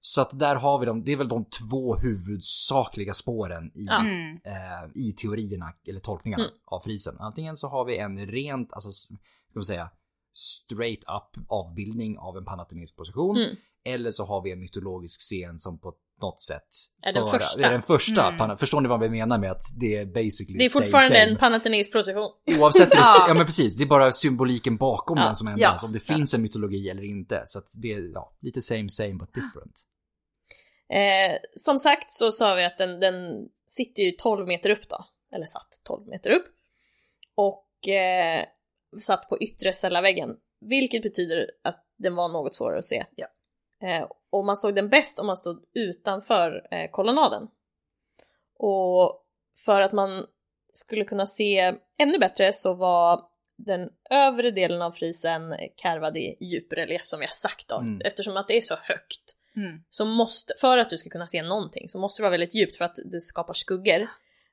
Så 0.00 0.20
att 0.20 0.38
där 0.38 0.56
har 0.56 0.78
vi 0.78 0.86
dem, 0.86 1.04
det 1.04 1.12
är 1.12 1.16
väl 1.16 1.28
de 1.28 1.44
två 1.44 1.96
huvudsakliga 1.96 3.14
spåren 3.14 3.70
i. 3.74 3.86
Mm. 3.88 4.34
eh, 4.44 4.90
i 4.94 5.12
teorierna 5.12 5.72
eller 5.88 6.00
tolkningarna 6.00 6.44
Mm. 6.44 6.56
av 6.64 6.80
frisen. 6.80 7.16
Antingen 7.18 7.56
så 7.56 7.68
har 7.68 7.84
vi 7.84 7.98
en 7.98 8.26
rent, 8.26 8.72
alltså 8.72 8.90
ska 8.90 9.14
man 9.54 9.64
säga, 9.64 9.90
straight 10.32 11.00
up 11.00 11.44
avbildning 11.48 12.18
av 12.18 12.36
en 12.36 12.44
panatheneisk 12.44 12.96
position. 12.96 13.36
Mm. 13.36 13.56
Eller 13.84 14.10
så 14.10 14.24
har 14.24 14.42
vi 14.42 14.52
en 14.52 14.60
mytologisk 14.60 15.20
scen 15.20 15.58
som 15.58 15.78
på 15.78 15.94
något 16.22 16.40
sätt 16.40 16.62
Är 17.02 17.12
den 17.12 17.26
föra- 17.28 17.38
första. 17.40 17.58
Det 17.60 17.64
är 17.66 17.70
den 17.70 17.82
första. 17.82 18.26
Mm. 18.26 18.38
pana- 18.40 18.56
Förstår 18.56 18.80
ni 18.80 18.88
vad 18.88 19.00
vi 19.00 19.08
menar 19.08 19.38
med 19.38 19.50
att 19.50 19.62
det 19.80 19.96
är 19.96 20.06
basically 20.06 20.58
Det 20.58 20.64
är 20.64 20.68
same, 20.68 20.84
fortfarande 20.84 21.08
same. 21.18 21.30
en 21.30 21.36
panatheneis 21.36 21.90
procession. 21.90 22.30
Oavsett, 22.60 22.90
det, 22.90 22.96
Ja. 22.96 23.24
ja 23.28 23.34
men 23.34 23.46
precis, 23.46 23.76
det 23.76 23.84
är 23.84 23.88
bara 23.88 24.12
symboliken 24.12 24.76
bakom 24.76 25.18
Ja. 25.18 25.24
den 25.24 25.36
som 25.36 25.48
ändras. 25.48 25.78
Ja. 25.82 25.86
Om 25.86 25.92
det 25.92 26.00
finns 26.00 26.34
en 26.34 26.42
mytologi 26.42 26.88
eller 26.90 27.02
inte. 27.04 27.42
Så 27.46 27.58
att 27.58 27.64
det 27.82 27.92
är 27.92 28.12
ja, 28.14 28.36
lite 28.40 28.60
same 28.62 28.88
same 28.88 29.14
but 29.14 29.34
different. 29.34 29.80
Eh, 30.92 31.36
som 31.56 31.78
sagt 31.78 32.12
så 32.12 32.32
sa 32.32 32.54
vi 32.54 32.64
att 32.64 32.78
den, 32.78 33.00
den 33.00 33.14
sitter 33.66 34.02
ju 34.02 34.10
12 34.10 34.46
meter 34.46 34.70
upp 34.70 34.88
då. 34.88 35.04
Eller 35.34 35.46
satt 35.46 35.68
12 35.84 36.06
meter 36.08 36.30
upp. 36.30 36.46
Och 37.34 37.88
eh, 37.88 38.44
satt 39.00 39.28
på 39.28 39.38
yttre 39.42 40.00
väggen. 40.02 40.30
Vilket 40.60 41.02
betyder 41.02 41.46
att 41.64 41.84
den 41.98 42.14
var 42.14 42.28
något 42.28 42.54
svårare 42.54 42.78
att 42.78 42.84
se. 42.84 43.04
Ja. 43.16 43.26
Eh, 43.82 44.08
och 44.30 44.44
man 44.44 44.56
såg 44.56 44.74
den 44.74 44.88
bäst 44.88 45.20
om 45.20 45.26
man 45.26 45.36
stod 45.36 45.64
utanför 45.74 46.66
eh, 46.70 46.90
kolonnaden. 46.90 47.48
Och 48.58 49.24
för 49.64 49.80
att 49.80 49.92
man 49.92 50.26
skulle 50.72 51.04
kunna 51.04 51.26
se 51.26 51.74
ännu 51.98 52.18
bättre 52.18 52.52
så 52.52 52.74
var 52.74 53.22
den 53.56 53.90
övre 54.10 54.50
delen 54.50 54.82
av 54.82 54.92
frisen 54.92 55.54
karvad 55.76 56.16
i 56.16 56.36
djuprelief 56.40 57.04
som 57.04 57.20
vi 57.20 57.26
har 57.26 57.30
sagt 57.30 57.68
då. 57.68 57.76
Mm. 57.76 58.00
Eftersom 58.04 58.36
att 58.36 58.48
det 58.48 58.56
är 58.56 58.60
så 58.60 58.76
högt 58.82 59.36
Mm. 59.56 59.82
så 59.90 60.04
måste, 60.04 60.54
för 60.60 60.78
att 60.78 60.90
du 60.90 60.98
ska 60.98 61.10
kunna 61.10 61.26
se 61.26 61.42
någonting 61.42 61.88
så 61.88 61.98
måste 61.98 62.22
det 62.22 62.24
vara 62.24 62.30
väldigt 62.30 62.54
djupt 62.54 62.76
för 62.76 62.84
att 62.84 62.96
det 63.04 63.20
skapar 63.20 63.54
skuggor. 63.54 64.08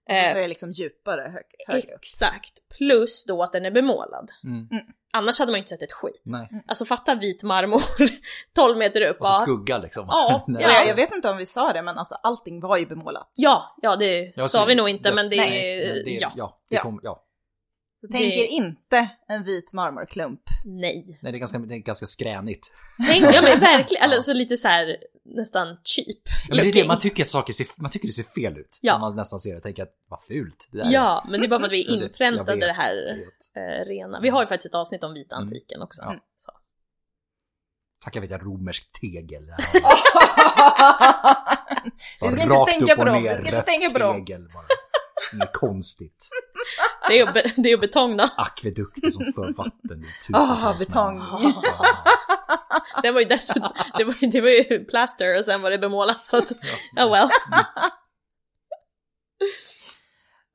Och 0.10 0.16
så, 0.16 0.22
Eh, 0.22 0.32
är 0.32 0.42
det 0.42 0.48
liksom 0.48 0.72
djupare 0.72 1.22
hög, 1.22 1.46
högre 1.68 1.94
upp. 1.94 2.00
exakt. 2.00 2.54
Plus 2.78 3.26
då 3.26 3.44
att 3.44 3.52
den 3.52 3.66
är 3.66 3.72
bemålad. 3.72 4.32
Mm. 4.44 4.68
Annars 5.14 5.40
hade 5.40 5.52
man 5.52 5.58
inte 5.58 5.70
sett 5.70 5.82
ett 5.82 5.92
skit. 5.92 6.22
Nej. 6.26 6.64
Alltså 6.68 6.86
fatta 6.86 7.16
vit 7.16 7.44
marmor 7.44 7.84
12 8.56 8.78
meter 8.78 9.02
upp. 9.02 9.20
Och 9.20 9.28
så 9.28 9.44
skugga 9.44 9.78
liksom. 9.78 10.06
Ja, 10.10 10.46
ja. 10.48 10.86
Jag, 10.88 10.96
vet 10.96 11.12
inte 11.12 11.30
om 11.30 11.38
vi 11.38 11.46
sa 11.46 11.74
det 11.74 11.82
men 11.82 11.98
alltså 11.98 12.16
allting 12.16 12.60
var 12.60 12.78
ju 12.78 12.86
bemålat. 12.86 13.32
Ja, 13.36 13.76
ja 13.82 13.96
det 13.96 14.34
Jag 14.36 14.50
sa 14.52 14.66
vi 14.66 14.76
nog 14.76 14.90
inte 14.90 15.10
ja, 15.10 15.16
men 15.16 15.30
det 15.30 15.38
nej, 15.38 15.82
är... 15.82 15.94
nej, 15.94 16.04
det, 16.04 16.12
ja. 16.12 16.32
ja. 16.36 16.60
det 16.70 16.82
Ja. 17.04 17.24
Ja. 18.10 18.18
Så 18.18 18.24
Det- 18.24 18.24
er 18.40 18.46
inte 18.48 19.10
en 19.28 19.44
vit 19.44 19.74
marmorklump. 19.74 20.42
Nej. 20.66 21.20
Nej, 21.22 21.32
det 21.32 21.38
är 21.38 21.40
ganska, 21.40 21.58
det 21.60 21.76
är 21.76 21.80
ganska 21.80 22.06
skränigt. 22.06 22.72
Tänk, 23.08 23.24
ja 23.36 23.42
men 23.42 23.60
verkligen, 23.60 24.04
eller 24.10 24.22
så 24.22 24.34
lite 24.34 24.58
så 24.58 24.68
här 24.68 24.98
nästan 25.26 25.68
cheap 25.84 26.18
Ja, 26.50 26.56
men 26.56 26.58
det 26.58 26.70
är 26.70 26.74
det, 26.74 26.88
man 26.88 27.00
tycker 27.00 27.24
att 27.24 27.30
saker 27.30 27.54
ser, 27.54 27.68
man 27.82 27.92
tycker 27.92 28.08
det 28.08 28.12
ser 28.12 28.42
fel 28.42 28.58
ut. 28.58 28.80
Ja. 28.82 28.94
När 28.94 29.00
man 29.00 29.16
nästan 29.16 29.40
ser 29.40 29.52
det 29.52 29.58
och 29.58 29.64
tänker 29.64 29.84
att 29.84 29.94
vad 30.10 30.24
fult 30.24 30.68
det 30.72 30.78
där 30.78 30.86
är. 30.86 30.92
Ja, 30.92 31.26
men 31.30 31.40
det 31.40 31.46
är 31.48 31.50
bara 31.50 31.60
för 31.60 31.66
att 31.66 31.72
vi 31.72 31.84
Ja, 31.88 31.94
är 31.94 31.98
det- 32.00 32.04
inpräntade 32.06 32.66
det 32.66 32.74
här 32.74 33.18
eh, 33.56 33.86
rena. 33.86 34.20
Vi 34.22 34.30
har 34.30 34.42
ju 34.44 34.48
faktiskt 34.48 34.66
ett 34.66 34.76
avsnitt 34.76 35.04
om 35.04 35.14
vita 35.14 35.36
Mm. 35.36 35.48
antiken 35.48 35.82
också. 35.82 36.02
Ja. 36.02 36.16
Så. 36.40 36.52
Tacka 38.06 38.22
vet 38.22 38.32
jag 38.32 38.46
romersk 38.46 38.92
tegel. 39.02 39.46
Det 39.46 39.56
vi 42.22 42.28
ska 42.30 42.44
inte 42.44 42.72
tänka 42.80 42.96
på 42.96 43.06
dem, 43.06 43.24
vi 43.24 43.30
ska 43.30 43.38
inte 43.46 43.62
tänka 43.62 43.90
på 43.90 44.00
dem. 44.00 44.26
Inget 45.34 45.54
konstigt. 45.54 46.30
Det 47.08 47.20
är 47.20 47.34
be, 47.34 47.54
det 47.58 47.70
är 47.70 47.74
att 47.74 47.82
betongna. 47.82 48.32
Akvedukter 48.38 49.10
som 49.12 49.24
för 49.36 49.54
vatten 49.58 50.04
i 50.04 50.08
tusentals 50.28 50.64
Ah, 50.64 50.76
betong. 50.80 51.18
Ja. 51.18 51.54
Det 53.02 53.12
var 53.12 53.20
ju 53.20 53.26
dessutom, 53.26 53.72
det 53.98 54.04
var, 54.04 54.32
det 54.32 54.42
var 54.42 54.50
ju 54.50 54.86
plaster 54.86 55.38
och 55.40 55.46
sen 55.46 55.62
var 55.62 55.72
det 55.72 55.78
bemålat 55.78 56.26
så 56.26 56.38
att, 56.38 56.52
oh 56.98 57.12
well. 57.12 57.30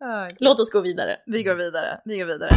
Ah, 0.04 0.28
Låt 0.38 0.60
oss 0.60 0.72
gå 0.72 0.80
vidare. 0.80 1.16
Vi 1.26 1.42
går 1.42 1.54
vidare, 1.54 2.00
vi 2.04 2.18
går 2.18 2.26
vidare. 2.26 2.50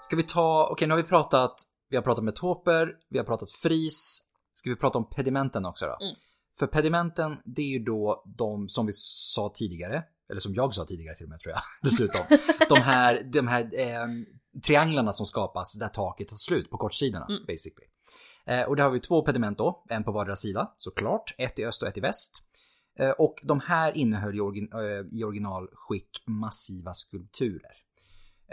Ska 0.00 0.16
vi 0.16 0.22
ta, 0.22 0.68
okej 0.72 0.88
nu 0.88 0.94
har 0.94 1.02
vi 1.02 1.08
pratat, 1.08 1.54
vi 1.90 1.96
har 1.96 2.02
pratat 2.02 2.24
med 2.24 2.36
toper, 2.36 2.88
vi 3.10 3.18
har 3.18 3.24
pratat 3.24 3.50
fris. 3.52 4.20
Ska 4.54 4.70
vi 4.70 4.76
prata 4.76 4.98
om 4.98 5.10
pedimenten 5.10 5.66
också 5.66 5.86
då? 5.86 6.04
Mm. 6.04 6.16
För 6.58 6.66
pedimenten, 6.66 7.36
det 7.44 7.62
är 7.62 7.68
ju 7.68 7.78
då 7.78 8.24
de 8.38 8.68
som 8.68 8.86
vi 8.86 8.92
sa 8.94 9.52
tidigare, 9.54 10.02
eller 10.30 10.40
som 10.40 10.54
jag 10.54 10.74
sa 10.74 10.84
tidigare 10.84 11.16
till 11.16 11.24
och 11.26 11.30
med 11.30 11.40
tror 11.40 11.50
jag, 11.52 11.60
dessutom. 11.82 12.20
de 12.68 12.78
här, 12.82 13.22
de 13.32 13.46
här 13.48 13.62
eh, 13.62 14.06
trianglarna 14.66 15.12
som 15.12 15.26
skapas 15.26 15.78
där 15.78 15.88
taket 15.88 16.28
tar 16.28 16.36
slut 16.36 16.70
på 16.70 16.76
kortsidorna, 16.76 17.26
Mm. 17.28 17.42
basically. 17.46 17.86
Eh, 18.46 18.62
och 18.68 18.76
där 18.76 18.84
har 18.84 18.90
vi 18.90 19.00
två 19.00 19.22
pediment 19.22 19.58
då, 19.58 19.84
en 19.88 20.04
på 20.04 20.12
vardera 20.12 20.36
sida 20.36 20.74
såklart, 20.76 21.34
ett 21.38 21.58
i 21.58 21.64
öst 21.66 21.82
och 21.82 21.88
ett 21.88 21.96
i 21.96 22.00
väst. 22.00 22.42
Eh, 22.98 23.10
och 23.10 23.34
de 23.42 23.60
här 23.60 23.96
innehöll 23.96 24.36
i, 24.36 24.40
origin, 24.40 24.68
eh, 24.72 25.18
i 25.18 25.24
originalskick 25.24 26.22
massiva 26.26 26.92
skulpturer. 26.94 27.72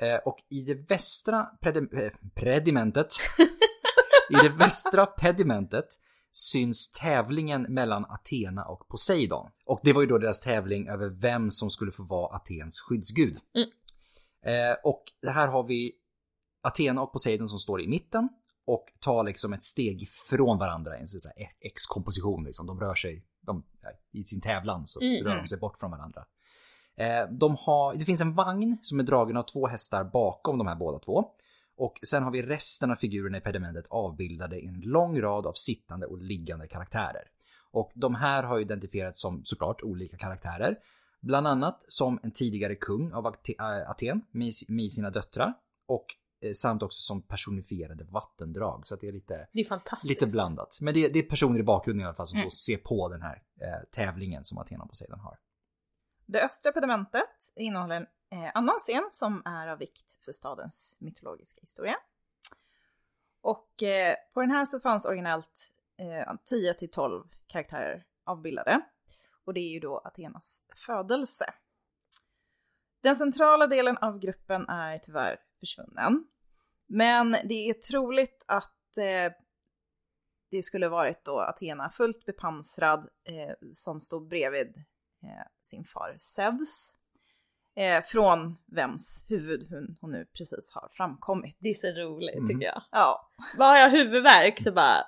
Eh, 0.01 0.16
och 0.26 0.38
i 0.49 0.62
det 0.62 0.89
västra 0.89 1.47
predim- 1.62 2.01
eh, 2.03 2.12
predimentet, 2.36 3.08
i 4.30 4.34
det 4.43 4.49
västra 4.49 5.06
pedimentet 5.06 5.86
syns 6.36 6.91
tävlingen 6.91 7.65
mellan 7.69 8.05
Athena 8.05 8.65
och 8.65 8.88
Poseidon. 8.88 9.49
Och 9.65 9.79
det 9.83 9.93
var 9.93 10.01
ju 10.01 10.07
då 10.07 10.17
deras 10.17 10.41
tävling 10.41 10.88
över 10.88 11.09
vem 11.09 11.51
som 11.51 11.69
skulle 11.69 11.91
få 11.91 12.03
vara 12.03 12.36
Athens 12.36 12.79
skyddsgud. 12.79 13.38
Mm. 13.55 13.69
Eh, 14.45 14.75
och 14.83 15.03
här 15.27 15.47
har 15.47 15.63
vi 15.63 15.91
Athena 16.63 17.01
och 17.01 17.13
Poseidon 17.13 17.49
som 17.49 17.59
står 17.59 17.81
i 17.81 17.88
mitten 17.88 18.29
och 18.65 18.86
tar 18.99 19.23
liksom 19.23 19.53
ett 19.53 19.63
steg 19.63 20.01
ifrån 20.01 20.57
varandra 20.57 20.97
en 20.97 21.07
sån 21.07 21.31
här 21.36 21.47
X-komposition. 21.59 22.43
Liksom. 22.43 22.65
De 22.65 22.79
rör 22.79 22.95
sig, 22.95 23.25
de, 23.41 23.63
i 24.11 24.23
sin 24.23 24.41
tävlan 24.41 24.88
så 24.88 25.01
Mm, 25.01 25.23
rör 25.23 25.38
de 25.41 25.47
sig 25.47 25.59
bort 25.59 25.77
från 25.77 25.91
varandra. 25.91 26.25
Eh, 26.97 27.29
de 27.31 27.55
har, 27.59 27.95
det 27.95 28.05
finns 28.05 28.21
en 28.21 28.33
vagn 28.33 28.77
som 28.81 28.99
är 28.99 29.03
dragen 29.03 29.38
av 29.38 29.43
två 29.43 29.67
hästar 29.67 30.03
bakom 30.03 30.57
de 30.57 30.67
här 30.67 30.75
båda 30.75 30.99
två. 30.99 31.31
Och 31.78 31.99
sen 32.07 32.23
har 32.23 32.32
vi 32.32 32.41
resten 32.41 32.91
av 32.91 32.95
figurerna 32.95 33.38
i 33.38 33.41
pedimentet 33.41 33.86
avbildade 33.89 34.59
i 34.59 34.67
en 34.67 34.82
lång 34.82 35.21
rad 35.21 35.45
av 35.45 35.53
sittande 35.53 36.05
och 36.05 36.17
liggande 36.17 36.67
karaktärer. 36.67 37.23
Och 37.71 37.91
de 37.95 38.15
här 38.15 38.43
har 38.43 38.59
identifierats 38.59 39.21
som 39.21 39.43
såklart 39.43 39.82
olika 39.84 40.17
karaktärer. 40.17 40.78
Bland 41.21 41.47
annat 41.47 41.86
som 41.88 42.19
en 42.23 42.32
tidigare 42.32 42.76
kung 42.76 43.13
av 43.13 43.26
äh, 43.26 43.89
Aten 43.89 44.21
med, 44.32 44.53
sina 44.91 45.09
döttrar. 45.09 45.53
Och 45.88 46.05
eh, 46.45 46.51
samt 46.53 46.84
också 46.84 47.01
som 47.01 47.21
personifierade 47.21 48.03
vattendrag. 48.03 48.88
Så 48.88 48.95
det 48.95 49.07
är 49.07 49.11
lite, 49.11 49.47
Det 50.03 50.09
är 50.09 50.09
lite 50.09 50.26
blandat. 50.28 50.78
Men 50.82 50.93
det, 50.93 51.07
det 51.07 51.19
är 51.19 51.23
personer 51.23 51.59
i 51.59 51.63
bakgrunden 51.63 52.01
i 52.01 52.05
alla 52.05 52.15
fall 52.15 52.28
som 52.28 52.38
Mm. 52.38 52.51
ser 52.51 52.78
på 52.78 53.09
den 53.09 53.21
här 53.21 53.41
eh, 53.61 53.67
tävlingen 53.91 54.43
som 54.43 54.57
Athena 54.57 54.84
och 54.84 54.89
Poseidon 54.89 55.19
har. 55.19 55.38
Det 56.26 56.45
östra 56.45 56.71
pedimentet 56.71 57.53
innehåller 57.55 57.95
en 57.95 58.07
eh, 58.43 58.51
annan 58.53 58.80
scen 58.80 59.07
som 59.09 59.41
är 59.45 59.67
av 59.67 59.80
vikt 59.80 60.19
för 60.26 60.32
stadens 60.32 60.97
mytologiska 60.99 61.61
historia. 61.61 61.95
Och 63.41 63.84
eh, 63.84 64.15
på 64.34 64.41
den 64.41 64.51
här 64.51 64.65
så 64.65 64.80
fanns 64.80 65.05
originellt 65.05 65.71
eh, 65.99 66.34
10 66.45 66.73
till 66.73 66.91
12 66.91 67.23
karaktärer 67.47 68.03
avbildade. 68.26 68.82
Och 69.45 69.53
det 69.53 69.59
är 69.59 69.69
ju 69.69 69.80
då 69.80 69.97
Athenas 69.97 70.63
födelse. 70.76 71.53
Den 73.03 73.15
centrala 73.15 73.67
delen 73.67 73.97
av 73.97 74.19
gruppen 74.19 74.69
är 74.69 74.99
tyvärr 74.99 75.39
försvunnen. 75.59 76.28
Men 76.88 77.32
det 77.32 77.69
är 77.69 77.73
troligt 77.73 78.45
att 78.47 78.97
eh, 78.97 79.34
det 80.51 80.63
skulle 80.63 80.89
varit 80.89 81.26
då 81.26 81.39
Athena 81.39 81.89
fullt 81.89 82.26
bepansrad 82.26 83.09
eh, 83.23 83.53
som 83.71 84.01
stod 84.01 84.28
bredvid 84.28 84.84
sin 85.61 85.84
far 85.84 86.13
Zeus. 86.18 86.91
Eh, 87.78 88.03
från 88.05 88.57
vems 88.76 89.26
huvud 89.30 89.68
hon, 89.70 89.97
hon 90.01 90.11
nu 90.11 90.26
precis 90.38 90.72
har 90.74 90.89
framkommit. 90.97 91.57
Det 91.59 91.70
är 91.70 91.74
så 91.74 91.88
roligt 91.88 92.36
Mm. 92.36 92.47
tycker 92.47 92.66
jag. 92.66 92.82
Ja. 92.91 93.30
Bara 93.57 93.70
har 93.70 93.78
jag 93.78 93.89
huvudvärk 93.89 94.61
så 94.63 94.72
bara... 94.72 94.97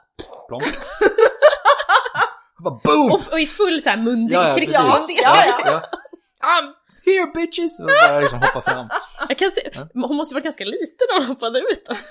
Bara 2.64 2.80
boom! 2.84 3.12
Och, 3.12 3.22
och 3.34 3.40
i 3.40 3.46
full 3.46 3.82
så 3.82 3.90
här 3.90 3.98
mundig 3.98 4.36
Ja, 4.36 4.48
ja, 4.48 4.54
precis. 4.56 4.76
Ja, 5.24 5.46
ja. 5.46 5.60
ja. 5.66 5.82
I'm 6.42 6.74
here 7.06 7.32
bitches! 7.36 7.80
Och 7.80 7.86
bara 7.88 8.20
liksom 8.20 8.40
hoppa 8.40 8.62
fram. 8.62 8.90
Jag 9.30 9.38
kan 9.38 9.52
se, 9.52 9.72
hon 9.94 10.16
måste 10.16 10.36
vara 10.36 10.44
ganska 10.44 10.66
liten 10.66 11.08
när 11.10 11.18
hon 11.20 11.28
hoppade 11.28 11.60
ut. 11.60 11.86
Alltså. 11.90 12.04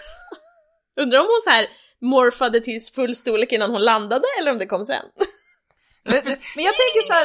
Undrar 0.97 1.19
om 1.19 1.27
hon 1.27 1.41
så 1.45 1.51
här 1.51 1.67
morfade 2.01 2.61
till 2.61 2.81
full 2.95 3.17
storlek 3.17 3.53
innan 3.53 3.71
hon 3.71 3.85
landade 3.85 4.27
eller 4.41 4.51
om 4.53 4.59
det 4.59 4.67
kom 4.67 4.87
sen. 4.87 5.05
Men, 6.07 6.23
men 6.57 6.65
jag 6.69 6.75
tänker 6.83 7.03
så 7.07 7.13
här. 7.13 7.25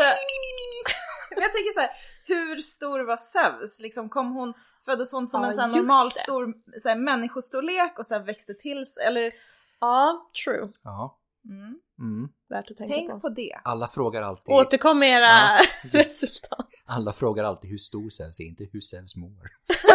Men 1.36 1.42
jag 1.44 1.54
tänker 1.54 1.74
så 1.74 1.80
här, 1.80 1.90
hur 2.26 2.58
stor 2.58 3.00
var 3.00 3.18
Zeus? 3.18 3.80
Liksom 3.80 4.10
kom 4.10 4.32
hon, 4.34 4.54
föddes 4.86 5.12
hon 5.14 5.28
som 5.28 5.42
Ja, 5.42 5.48
en 5.48 5.54
så 5.54 5.62
här 5.62 5.68
just 5.68 5.76
normal 5.78 6.10
det. 6.10 6.20
stor 6.20 6.54
så 6.82 6.90
här, 6.90 6.96
människostorlek 6.96 8.00
och 8.00 8.06
sen 8.06 8.26
växte 8.26 8.54
till 8.54 8.86
sig? 8.86 9.04
Eller? 9.04 9.32
Ja, 9.80 10.30
true. 10.46 10.70
Ja. 10.84 11.18
Mm. 11.50 11.76
Mm. 12.00 12.30
Värt 12.50 12.72
att 12.72 12.78
tänka 12.78 12.94
Tänk 12.96 13.12
på. 13.12 13.20
på 13.20 13.30
det. 13.30 13.60
Alla 13.64 13.88
frågar 13.88 14.22
alltid, 14.24 14.54
Återkom 14.54 15.00
med 15.00 15.10
era 15.10 15.28
Ja. 15.28 15.62
resultat. 16.04 16.68
alla 16.86 17.14
frågar 17.14 17.44
alltid 17.44 17.70
hur 17.70 17.78
stor 17.78 18.10
Zeus 18.10 18.40
är, 18.40 18.44
inte 18.44 18.64
hur 18.72 18.82
Zeus 18.82 19.16
mår. 19.16 19.50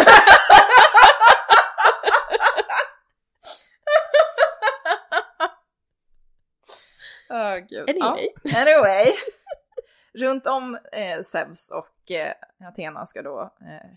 Oh, 7.29 7.59
gud. 7.69 7.91
Anyway. 7.91 8.29
Ja. 8.43 8.61
Anyway. 8.61 9.07
Runt 10.15 10.47
om 10.47 10.79
eh, 10.93 11.23
Zeus 11.23 11.71
och 11.71 12.11
eh, 12.11 12.33
Athena 12.69 13.07
ska 13.07 13.23
då 13.23 13.41
eh, 13.61 13.91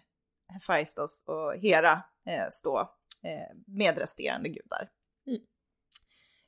Hephaistos 0.53 1.25
och 1.27 1.55
Hera 1.55 2.03
eh, 2.29 2.49
stå 2.51 2.79
eh, 3.23 3.55
med 3.67 3.97
resterande 3.97 4.49
gudar. 4.49 4.89
Mm. 5.27 5.39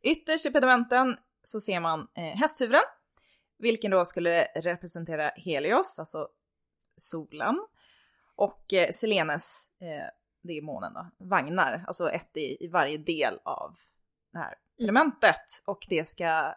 Ytterst 0.01 0.45
i 0.45 0.51
pedimenten 0.51 1.17
så 1.43 1.61
ser 1.61 1.79
man 1.79 2.07
eh, 2.17 2.23
hästhuvuden, 2.23 2.81
vilken 3.57 3.91
då 3.91 4.05
skulle 4.05 4.43
representera 4.43 5.31
Helios, 5.35 5.99
alltså 5.99 6.27
solen, 6.95 7.59
och 8.35 8.73
eh, 8.73 8.91
Selenes, 8.91 9.65
eh, 9.81 10.07
det 10.43 10.57
är 10.57 10.61
månen 10.61 10.93
då, 10.93 11.11
vagnar, 11.17 11.83
alltså 11.87 12.09
ett 12.09 12.37
i, 12.37 12.65
i 12.65 12.67
varje 12.67 12.97
del 12.97 13.39
av 13.45 13.75
det 14.33 14.39
här 14.39 14.55
pedamentet. 14.77 15.63
Och 15.65 15.85
det 15.89 16.07
ska, 16.07 16.55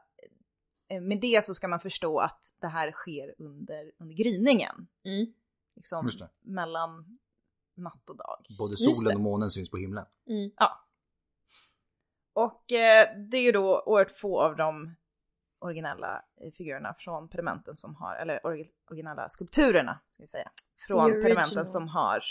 med 1.01 1.21
det 1.21 1.45
så 1.45 1.55
ska 1.55 1.69
man 1.69 1.81
förstå 1.81 2.19
att 2.19 2.57
det 2.61 2.67
här 2.67 2.93
sker 2.93 3.35
under, 3.39 3.93
under 3.99 4.15
gryningen, 4.15 4.87
Mm. 5.05 5.33
liksom 5.77 6.11
mellan 6.43 7.19
natt 7.77 8.11
och 8.11 8.17
dag. 8.17 8.47
Både 8.59 8.77
solen 8.77 9.15
och 9.17 9.21
månen 9.23 9.51
syns 9.51 9.71
på 9.71 9.77
himlen. 9.77 10.07
Mm. 10.29 10.51
Och 12.33 12.73
eh, 12.73 13.09
det 13.31 13.37
är 13.37 13.43
ju 13.43 13.53
då 13.53 13.83
oerhört 13.87 14.11
få 14.11 14.41
av 14.41 14.57
de 14.57 14.95
originella 15.59 16.23
eh, 16.41 16.51
figurerna 16.53 16.95
från 16.99 17.29
pedimenten 17.29 17.77
som 17.77 17.95
har, 17.95 18.17
eller 18.17 18.39
orgi- 18.41 18.73
originella 18.91 19.29
skulpturerna, 19.29 20.01
ska 20.13 20.23
vi 20.23 20.27
säga, 20.27 20.51
från 20.87 21.11
pedimenten 21.11 21.67
som 21.67 21.89
har 21.89 22.23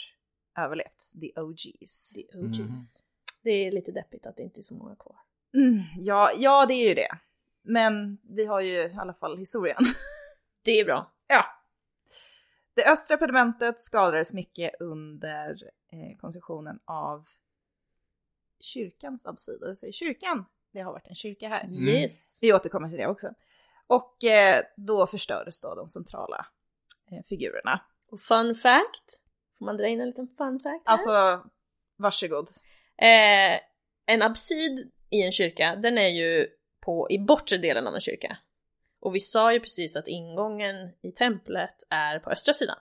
överlevt, 0.59 1.11
the 1.21 1.41
OGs. 1.41 2.13
The 2.13 2.27
OGs. 2.37 2.59
Mhm. 2.59 2.81
Det 3.41 3.49
är 3.51 3.71
lite 3.71 3.91
deppigt 3.91 4.25
att 4.25 4.37
det 4.37 4.43
inte 4.43 4.59
är 4.59 4.63
så 4.63 4.75
många 4.75 4.95
kvar. 4.95 5.15
Mm, 5.53 5.83
ja, 5.99 6.31
ja, 6.37 6.65
det 6.65 6.73
är 6.73 6.89
ju 6.89 6.95
det. 6.95 7.17
Men 7.63 8.17
vi 8.23 8.45
har 8.45 8.61
ju 8.61 8.73
i 8.73 8.97
alla 8.99 9.13
fall 9.13 9.37
historien. 9.37 9.85
Det 10.63 10.79
är 10.79 10.85
bra. 10.85 11.13
Ja. 11.27 11.45
Det 12.75 12.85
östra 12.91 13.17
pedementet 13.17 13.79
skadades 13.79 14.33
mycket 14.33 14.71
under 14.79 15.49
eh, 15.91 16.17
konstruktionen 16.17 16.79
av 16.85 17.25
kyrkans 18.59 19.25
absid. 19.25 19.63
Och 19.63 19.69
jag 19.69 19.77
säger 19.77 19.93
kyrkan, 19.93 20.45
det 20.71 20.81
har 20.81 20.91
varit 20.91 21.07
en 21.07 21.15
kyrka 21.15 21.49
här. 21.49 21.63
Mm. 21.63 21.87
Yes. 21.87 22.37
Vi 22.41 22.53
återkommer 22.53 22.89
till 22.89 22.97
det 22.97 23.07
också. 23.07 23.33
Och 23.87 24.23
eh, 24.23 24.63
då 24.77 25.07
förstördes 25.07 25.61
då 25.61 25.75
de 25.75 25.89
centrala 25.89 26.45
eh, 27.11 27.23
figurerna. 27.29 27.81
Och 28.09 28.21
fun 28.21 28.55
fact. 28.55 29.21
Får 29.57 29.65
man 29.65 29.77
dra 29.77 29.87
in 29.87 30.01
en 30.01 30.07
liten 30.07 30.27
fun 30.27 30.59
fact 30.59 30.85
här? 30.85 30.93
Alltså, 30.93 31.43
varsågod. 31.95 32.49
Eh, 32.97 33.59
en 34.05 34.21
absid 34.21 34.91
i 35.09 35.21
en 35.21 35.31
kyrka, 35.31 35.75
den 35.75 35.97
är 35.97 36.09
ju 36.09 36.47
på, 36.85 37.07
i 37.09 37.19
bortre 37.19 37.57
delen 37.57 37.87
av 37.87 37.93
en 37.95 38.01
kyrka. 38.01 38.37
Och 38.99 39.15
vi 39.15 39.19
sa 39.19 39.53
ju 39.53 39.59
precis 39.59 39.95
att 39.95 40.07
ingången 40.07 40.75
i 41.01 41.11
templet 41.11 41.75
är 41.89 42.19
på 42.19 42.29
östra 42.29 42.53
sidan. 42.53 42.77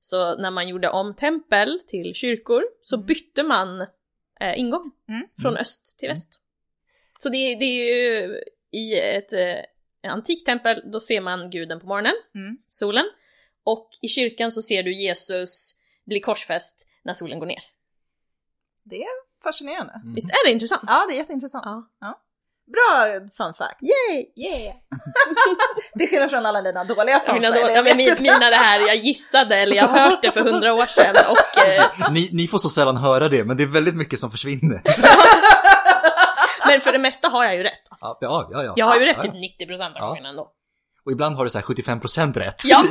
Så 0.00 0.36
när 0.36 0.50
man 0.50 0.68
gjorde 0.68 0.88
om 0.90 1.14
tempel 1.14 1.80
till 1.86 2.14
kyrkor 2.14 2.64
så 2.80 2.96
Mm. 2.96 3.06
bytte 3.06 3.42
man 3.42 3.80
eh, 4.40 4.58
ingång 4.58 4.90
Mm. 5.08 5.28
från 5.42 5.52
Mm. 5.52 5.60
öst 5.60 5.98
till 5.98 6.08
väst. 6.08 6.40
Så 7.20 7.28
det, 7.28 7.54
det 7.54 7.64
är 7.64 7.94
ju 7.94 8.40
i 8.70 9.00
ett 9.00 9.32
eh, 9.32 10.10
antikt 10.12 10.46
tempel, 10.46 10.82
då 10.92 11.00
ser 11.00 11.20
man 11.20 11.50
guden 11.50 11.80
på 11.80 11.86
morgonen, 11.86 12.14
Mm. 12.34 12.58
solen. 12.68 13.04
Och 13.64 13.88
i 14.02 14.08
kyrkan 14.08 14.52
så 14.52 14.62
ser 14.62 14.82
du 14.82 14.94
Jesus 14.94 15.74
bli 16.04 16.20
korsfäst 16.20 16.86
när 17.02 17.12
solen 17.12 17.38
går 17.38 17.46
ner. 17.46 17.62
Det 18.82 19.02
är 19.02 19.08
fascinerande. 19.42 20.00
Mm. 20.02 20.14
Visst 20.14 20.30
är 20.30 20.46
det 20.46 20.52
intressant? 20.52 20.82
Ja, 20.86 21.06
det 21.08 21.14
är 21.14 21.18
jätteintressant. 21.18 21.64
Ja. 22.00 22.20
Bra 22.72 23.06
fun 23.36 23.54
fact. 23.54 23.78
Yay! 23.82 24.26
Yeah! 24.36 24.74
det 25.94 26.06
skiljer 26.06 26.28
från 26.28 26.46
alla 26.46 26.62
dina 26.62 26.84
dåliga 26.84 27.20
fun 27.20 27.34
mina, 27.34 27.48
facts. 27.48 27.60
då, 27.60 27.66
eller 27.66 27.74
ja, 27.74 27.76
jag 27.76 27.84
men 27.84 27.84
vet 27.84 27.96
min, 27.96 28.08
inte. 28.08 28.22
mina 28.22 28.50
det 28.50 28.56
här, 28.56 28.80
jag 28.80 28.96
gissade 28.96 29.56
eller 29.56 29.76
jag 29.76 29.84
har 29.88 30.10
hört 30.10 30.22
det 30.22 30.30
för 30.30 30.40
hundra 30.40 30.74
år 30.74 30.86
sedan 30.86 31.14
och 31.30 31.58
eh, 32.02 32.10
Ni, 32.12 32.30
ni 32.32 32.46
får 32.48 32.58
så 32.58 32.68
sällan 32.68 32.96
höra 32.96 33.28
det, 33.28 33.44
men 33.44 33.56
det 33.56 33.62
är 33.62 33.66
väldigt 33.66 33.96
mycket 33.96 34.18
som 34.18 34.30
försvinner. 34.30 34.82
Men 36.66 36.80
för 36.80 36.92
det 36.92 36.98
mesta 36.98 37.28
har 37.28 37.44
jag 37.44 37.56
ju 37.56 37.62
rätt. 37.62 37.82
Ja, 38.00 38.18
ja, 38.20 38.48
ja. 38.52 38.62
ja. 38.64 38.72
Jag 38.76 38.86
har 38.86 38.96
ju 38.96 39.04
rätt 39.04 39.16
Ja, 39.16 39.22
typ 39.22 39.32
ja. 39.58 39.66
90% 39.76 39.82
av 39.86 39.92
Ja. 39.94 40.06
gångerna 40.08 40.28
ändå. 40.28 40.48
Och 41.04 41.12
ibland 41.12 41.36
har 41.36 41.44
du 41.44 41.50
så 41.50 41.58
här 41.58 41.64
75% 41.64 42.38
rätt. 42.38 42.62
Ja, 42.64 42.84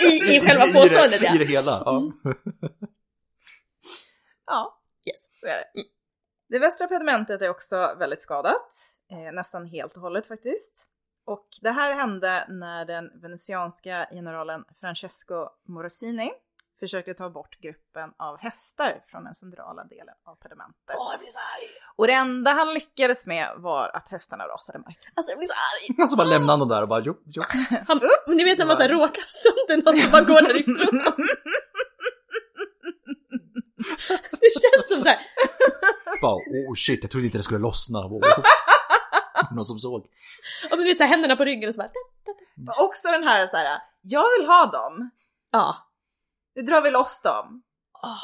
i, 0.00 0.36
i 0.36 0.40
själva 0.40 0.66
I 0.66 0.72
påståendet 0.72 1.20
det, 1.20 1.26
ja. 1.26 1.34
I 1.34 1.38
det 1.38 1.44
hela, 1.44 1.82
ja. 1.84 1.96
Mm. 1.98 2.12
Ja, 4.46 4.78
Yes. 5.08 5.16
så 5.32 5.46
är 5.46 5.50
det. 5.50 5.64
Det 6.52 6.58
västra 6.58 6.86
pedimentet 6.86 7.42
är 7.42 7.48
också 7.48 7.94
väldigt 7.98 8.20
skadat, 8.20 8.68
eh, 9.10 9.32
nästan 9.32 9.66
helt 9.66 9.94
och 9.94 10.00
hållet 10.00 10.26
faktiskt. 10.26 10.88
Och 11.26 11.46
det 11.60 11.70
här 11.70 11.92
hände 11.92 12.44
när 12.48 12.84
den 12.84 13.10
venetianska 13.22 14.06
generalen 14.10 14.64
Francesco 14.80 15.48
Morosini 15.68 16.30
försökte 16.80 17.14
ta 17.14 17.30
bort 17.30 17.60
gruppen 17.60 18.10
av 18.18 18.38
hästar 18.38 19.04
från 19.08 19.24
den 19.24 19.34
centrala 19.34 19.84
delen 19.84 20.14
av 20.26 20.34
pedimentet. 20.34 20.96
Och 21.96 22.06
det 22.06 22.12
enda 22.12 22.50
han 22.52 22.74
lyckades 22.74 23.26
med 23.26 23.48
var 23.56 23.88
att 23.96 24.08
hästarna 24.08 24.44
rasade 24.48 24.78
marken. 24.78 25.12
Alltså 25.14 25.30
jag 25.30 25.38
blir 25.38 25.48
så 25.48 25.54
arg. 25.54 26.02
Och 26.02 26.10
så 26.10 26.16
bara 26.16 26.28
lämnar 26.28 26.52
han 26.52 26.58
dem 26.58 26.68
där 26.68 26.82
och 26.82 26.88
bara 26.88 27.02
jo, 27.04 27.14
jo. 27.24 27.42
Han, 27.88 28.00
men 28.28 28.36
ni 28.36 28.44
vet 28.44 28.58
när 28.58 28.66
man 28.66 28.76
så 28.76 28.82
här 28.82 28.88
råkar 28.88 29.24
sönder 29.28 29.76
något 29.76 30.04
och 30.04 30.10
bara 30.10 30.22
går 30.22 30.42
därifrån. 30.48 31.14
Det 34.40 34.50
känns 34.62 34.88
som 34.88 34.96
såhär, 34.96 35.18
Bara, 36.22 36.34
oh 36.34 36.74
shit, 36.76 36.98
jag 37.02 37.10
trodde 37.10 37.26
inte 37.26 37.38
det 37.38 37.42
skulle 37.42 37.60
lossna. 37.60 38.08
Wow. 38.08 38.20
Någon 39.50 39.64
som 39.64 39.78
såg. 39.78 40.06
och 40.72 40.78
du 40.78 40.84
vet 40.84 40.96
så 40.98 41.04
här, 41.04 41.10
händerna 41.10 41.36
på 41.36 41.44
ryggen 41.44 41.68
och 41.68 41.74
så 41.74 41.78
bara... 41.78 41.90
Och 42.78 42.84
också 42.84 43.08
den 43.08 43.24
här 43.24 43.46
så 43.46 43.56
här, 43.56 43.78
jag 44.02 44.24
vill 44.38 44.46
ha 44.46 44.66
dem, 44.66 45.10
Ja. 45.50 45.76
nu 46.54 46.62
drar 46.62 46.82
vi 46.82 46.90
loss 46.90 47.22
dem. 47.22 47.62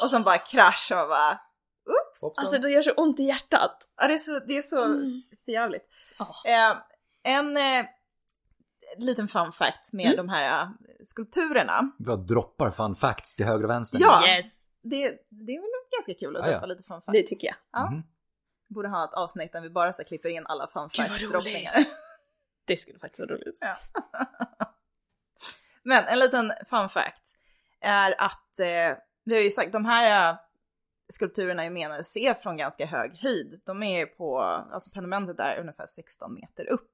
Och 0.03 0.09
sen 0.09 0.23
bara 0.23 0.37
krasch 0.37 0.91
och 0.91 1.07
bara, 1.09 1.31
oops. 1.85 2.21
Hoppsan. 2.23 2.45
Alltså 2.45 2.57
det 2.61 2.69
gör 2.71 2.81
så 2.81 2.91
ont 2.91 3.19
i 3.19 3.23
hjärtat. 3.23 3.77
Ja, 4.01 4.07
det 4.07 4.13
är 4.13 4.17
så, 4.17 4.39
det 4.39 4.57
är 4.57 4.61
så 4.61 4.83
Mm. 4.83 5.21
förjävligt. 5.45 5.85
Ja. 6.17 6.35
Eh, 6.45 6.77
en 7.35 7.57
eh, 7.57 7.85
liten 8.97 9.27
fun 9.27 9.51
fact 9.51 9.93
med 9.93 10.05
Mm. 10.05 10.17
de 10.17 10.29
här 10.29 10.61
eh, 10.63 10.67
skulpturerna. 11.03 11.91
Vi 11.99 12.15
droppar 12.15 12.71
fun 12.71 12.95
facts 12.95 13.35
till 13.35 13.45
höger 13.45 13.63
och 13.63 13.69
vänster. 13.69 13.99
Ja. 14.01 14.27
Yes, 14.27 14.45
Det, 14.83 14.97
det 15.29 15.51
är 15.55 15.61
väl 15.61 15.69
ganska 16.07 16.25
kul 16.25 16.37
att 16.37 16.45
Ja, 16.45 16.51
ja. 16.51 16.53
droppa 16.53 16.65
lite 16.65 16.83
fun 16.83 17.01
facts. 17.01 17.13
det 17.13 17.23
tycker 17.23 17.47
jag. 17.47 17.55
Ja. 17.71 17.89
Mhm. 17.89 18.03
Borde 18.67 18.89
ha 18.89 19.03
ett 19.03 19.13
avsnitt 19.13 19.51
där 19.51 19.61
vi 19.61 19.69
bara 19.69 19.93
så 19.93 20.03
klipper 20.03 20.29
in 20.29 20.45
alla 20.45 20.67
fun 20.67 20.89
facts-droppningar. 20.89 21.85
Det 22.65 22.77
skulle 22.77 22.99
faktiskt 22.99 23.19
vara 23.19 23.29
roligt. 23.31 23.59
Men 25.83 26.03
en 26.05 26.19
liten 26.19 26.51
fun 26.65 26.89
fact 26.89 27.37
är 27.81 28.15
att 28.21 28.59
eh, 28.59 28.97
vi 29.23 29.33
har 29.33 29.41
ju 29.41 29.51
sagt 29.51 29.71
de 29.71 29.85
här 29.85 30.29
eh, 30.31 30.37
skulpturerna 31.13 31.63
är 31.63 31.69
menade 31.69 31.99
att 31.99 32.05
se 32.05 32.35
från 32.35 32.57
ganska 32.57 32.85
hög 32.85 33.15
höjd. 33.17 33.61
De 33.65 33.83
är 33.83 34.05
på, 34.05 34.39
alltså 34.41 34.91
pendementet 34.91 35.39
är 35.39 35.59
ungefär 35.59 35.85
16 35.87 36.33
meter 36.33 36.69
upp. 36.69 36.91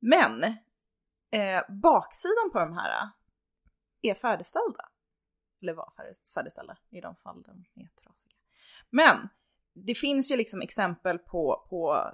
Men 0.00 0.44
eh, 0.44 1.62
baksidan 1.68 2.50
på 2.52 2.58
de 2.58 2.72
här 2.72 3.08
är 4.02 4.14
färdigställda. 4.14 4.88
Eller 5.62 5.72
var 5.72 5.92
färdig- 5.96 6.32
färdigställda 6.34 6.76
i 6.90 7.00
de 7.00 7.16
fall 7.16 7.42
de 7.42 7.64
är 7.82 7.88
trasiga. 8.02 8.32
Men 8.90 9.28
det 9.74 9.94
finns 9.94 10.30
ju 10.30 10.36
liksom 10.36 10.60
exempel 10.60 11.18
på, 11.18 11.66
på 11.70 12.10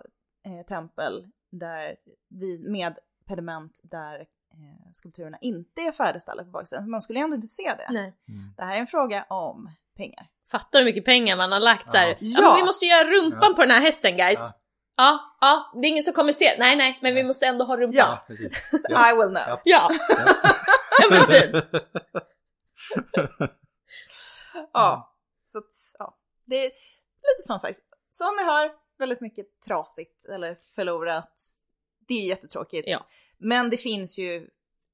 eh, 0.47 0.67
tempel 0.67 1.29
där 1.51 1.97
vi, 2.29 2.59
med 2.69 2.99
pediment 3.27 3.81
där 3.85 4.21
eh, 4.51 4.91
skulpturerna 4.93 5.39
inte 5.41 5.81
är 5.81 5.93
färdigställda 5.93 6.45
på 6.45 6.51
baksidan. 6.51 6.91
Man 6.91 7.03
skulle 7.03 7.19
ju 7.19 7.23
ändå 7.25 7.35
inte 7.37 7.47
se 7.49 7.75
det. 7.79 7.87
Nej. 7.91 8.15
Mm. 8.29 8.55
Det 8.57 8.63
här 8.65 8.75
är 8.75 8.79
en 8.81 8.87
fråga 8.87 9.25
om 9.29 9.71
pengar. 9.97 10.27
Fattar 10.51 10.79
hur 10.79 10.85
mycket 10.87 11.05
pengar 11.05 11.37
man 11.37 11.53
har 11.53 11.61
lagt 11.61 11.91
så 11.91 11.97
här. 11.97 12.09
Ja. 12.09 12.43
Ja. 12.43 12.57
vi 12.59 12.65
måste 12.65 12.87
göra 12.87 13.05
rumpan 13.05 13.49
Ja. 13.51 13.55
på 13.55 13.61
den 13.63 13.71
här 13.71 13.81
hästen 13.81 14.17
guys. 14.17 14.39
Ja. 14.39 14.53
Ja. 14.97 15.37
ja, 15.41 15.81
det 15.81 15.87
är 15.87 15.91
ingen 15.91 16.03
som 16.03 16.13
kommer 16.13 16.33
se. 16.33 16.57
Nej, 16.59 16.77
nej, 16.77 16.99
men 17.03 17.15
vi 17.15 17.25
måste 17.25 17.47
ändå 17.47 17.65
ha 17.65 17.77
rumpan. 17.77 17.95
Ja. 17.97 18.25
Precis. 18.27 18.73
I 18.75 19.17
will 19.17 19.29
know. 19.37 19.43
Ja. 19.47 19.61
Ja, 19.65 19.91
ja 21.01 21.07
men 21.11 21.27
typ. 21.27 21.65
Ja, 24.73 25.17
så 25.45 25.59
att, 25.59 25.73
ja. 25.99 26.19
Det 26.45 26.57
är 26.57 26.71
lite 27.39 27.47
fun 27.47 27.61
facts. 27.61 27.83
Som 28.05 28.37
ni 28.37 28.45
hör, 28.45 28.71
väldigt 28.99 29.21
mycket 29.21 29.47
trasigt 29.61 30.25
eller 30.25 30.59
förlorat. 30.75 31.41
Det 32.09 32.15
är 32.15 32.29
jättetråkigt. 32.29 32.89
Ja. 32.89 32.99
Men 33.39 33.71
det 33.71 33.77
finns 33.77 34.19
ju 34.19 34.37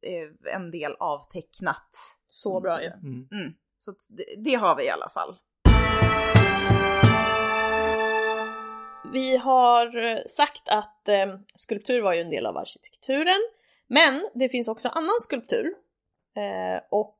eh, 0.02 0.54
en 0.54 0.70
del 0.70 0.96
avtecknat. 0.98 1.96
Så 2.28 2.60
bra 2.60 2.82
ju. 2.82 2.88
Mm. 2.88 3.28
Mm. 3.32 3.54
Så 3.78 3.90
att 3.90 4.06
det, 4.10 4.24
det 4.38 4.54
har 4.54 4.76
vi 4.76 4.86
i 4.86 4.90
alla 4.90 5.10
fall. 5.10 5.38
Vi 9.12 9.36
har 9.36 9.96
eh, 9.96 10.18
sagt 10.26 10.68
att 10.68 11.08
eh, 11.08 11.38
skulptur 11.54 12.00
var 12.00 12.12
ju 12.12 12.20
en 12.20 12.30
del 12.30 12.46
av 12.46 12.56
arkitekturen. 12.56 13.40
Men 13.86 14.28
det 14.34 14.48
finns 14.48 14.68
också 14.68 14.88
annan 14.88 15.20
skulptur. 15.20 15.74
Eh, 16.36 16.82
och 16.90 17.18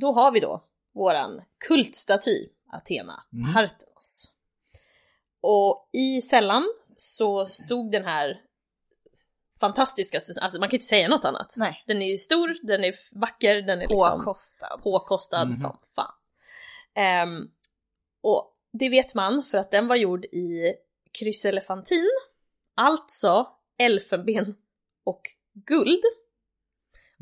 då 0.00 0.12
har 0.12 0.30
vi 0.30 0.40
då 0.40 0.64
våran 0.94 1.42
kultstaty 1.68 2.48
Athena 2.72 3.22
Mm. 3.32 3.54
Parthenos. 3.54 4.32
Och 5.40 5.88
i 5.92 6.20
sällan 6.22 6.64
så 6.96 7.46
stod 7.46 7.92
den 7.92 8.04
här 8.04 8.42
fantastiska, 9.60 10.16
alltså 10.42 10.60
man 10.60 10.68
kan 10.68 10.76
inte 10.76 10.86
säga 10.86 11.08
något 11.08 11.24
annat. 11.24 11.54
Nej. 11.56 11.82
Den 11.86 12.02
är 12.02 12.16
stor, 12.16 12.56
den 12.66 12.84
är 12.84 12.94
vacker, 13.12 13.54
den 13.62 13.78
är 13.78 13.88
liksom 13.88 14.18
Påkostad. 14.18 14.80
påkostad 14.82 15.44
Mhm. 15.48 15.56
som 15.56 15.78
fan. 15.94 16.12
Ehm, 16.94 17.50
och 18.22 18.56
det 18.72 18.88
vet 18.88 19.14
man 19.14 19.42
för 19.42 19.58
att 19.58 19.70
den 19.70 19.88
var 19.88 19.96
gjord 19.96 20.24
i 20.24 20.74
kryselefantin, 21.18 22.10
alltså 22.74 23.48
elfenben 23.78 24.56
och 25.04 25.20
guld. 25.54 26.02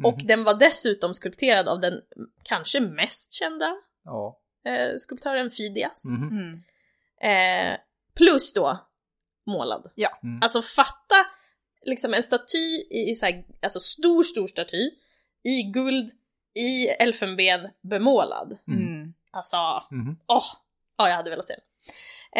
Och 0.05 0.19
Mhm. 0.19 0.27
den 0.27 0.45
var 0.45 0.55
dessutom 0.55 1.15
skulpterad 1.15 1.69
av 1.69 1.81
den 1.81 2.01
kanske 2.43 2.81
mest 2.81 3.33
kända 3.33 3.77
Ja. 4.05 4.41
eh, 4.67 4.97
skulptören 4.99 5.51
Fidias. 5.51 6.05
Mhm. 6.05 6.29
Mm. 6.29 7.73
Eh, 7.73 7.79
plus 8.15 8.53
då 8.53 8.79
målad. 9.47 9.91
Ja. 9.95 10.19
Mm. 10.23 10.43
Alltså 10.43 10.63
fatta 10.63 11.27
liksom 11.83 12.15
en 12.15 12.23
staty 12.23 12.87
i, 12.91 13.11
i 13.11 13.15
så 13.15 13.27
här, 13.27 13.45
alltså 13.63 13.81
stor, 13.81 14.23
stor 14.23 14.47
staty 14.47 14.91
i 15.43 15.63
guld, 15.63 16.11
i 16.55 16.87
elfenben, 16.89 17.69
bemålad. 17.83 18.59
Mm. 18.69 18.87
Mm. 18.87 19.15
Alltså, 19.31 19.57
åh! 20.27 20.45
Ja, 20.97 21.09
jag 21.09 21.17
hade 21.17 21.31
velat 21.31 21.49
se 21.49 21.55
den. 21.55 21.65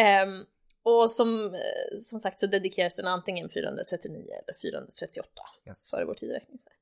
Ehm, 0.05 0.45
och 0.83 1.11
som, 1.11 1.45
eh, 1.53 1.97
som 1.97 2.19
sagt 2.19 2.39
så 2.39 2.47
dedikeras 2.47 2.95
den 2.95 3.07
antingen 3.07 3.49
439 3.49 4.21
eller 4.43 4.53
438 4.61 5.41
Yes. 5.67 5.91
före 5.91 6.05
vår 6.05 6.13
tideräkning. 6.13 6.59
så 6.59 6.69
här. 6.69 6.77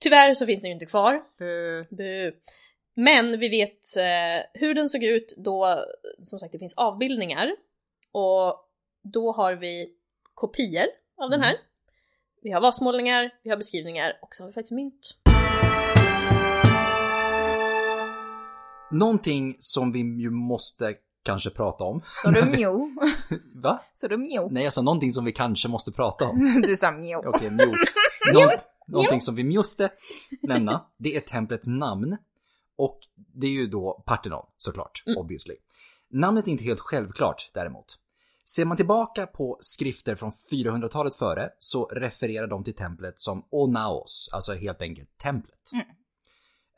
Tyvärr 0.00 0.34
så 0.34 0.46
finns 0.46 0.60
den 0.60 0.68
ju 0.70 0.74
inte 0.74 0.86
kvar. 0.86 1.22
Bu. 1.38 1.84
Bu. 1.90 2.32
Men 2.96 3.40
vi 3.40 3.48
vet 3.48 3.96
eh, 3.96 4.60
hur 4.60 4.74
den 4.74 4.88
såg 4.88 5.04
ut 5.04 5.34
då, 5.36 5.84
som 6.22 6.38
sagt 6.38 6.52
det 6.52 6.58
finns 6.58 6.74
avbildningar. 6.76 7.50
Och 8.12 8.56
då 9.02 9.32
har 9.32 9.54
vi 9.54 9.88
kopior 10.34 10.86
av 11.16 11.30
den 11.30 11.40
här. 11.40 11.54
Vi 12.42 12.50
har 12.50 12.60
vasmålningar, 12.60 13.30
vi 13.42 13.50
har 13.50 13.56
beskrivningar 13.56 14.12
och 14.22 14.34
så 14.34 14.42
har 14.42 14.48
vi 14.48 14.52
faktiskt 14.52 14.72
mynt. 14.72 15.16
Någonting 18.90 19.56
som 19.58 19.92
vi 19.92 19.98
ju 19.98 20.30
måste 20.30 20.94
kanske 21.24 21.50
prata 21.50 21.84
om. 21.84 22.02
Så 22.24 22.30
du 22.30 22.44
mjo. 22.56 22.90
Va? 23.62 23.80
Så 23.94 24.08
du 24.08 24.16
mjo. 24.16 24.48
Nej, 24.50 24.64
alltså 24.64 24.82
någonting 24.82 25.12
som 25.12 25.24
vi 25.24 25.32
kanske 25.32 25.68
måste 25.68 25.92
prata 25.92 26.24
om. 26.28 26.62
Du 26.66 26.76
sa 26.76 26.92
mjo. 26.92 27.22
Okej, 27.26 27.50
mjo. 27.50 27.66
Nå 28.32 28.50
någonting 28.86 29.20
som 29.20 29.34
vi 29.34 29.44
måste 29.44 29.90
nämna, 30.42 30.86
det 30.98 31.16
är 31.16 31.20
templets 31.20 31.68
namn. 31.68 32.16
Och 32.78 32.98
det 33.34 33.46
är 33.46 33.50
ju 33.50 33.66
då 33.66 34.02
Parthenon, 34.06 34.46
såklart, 34.56 35.02
obviously. 35.16 35.54
Namnet 36.10 36.46
är 36.46 36.50
inte 36.52 36.64
helt 36.64 36.80
självklart 36.80 37.50
däremot. 37.54 37.98
Ser 38.44 38.64
man 38.64 38.76
tillbaka 38.76 39.26
på 39.26 39.58
skrifter 39.60 40.14
från 40.14 40.32
400-talet 40.52 41.14
före 41.14 41.50
så 41.58 41.84
refererar 41.86 42.46
de 42.46 42.64
till 42.64 42.74
templet 42.74 43.20
som 43.20 43.46
Onaos, 43.50 44.30
alltså 44.32 44.54
helt 44.54 44.82
enkelt 44.82 45.18
templet. 45.18 45.60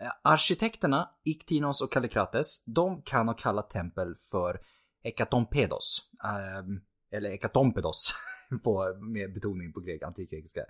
Eh, 0.00 0.08
Arkitekterna 0.22 1.10
Iktinos 1.24 1.80
och 1.82 1.92
Kallikrates, 1.92 2.64
de 2.64 3.02
kan 3.02 3.28
ha 3.28 3.34
kallat 3.34 3.70
tempel 3.70 4.14
för 4.30 4.60
Ekatompedos. 5.02 6.10
ehm, 6.24 6.80
eller 7.12 7.30
Ekatompedos, 7.30 8.14
på, 8.64 8.96
med 9.00 9.34
betoning 9.34 9.72
på 9.72 9.80
grek, 9.80 10.02
antikgrekiska. 10.02 10.60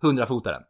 Hundrafotaren. 0.00 0.62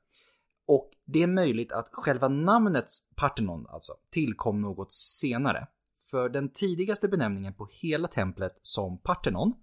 Och 0.66 0.90
det 1.04 1.22
är 1.22 1.26
möjligt 1.26 1.72
att 1.72 1.88
själva 1.92 2.28
namnet 2.28 2.86
Parthenon 3.14 3.66
alltså 3.66 3.92
tillkom 4.10 4.60
något 4.60 4.92
senare. 4.92 5.66
För 6.10 6.28
den 6.28 6.48
tidigaste 6.48 7.08
benämningen 7.08 7.54
på 7.54 7.68
hela 7.70 8.08
templet 8.08 8.58
som 8.62 8.98
Parthenon, 8.98 9.54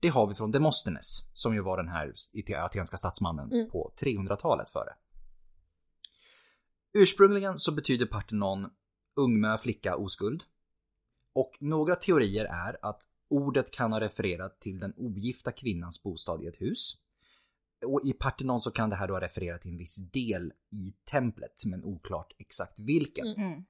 det 0.00 0.08
har 0.08 0.26
vi 0.26 0.34
från 0.34 0.50
Demosthenes, 0.50 1.30
som 1.34 1.54
ju 1.54 1.60
var 1.60 1.76
den 1.76 1.88
här 1.88 2.14
atenska 2.56 2.96
statsmannen 2.96 3.70
på 3.72 3.92
300-talet 4.02 4.70
före. 4.70 4.94
Ursprungligen 6.92 7.58
så 7.58 7.72
betyder 7.72 8.06
Parthenon 8.06 8.70
ungmö, 9.16 9.58
flicka, 9.58 9.96
oskuld. 9.96 10.44
Och 11.32 11.56
några 11.60 11.94
teorier 11.94 12.44
är 12.44 12.78
att 12.82 13.02
ordet 13.30 13.70
kan 13.70 13.92
ha 13.92 14.00
refererat 14.00 14.60
till 14.60 14.78
den 14.78 14.94
ogifta 14.96 15.52
kvinnans 15.52 16.02
bostad 16.02 16.42
i 16.42 16.46
ett 16.46 16.60
hus. 16.60 16.96
Och 17.86 18.00
i 18.04 18.12
Parthenon 18.12 18.60
så 18.60 18.70
kan 18.70 18.90
det 18.90 18.96
här 18.96 19.08
då 19.08 19.18
referera 19.18 19.58
till 19.58 19.70
en 19.70 19.78
viss 19.78 20.10
del 20.10 20.52
i 20.72 20.94
templet, 21.10 21.62
men 21.66 21.84
oklart 21.84 22.32
exakt 22.38 22.78
vilken. 22.78 23.26
Mm. 23.26 23.64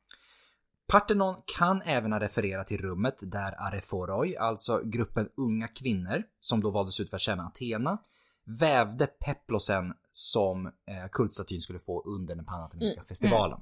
Parthenon 0.87 1.37
kan 1.59 1.83
även 1.83 2.13
ha 2.13 2.21
refererat 2.21 2.67
till 2.67 2.79
rummet 2.81 3.17
där 3.21 3.55
Areforoi, 3.59 4.37
alltså 4.37 4.83
gruppen 4.85 5.29
unga 5.37 5.69
kvinnor 5.69 6.23
som 6.41 6.61
då 6.61 6.71
valdes 6.71 7.01
ut 7.01 7.11
för 7.11 7.17
att 7.17 7.21
tjäna 7.23 7.47
Athena, 7.47 7.99
vävde 8.45 9.07
peplosen 9.07 9.95
som 10.13 10.67
eh, 10.67 10.73
kultstatyn 11.13 11.61
skulle 11.61 11.79
få 11.79 12.03
under 12.03 12.35
den 12.35 12.45
panateniska 12.45 13.05
festivalen. 13.05 13.61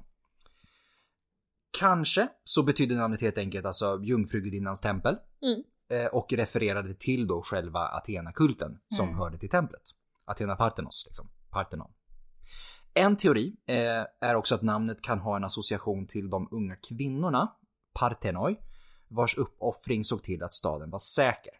Kanske 1.79 2.27
så 2.43 2.63
betydde 2.63 2.95
namnet 2.95 3.21
helt 3.21 3.37
enkelt 3.37 3.65
alltså 3.65 3.99
jungfrugudinnans 4.03 4.81
tempel 4.81 5.17
Mm. 5.41 5.63
eh, 5.89 6.07
och 6.07 6.33
refererade 6.33 6.93
till 6.93 7.27
då 7.27 7.41
själva 7.41 7.79
Athena-kulten 7.79 8.79
som 8.89 9.15
hörde 9.15 9.37
till 9.37 9.49
templet. 9.49 9.81
Athena 10.27 10.55
Parthenos, 10.55 11.03
liksom. 11.05 11.29
Parthenon. 11.49 11.91
En 12.93 13.17
teori 13.17 13.55
eh, 13.67 14.29
är 14.29 14.35
också 14.35 14.55
att 14.55 14.61
namnet 14.61 15.01
kan 15.01 15.19
ha 15.19 15.35
en 15.35 15.43
association 15.43 16.07
till 16.07 16.29
de 16.29 16.47
unga 16.51 16.75
kvinnorna, 16.75 17.51
Parthenoi, 17.99 18.55
vars 19.07 19.37
uppoffring 19.37 20.03
såg 20.03 20.23
till 20.23 20.43
att 20.43 20.53
staden 20.53 20.89
var 20.89 20.99
säker. 20.99 21.53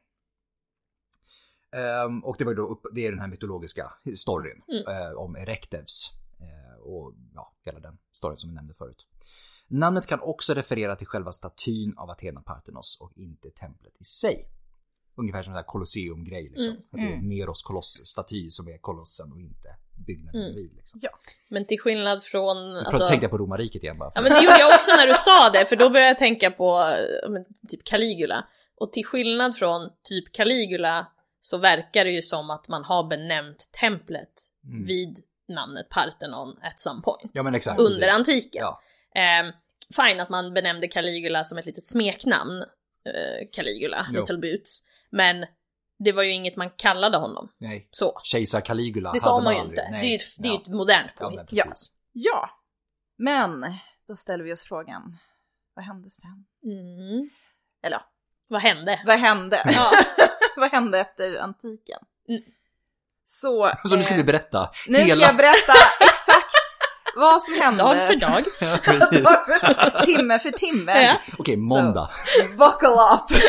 Ehm, 1.72 2.24
och 2.24 2.36
det 2.38 2.46
var 2.46 2.54
då 2.54 2.68
upp, 2.68 2.82
det 2.94 3.06
är 3.06 3.12
den 3.12 3.20
här 3.20 3.28
mytologiska 3.28 3.94
storyn 4.16 4.62
eh, 4.88 5.12
om 5.18 5.36
Erektevs 5.36 6.12
eh, 6.40 6.82
och 6.82 7.14
ja, 7.34 7.54
hela 7.66 7.80
den 7.80 7.98
storyn 8.12 8.38
som 8.38 8.50
vi 8.50 8.56
nämnde 8.56 8.74
förut. 8.74 9.08
Namnet 9.68 10.08
kan 10.08 10.20
också 10.22 10.54
referera 10.54 10.96
till 10.96 11.08
själva 11.08 11.32
statyn 11.32 11.98
av 11.98 12.10
Athena 12.10 12.42
Parthenos 12.42 12.98
och 13.02 13.12
inte 13.16 13.50
templet 13.50 13.94
i 14.00 14.04
sig. 14.04 14.50
Ungefär 15.18 15.44
som 15.44 15.56
en 15.56 15.64
Colosseum-grej 15.64 16.52
liksom. 16.56 16.74
Att 16.74 17.00
det 17.00 17.14
är 17.14 17.22
Neros 17.22 17.64
koloss-staty 17.64 18.50
som 18.50 18.68
är 18.68 18.78
kolossen 18.78 19.32
och 19.32 19.40
inte 19.40 19.70
byggnaden 20.08 20.42
bredvid 20.42 20.76
liksom. 20.76 21.00
Ja. 21.04 21.10
Men 21.50 21.66
till 21.66 21.80
skillnad 21.80 22.24
från... 22.24 22.76
Alltså, 22.78 23.08
tänkte 23.08 23.24
jag 23.24 23.32
på 23.32 23.38
romarriket 23.38 23.84
igen 23.84 23.98
bara. 23.98 24.12
ja 24.16 24.22
men 24.22 24.34
det 24.34 24.44
gjorde 24.44 24.60
jag 24.60 24.76
också 24.76 24.92
när 24.92 25.08
du 25.08 25.14
sa 25.14 25.50
det, 25.50 25.66
för 25.66 25.76
då 25.76 25.90
började 25.90 26.10
jag 26.10 26.18
tänka 26.18 26.52
på 26.52 26.96
men, 27.30 27.46
typ 27.68 27.84
Caligula. 27.84 28.48
Och 28.80 28.92
till 28.92 29.06
skillnad 29.06 29.56
från 29.56 29.90
typ 30.04 30.34
Caligula 30.34 31.08
så 31.42 31.58
verkar 31.58 32.06
det 32.06 32.12
ju 32.12 32.22
som 32.22 32.50
att 32.50 32.70
man 32.70 32.84
har 32.84 33.08
benämnt 33.08 33.70
templet 33.82 34.30
vid 34.86 35.18
namnet 35.48 35.90
Parthenon 35.90 36.58
at 36.62 36.80
some 36.80 37.02
point. 37.02 37.24
Mm. 37.24 37.32
Ja 37.34 37.44
men 37.44 37.56
exakt. 37.56 37.80
under 37.80 38.00
precis. 38.00 38.14
antiken. 38.14 38.62
Ja. 38.62 38.82
Eh, 39.16 39.54
fine 39.96 40.20
att 40.20 40.30
man 40.30 40.54
benämnde 40.54 40.88
Caligula 40.88 41.44
som 41.44 41.58
ett 41.58 41.66
litet 41.66 41.88
smeknamn, 41.88 42.62
eh, 43.06 43.48
Caligula, 43.52 44.08
Jo. 44.14 44.20
Little 44.20 44.38
Boots. 44.38 44.84
Men 45.10 45.46
det 46.00 46.12
var 46.12 46.24
ju 46.24 46.32
inget 46.32 46.56
man 46.56 46.70
kallade 46.70 47.18
honom. 47.18 47.50
Nej. 47.58 47.88
Så. 47.92 48.20
Kejsar 48.24 48.62
Caligula 48.62 49.12
Det 49.14 49.20
sa 49.20 49.32
hade 49.34 49.44
man 49.44 49.54
ju 49.54 49.60
aldrig. 49.60 49.80
inte. 49.80 49.90
Nej. 49.92 50.02
Det 50.02 50.08
är 50.08 50.10
ju 50.10 50.16
ett, 50.16 50.36
det 50.38 50.48
är 50.48 50.52
ju 50.52 50.56
Ja. 50.56 50.62
ett 50.62 50.68
modernt 50.70 51.12
Ja, 51.20 51.26
påhitt. 51.26 51.38
men 51.38 51.46
precis. 51.46 51.92
Ja. 52.12 52.50
Men 53.18 53.66
då 54.08 54.16
ställer 54.16 54.44
vi 54.44 54.54
oss 54.54 54.64
frågan, 54.64 55.18
vad 55.74 55.86
hände 55.86 56.10
sen? 56.10 56.46
Mm. 56.64 57.30
Eller 57.84 57.96
ja, 57.98 58.04
Vad 58.50 58.62
hände? 58.62 59.02
vad 59.06 59.20
hände? 59.20 59.62
Ja. 59.74 59.92
vad 60.56 60.72
hände 60.72 61.00
efter 61.00 61.38
antiken? 61.40 62.00
Mm. 62.30 62.42
Så, 63.26 63.72
Så 63.86 63.96
nu 63.96 64.04
ska 64.04 64.12
eh, 64.14 64.18
vi 64.18 64.24
berätta 64.24 64.72
nu 64.88 64.98
hela... 64.98 65.16
ska 65.16 65.26
jag 65.26 65.36
berätta 65.38 65.74
exakt 66.00 66.47
vad 67.18 67.44
som 67.44 67.56
hände. 67.56 67.84
Dag 67.84 68.08
för 68.08 68.16
dag. 68.16 68.44
Ja, 68.62 70.02
timme 70.06 70.40
för 70.40 70.50
timme. 70.50 71.02
Ja. 71.02 71.16
Okej, 71.38 71.58
måndag. 71.58 72.10
Buckle 72.58 72.90
up! 72.90 73.32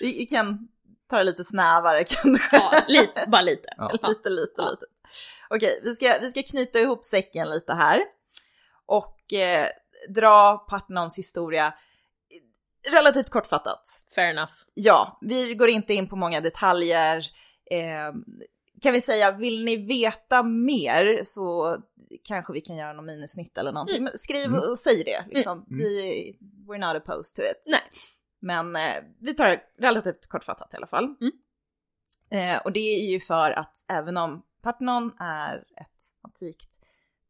vi, 0.00 0.18
vi 0.18 0.26
kan 0.26 0.68
ta 1.10 1.16
det 1.16 1.24
lite 1.24 1.44
snävare 1.44 2.04
kanske. 2.04 2.56
Ja, 2.56 2.82
lite, 2.88 3.24
bara 3.26 3.42
lite. 3.42 3.68
Ja. 3.76 3.90
lite, 3.92 4.30
lite, 4.30 4.62
lite. 4.62 4.86
Okej, 5.48 5.80
vi 5.82 5.94
ska, 5.96 6.18
vi 6.20 6.30
ska 6.30 6.42
knyta 6.42 6.78
ihop 6.78 7.04
säcken 7.04 7.50
lite 7.50 7.74
här. 7.74 8.00
Och 8.86 9.32
eh, 9.32 9.66
dra 10.08 10.58
Parthenons 10.58 11.18
historia 11.18 11.74
relativt 12.90 13.30
kortfattat. 13.30 13.82
Fair 14.14 14.30
enough. 14.30 14.52
Ja, 14.74 15.18
vi 15.20 15.54
går 15.54 15.68
inte 15.68 15.94
in 15.94 16.08
på 16.08 16.16
många 16.16 16.40
detaljer. 16.40 17.26
Eh, 17.70 18.14
kan 18.82 18.92
vi 18.92 19.00
säga, 19.00 19.32
vill 19.32 19.64
ni 19.64 19.76
veta 19.76 20.42
mer 20.42 21.20
så 21.24 21.76
kanske 22.24 22.52
vi 22.52 22.60
kan 22.60 22.76
göra 22.76 22.92
någon 22.92 23.06
minisnitt 23.06 23.58
eller 23.58 23.72
någonting. 23.72 24.04
Men 24.04 24.18
skriv 24.18 24.54
och 24.54 24.78
säg 24.78 25.04
det. 25.04 25.24
Liksom. 25.30 25.66
Vi, 25.68 26.38
we're 26.68 26.92
not 26.92 27.02
opposed 27.02 27.36
to 27.36 27.42
it. 27.50 27.62
Nej. 27.66 27.80
Men 28.40 28.76
eh, 28.76 29.04
vi 29.20 29.34
tar 29.34 29.46
det 29.46 29.60
relativt 29.78 30.26
kortfattat 30.26 30.74
i 30.74 30.76
alla 30.76 30.86
fall. 30.86 31.04
Eh, 32.30 32.62
och 32.64 32.72
det 32.72 32.80
är 32.80 33.10
ju 33.10 33.20
för 33.20 33.50
att 33.50 33.76
även 33.88 34.16
om 34.16 34.42
Parthenon 34.62 35.12
är 35.18 35.56
ett 35.56 36.02
antikt 36.22 36.80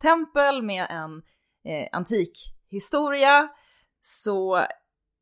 tempel 0.03 0.63
med 0.63 0.87
en 0.91 1.23
eh, 1.65 1.89
antik 1.93 2.55
historia 2.71 3.49
så 4.01 4.57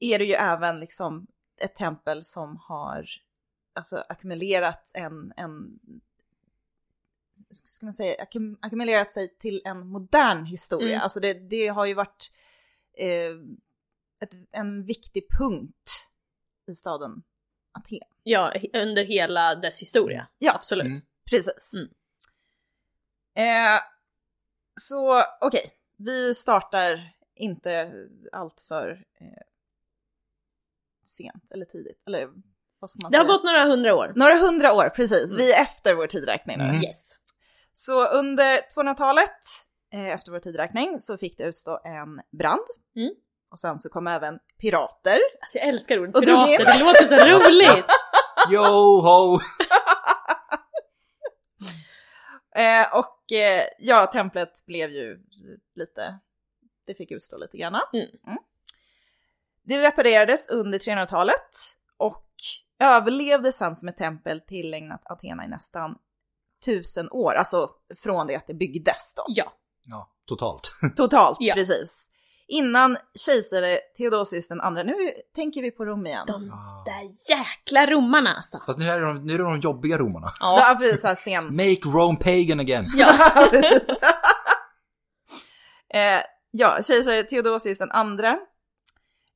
är 0.01 0.19
det 0.19 0.25
ju 0.25 0.35
även 0.35 0.81
liksom 0.81 1.27
ett 1.61 1.75
tempel 1.75 2.25
som 2.25 2.57
har 2.57 3.05
alltså 3.75 4.05
ackumulerat 4.09 4.93
en, 4.95 5.33
en 5.37 5.81
ska 7.51 7.87
man 7.87 7.93
säga, 7.93 8.23
ackum, 8.23 8.59
ackumulerat 8.63 9.11
sig 9.11 9.37
till 9.39 9.63
en 9.65 9.87
modern 9.87 10.45
historia. 10.45 10.95
Mm. 10.95 11.03
Alltså 11.03 11.21
det, 11.21 11.35
det 11.35 11.69
har 11.69 11.87
ju 11.87 11.95
varit 11.95 12.33
eh, 12.99 13.31
ett, 14.23 14.31
en 14.51 14.85
viktig 14.85 15.27
punkt 15.39 16.09
i 16.71 16.75
staden 16.75 17.23
Aten. 17.73 17.99
Ja, 18.23 18.53
under 18.73 19.05
hela 19.05 19.55
dess 19.55 19.83
historia. 19.83 20.27
Ja. 20.39 20.55
Absolut. 20.55 20.87
Mm. 20.87 21.01
Precis. 21.31 21.73
Mm. 21.75 21.89
Eh, 23.75 23.81
så 24.81 25.25
okej, 25.41 25.73
vi 25.97 26.35
startar 26.35 27.15
inte 27.35 27.93
allt 28.33 28.61
för 28.69 29.05
eh, 29.21 29.27
sent 31.05 31.51
eller 31.51 31.65
tidigt. 31.65 32.03
Eller 32.07 32.29
vad 32.79 32.91
ska 32.91 33.03
man 33.03 33.11
Det 33.13 33.19
har 33.19 33.25
säga? 33.25 33.37
gått 33.37 33.45
några 33.45 33.65
hundra 33.65 33.95
år. 33.95 34.13
Några 34.17 34.37
hundra 34.37 34.73
år, 34.73 34.89
precis. 34.89 35.35
Vi 35.35 35.53
är 35.53 35.63
efter 35.63 35.95
vår 35.95 36.07
tidräkning 36.07 36.59
nu. 36.59 36.65
Mm. 36.65 36.83
Yes. 36.83 37.17
Så 37.73 38.09
under 38.09 38.61
200-talet, 38.77 39.41
eh, 39.93 40.07
efter 40.07 40.33
vår 40.33 40.39
tidräkning, 40.39 40.99
så 40.99 41.19
fick 41.19 41.39
det 41.39 41.45
utstå 41.45 41.81
en 41.85 42.21
brand. 42.39 42.67
Mm. 42.97 43.15
Och 43.51 43.59
sen 43.59 43.79
så 43.79 43.89
kom 43.89 44.07
även 44.07 44.39
pirater. 44.61 45.19
Alltså 45.41 45.59
jag 45.59 45.69
älskar 45.69 45.99
ordet 45.99 46.15
Och 46.15 46.23
pirater, 46.23 46.65
det 46.65 46.85
låter 46.85 47.05
så 47.05 47.17
roligt! 47.17 47.87
Yo 48.53 49.01
ho! 49.01 49.39
Eh, 52.55 52.97
och 52.97 53.33
eh, 53.33 53.63
ja, 53.79 54.07
templet 54.07 54.67
blev 54.67 54.91
ju 54.91 55.19
lite, 55.75 56.19
det 56.87 56.95
fick 56.95 57.11
utstå 57.11 57.37
lite 57.39 57.57
grann. 57.57 57.81
Mm. 57.93 58.39
Det 59.63 59.83
reparerades 59.83 60.49
under 60.49 60.79
300-talet 60.79 61.51
och 61.97 62.27
överlevde 62.79 63.53
sen 63.53 63.75
som 63.75 63.89
ett 63.89 63.97
tempel 63.97 64.41
tillägnat 64.41 65.03
Athena 65.05 65.45
i 65.45 65.49
nästan 65.49 65.99
tusen 66.65 67.11
år, 67.11 67.33
alltså 67.33 67.71
från 68.03 68.27
det 68.27 68.37
att 68.37 68.47
det 68.47 68.55
byggdes 68.55 69.15
då. 69.17 69.25
Ja. 69.29 69.53
Ja, 69.85 70.11
totalt. 70.27 70.71
Totalt, 70.97 71.37
Ja. 71.41 71.55
precis. 71.55 72.07
Innan 72.53 72.97
kejsare 73.15 73.77
Theodosius 73.99 74.49
den 74.49 74.61
andra, 74.61 74.83
nu 74.83 74.95
tänker 75.35 75.63
vi 75.63 75.71
på 75.71 75.85
Rom 75.85 76.07
igen. 76.07 76.25
De 76.27 76.51
Ah. 76.53 76.85
där 76.85 77.37
jäkla 77.37 77.87
romarna 77.87 78.31
alltså. 78.33 78.61
Fast 78.67 78.79
nu 78.79 78.91
är 78.91 79.01
det 79.01 79.07
de, 79.07 79.27
nu 79.27 79.35
är 79.35 79.39
det 79.39 79.45
de 79.45 79.61
jobbiga 79.61 79.99
romarna. 79.99 80.33
Ja, 80.41 80.77
precis, 80.81 81.01
så 81.01 81.07
här 81.07 81.15
sen. 81.15 81.45
Make 81.57 81.81
Rome 81.99 82.19
pagan 82.19 82.61
again. 82.61 82.93
Ja, 82.97 83.33
precis. 83.51 83.83
eh, 85.95 86.21
ja, 86.51 86.79
kejsare 86.83 87.23
Theodosius 87.23 87.79
den 87.79 87.91
andra 87.91 88.39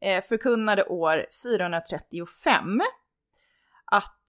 eh, 0.00 0.24
förkunnade 0.28 0.84
år 0.84 1.26
435 1.42 2.80
att 3.92 4.28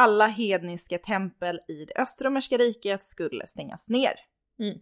alla 0.00 0.26
hedniska 0.26 0.98
tempel 0.98 1.60
i 1.68 1.84
det 1.84 1.94
östromerska 2.02 2.56
riket 2.56 3.02
skulle 3.02 3.46
stängas 3.46 3.88
ner. 3.88 4.14
Mm. 4.58 4.78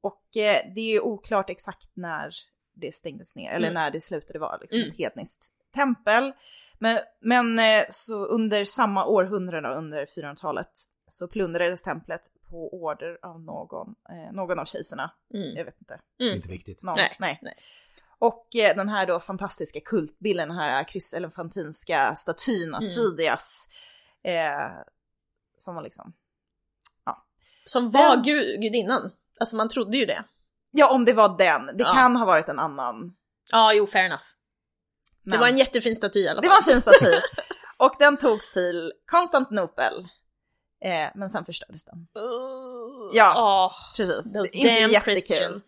Och 0.00 0.36
eh, 0.36 0.72
det 0.74 0.80
är 0.96 1.00
oklart 1.04 1.50
exakt 1.50 1.90
när 1.94 2.34
det 2.74 2.94
stängdes 2.94 3.36
ner, 3.36 3.50
eller 3.52 3.68
Mm. 3.68 3.74
när 3.82 3.90
det 3.90 4.00
slutade 4.00 4.38
vara 4.38 4.56
liksom, 4.56 4.78
Mm. 4.80 4.90
ett 4.90 4.98
hedniskt 4.98 5.52
tempel. 5.74 6.32
Men, 6.78 6.98
men 7.20 7.58
eh, 7.58 7.84
så 7.90 8.26
under 8.26 8.64
samma 8.64 9.06
århundrade, 9.06 9.68
under 9.74 10.06
400-talet, 10.06 10.70
så 11.06 11.28
plundrades 11.28 11.82
templet 11.82 12.20
på 12.50 12.74
order 12.82 13.18
av 13.22 13.40
någon, 13.40 13.94
eh, 14.10 14.32
någon 14.32 14.58
av 14.58 14.64
kejsarna. 14.64 15.10
Mm. 15.34 15.56
Jag 15.56 15.64
vet 15.64 15.80
inte. 15.80 16.00
Är 16.18 16.34
inte 16.34 16.48
viktigt. 16.48 16.82
Någon, 16.82 16.96
Nej, 16.96 17.16
nej. 17.20 17.38
nej. 17.42 17.54
Och 18.18 18.56
eh, 18.56 18.76
den 18.76 18.88
här 18.88 19.06
då 19.06 19.20
fantastiska 19.20 19.80
kultbilden, 19.80 20.48
den 20.48 20.56
här 20.56 20.84
krysselefantinska 20.84 22.14
statyn 22.14 22.74
av 22.74 22.82
Mm. 22.82 22.94
Fidias, 22.94 23.68
eh, 24.24 24.70
som 25.58 25.74
var 25.74 25.82
liksom, 25.82 26.12
Som 27.66 27.90
var 27.90 28.14
Den- 28.16 28.22
gud, 28.22 28.60
gudinnan. 28.62 29.10
Alltså 29.40 29.56
man 29.56 29.68
trodde 29.68 29.96
ju 29.96 30.04
det. 30.06 30.24
ja 30.70 30.90
om 30.90 31.04
det 31.04 31.12
var 31.12 31.38
den, 31.38 31.66
det 31.66 31.84
Ja. 31.84 31.90
kan 31.94 32.16
ha 32.16 32.24
varit 32.26 32.48
en 32.48 32.58
annan. 32.58 33.16
Ja, 33.52 33.72
jo, 33.74 33.86
fair 33.86 34.04
enough. 34.04 34.24
Det 35.22 35.30
men- 35.30 35.40
var 35.40 35.48
en 35.48 35.58
jättefin 35.58 35.96
staty 35.96 36.18
i 36.20 36.28
alla 36.28 36.40
Det 36.40 36.48
fall. 36.48 36.54
var 36.66 36.72
en 36.72 36.74
fin 36.74 36.80
staty. 36.80 37.20
Och 37.78 37.92
den 37.98 38.16
togs 38.16 38.52
till 38.52 38.92
Konstantinopel. 39.06 40.08
Eh, 40.84 41.08
men 41.14 41.30
sen 41.30 41.44
förstördes 41.44 41.84
den. 41.84 41.98
Uh, 42.18 43.10
Ja. 43.12 43.34
åh, 43.36 43.96
Precis. 43.96 44.36
Inte 44.54 44.68
jättekul. 44.68 45.02
Christians. 45.02 45.64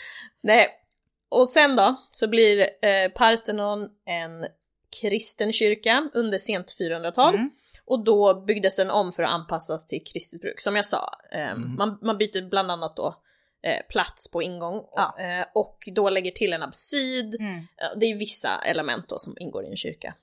Nej, 0.42 0.68
och 1.28 1.48
sen 1.48 1.76
då 1.76 2.08
så 2.10 2.28
blir 2.28 2.58
eh, 2.84 3.08
Parthenon 3.14 3.88
en 4.06 4.46
kristen 5.00 5.52
kyrka 5.52 6.10
under 6.14 6.38
sent 6.38 6.76
400-tal. 6.80 7.34
Mm. 7.34 7.50
Och 7.90 8.04
då 8.04 8.40
byggdes 8.40 8.76
den 8.76 8.90
om 8.90 9.12
för 9.12 9.22
att 9.22 9.30
anpassas 9.30 9.86
till 9.86 10.04
kristet 10.04 10.40
bruk. 10.40 10.60
Som 10.60 10.76
jag 10.76 10.86
sa, 10.86 11.10
eh, 11.32 11.50
Mm. 11.50 11.74
man, 11.74 11.98
man 12.02 12.18
byter 12.18 12.48
bland 12.50 12.70
annat 12.70 12.96
då 12.96 13.22
eh, 13.62 13.86
plats 13.88 14.30
på 14.30 14.42
ingång 14.42 14.84
Ja. 14.96 15.18
eh, 15.18 15.46
och 15.54 15.78
då 15.94 16.10
lägger 16.10 16.30
till 16.30 16.52
en 16.52 16.62
absid. 16.62 17.34
Mm. 17.40 17.56
Eh, 17.56 17.64
Det 17.96 18.06
är 18.06 18.14
vissa 18.18 18.58
element 18.64 19.08
då 19.08 19.18
som 19.18 19.36
ingår 19.40 19.64
i 19.64 19.68
en 19.68 19.76
kyrka. 19.76 20.14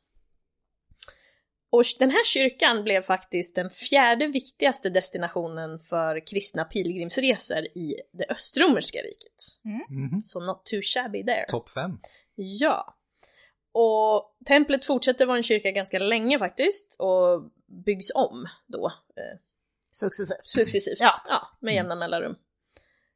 Och 1.70 1.84
den 2.00 2.12
här 2.12 2.24
kyrkan 2.26 2.84
blev 2.84 3.02
faktiskt 3.02 3.56
den 3.56 3.70
fjärde 3.70 4.28
viktigaste 4.28 4.90
destinationen 4.90 5.80
för 5.80 6.28
kristna 6.28 6.64
pilgrimsresor 6.66 7.58
i 7.58 7.96
det 8.14 8.26
östromerska 8.30 9.00
riket. 9.00 9.44
Mhm. 9.90 10.22
Så 10.26 10.40
not 10.40 10.66
too 10.66 10.80
shabby 10.84 11.24
there. 11.26 11.46
Topp 11.50 11.70
fem. 11.70 11.98
Ja. 12.36 12.98
Och 13.72 14.36
templet 14.46 14.86
fortsätter 14.86 15.26
vara 15.26 15.38
en 15.38 15.44
kyrka 15.44 15.72
ganska 15.72 16.00
länge 16.00 16.40
faktiskt 16.40 16.96
och 17.00 17.52
byggs 17.68 18.12
om 18.16 18.48
då 18.68 18.86
eh, 19.16 19.40
Successivt. 19.92 20.46
successivt. 20.46 20.98
Ja. 21.00 21.12
med 21.60 21.74
jämna 21.76 21.96
mellanrum. 21.96 22.36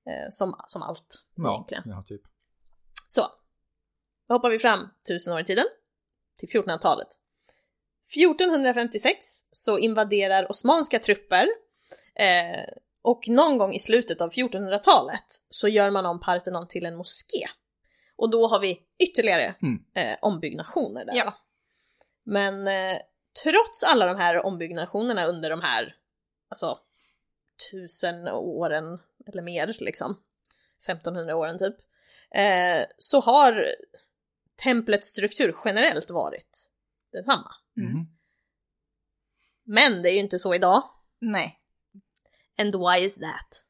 Eh, 0.06 0.30
som, 0.32 0.56
som 0.68 0.82
allt 0.82 1.24
Ja, 1.36 1.54
egentligen. 1.54 1.84
ja, 1.86 2.04
typ. 2.08 2.22
Så. 3.08 3.28
Då 4.28 4.34
hoppar 4.34 4.50
vi 4.50 4.60
fram 4.60 4.90
tusen 5.08 5.34
år 5.34 5.40
i 5.40 5.44
tiden. 5.46 5.66
Till 6.38 6.50
1400-talet. 6.50 7.08
1456 8.16 9.18
så 9.52 9.78
invaderar 9.78 10.52
osmanska 10.52 11.00
trupper 11.00 11.48
eh, 12.16 12.64
och 13.02 13.28
någon 13.28 13.58
gång 13.58 13.74
i 13.74 13.80
slutet 13.80 14.22
av 14.22 14.30
1400-talet 14.32 15.24
så 15.50 15.68
gör 15.68 15.92
man 15.92 16.06
om 16.06 16.20
Parthenon 16.20 16.68
till 16.68 16.86
en 16.86 16.96
moské. 16.96 17.46
Och 18.16 18.30
då 18.30 18.48
har 18.48 18.60
vi 18.60 18.82
ytterligare 19.00 19.56
Mm. 19.62 19.84
eh, 19.96 20.18
ombyggnationer 20.22 21.06
där. 21.06 21.16
Ja. 21.16 21.34
Men 22.24 22.68
eh, 22.68 22.98
trots 23.44 23.84
alla 23.84 24.06
de 24.06 24.18
här 24.18 24.46
ombyggnationerna 24.46 25.26
under 25.26 25.50
de 25.50 25.62
här, 25.62 25.96
alltså 26.50 26.80
tusen 27.72 28.28
åren 28.28 29.00
eller 29.28 29.42
mer 29.42 29.76
liksom, 29.80 30.18
1500 30.86 31.36
åren 31.36 31.58
typ, 31.58 31.76
eh, 32.32 32.86
så 32.98 33.20
har 33.20 33.68
templets 34.64 35.08
struktur 35.08 35.56
generellt 35.66 36.10
varit 36.10 36.72
detsamma. 37.12 37.52
Mm. 37.78 37.92
Mhm. 37.92 38.08
Men 39.64 40.02
det 40.02 40.10
är 40.10 40.14
ju 40.14 40.20
inte 40.20 40.40
så 40.40 40.56
idag. 40.56 40.84
Nej. 41.20 41.60
And 42.58 42.76
why 42.76 43.06
is 43.06 43.16
that? 43.16 43.66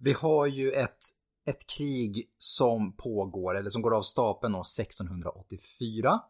Vi 0.00 0.12
har 0.12 0.46
ju 0.46 0.72
ett, 0.72 0.98
ett 1.46 1.66
krig 1.66 2.30
som 2.36 2.96
pågår, 2.96 3.56
eller 3.58 3.70
som 3.70 3.82
går 3.82 3.96
av 3.96 4.02
stapeln 4.02 4.54
år 4.54 4.60
1684. 4.80 6.20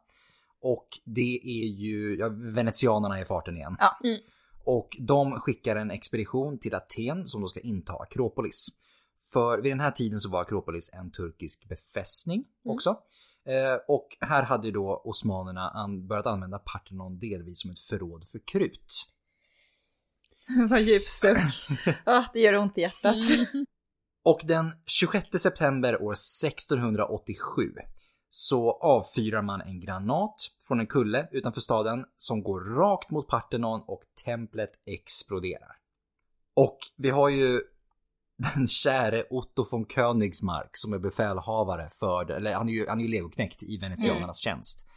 Och 0.63 0.89
det 1.05 1.41
är 1.45 1.67
ju, 1.67 2.17
ja, 2.19 2.29
venetianerna 2.55 3.19
är 3.19 3.23
i 3.23 3.25
farten 3.25 3.57
igen. 3.57 3.77
Ja. 3.79 3.99
Mm. 4.05 4.21
Och 4.65 4.97
de 5.01 5.33
skickar 5.33 5.77
en 5.77 5.91
expedition 5.91 6.59
till 6.59 6.75
Aten 6.75 7.27
som 7.27 7.41
då 7.41 7.49
ska 7.49 7.61
inta 7.61 7.93
Akropolis. 7.93 8.67
För 9.33 9.63
vid 9.63 9.73
den 9.73 9.81
här 9.81 9.91
tiden 9.91 10.21
så 10.21 10.31
var 10.31 10.41
Akropolis 10.43 10.93
en 10.95 11.11
turkisk 11.11 11.69
befästning 11.69 12.45
också. 12.65 12.91
Eh, 13.49 13.79
och 13.89 14.09
här 14.21 14.43
hade 14.43 14.67
ju 14.67 14.73
då 14.73 15.03
osmanerna 15.05 15.71
an- 15.71 16.07
börjat 16.07 16.27
använda 16.27 16.59
Parthenon 16.59 17.19
delvis 17.19 17.61
som 17.61 17.71
ett 17.71 17.81
förråd 17.81 18.29
för 18.29 18.41
krut. 18.53 19.07
Vad 20.71 20.81
djup 20.83 21.09
suck. 21.09 21.39
Ja, 22.05 22.27
det 22.33 22.41
gör 22.41 22.55
ont 22.57 22.79
i 22.79 22.81
hjärtat. 22.81 23.17
Och 24.25 24.41
den 24.45 24.73
26 24.87 25.27
september 25.39 26.03
år 26.03 26.13
1687 26.13 27.63
så 28.35 28.73
avfyrar 28.73 29.43
man 29.43 29.61
en 29.61 29.81
granat 29.81 30.35
från 30.63 30.81
en 30.81 30.87
kulle 30.87 31.29
utanför 31.33 31.61
staden 31.61 32.05
som 32.17 32.43
går 32.43 32.61
rakt 32.61 33.11
mot 33.11 33.29
Parthenon 33.29 33.83
och 33.87 34.03
templet 34.25 34.71
exploderar. 34.87 35.77
Och 36.55 36.79
vi 36.97 37.11
har 37.11 37.29
ju 37.29 37.61
den 38.55 38.69
käre 38.69 39.25
Otto 39.31 39.67
von 39.71 39.87
Königsmark 39.87 40.77
som 40.77 40.93
är 40.93 40.99
befälhavare 40.99 41.89
för, 41.99 42.31
eller 42.31 42.55
han 42.55 42.69
är 42.69 42.73
ju, 42.73 42.89
han 42.89 43.01
är 43.01 43.05
ju 43.05 43.11
legoknekt 43.11 43.63
i 43.63 43.79
venetianernas 43.79 44.39
tjänst. 44.39 44.89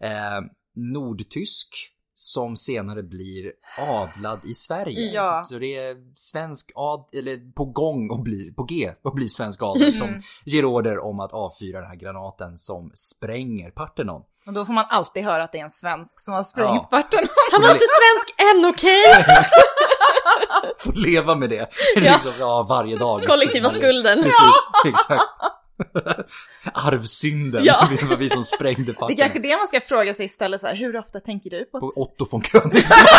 Eh, 0.00 0.40
nordtysk 0.74 1.92
som 2.20 2.56
senare 2.56 3.02
blir 3.02 3.52
adlad 3.78 4.40
i 4.44 4.54
Sverige. 4.54 5.00
Ja. 5.00 5.44
Så 5.44 5.58
det 5.58 5.76
är 5.76 5.96
svensk 6.14 6.72
ad, 6.74 7.04
eller 7.18 7.52
på 7.52 7.64
gång 7.64 8.12
att 8.12 8.22
bli, 8.22 8.52
på 8.56 8.62
G 8.62 8.92
att 9.04 9.14
bli 9.14 9.28
svensk 9.28 9.62
adel 9.62 9.94
som 10.00 10.20
ger 10.44 10.64
order 10.64 10.98
om 11.04 11.20
att 11.20 11.32
avfyra 11.32 11.80
den 11.80 11.88
här 11.88 11.96
granaten 11.96 12.56
som 12.56 12.90
spränger 12.94 13.70
Parthenon. 13.70 14.22
Och 14.46 14.52
då 14.52 14.64
får 14.64 14.72
man 14.72 14.84
alltid 14.88 15.24
höra 15.24 15.44
att 15.44 15.52
det 15.52 15.58
är 15.58 15.64
en 15.64 15.70
svensk 15.70 16.20
som 16.20 16.34
har 16.34 16.42
sprängt 16.42 16.88
Ja. 16.90 17.02
Parthenon. 17.02 17.28
Han 17.52 17.62
var 17.62 17.70
inte 17.70 17.84
svensk 18.00 18.40
än, 18.40 18.64
okej? 18.66 19.02
Får 20.78 20.92
leva 20.92 21.34
med 21.34 21.50
det. 21.50 21.68
Ja. 21.96 22.00
liksom, 22.00 22.32
ja 22.38 22.66
varje 22.68 22.96
dag. 22.96 23.22
Kollektiva 23.26 23.70
skulden. 23.70 24.22
Precis, 24.22 24.54
exakt. 24.86 25.22
Arvsynden, 26.74 27.64
Ja. 27.64 27.88
det 28.00 28.06
var 28.06 28.16
vi 28.16 28.30
som 28.30 28.44
sprängde 28.44 28.92
Det 29.08 29.12
är 29.12 29.16
kanske 29.16 29.38
det 29.38 29.56
man 29.56 29.66
ska 29.68 29.80
fråga 29.80 30.14
sig 30.14 30.26
istället, 30.26 30.60
så 30.60 30.66
här, 30.66 30.74
hur 30.76 30.96
ofta 30.96 31.20
tänker 31.20 31.50
du 31.50 31.64
på 31.64 31.80
På 31.80 31.86
att... 31.88 31.96
Otto 31.96 32.26
von 32.30 32.42
Königsmark. 32.42 33.00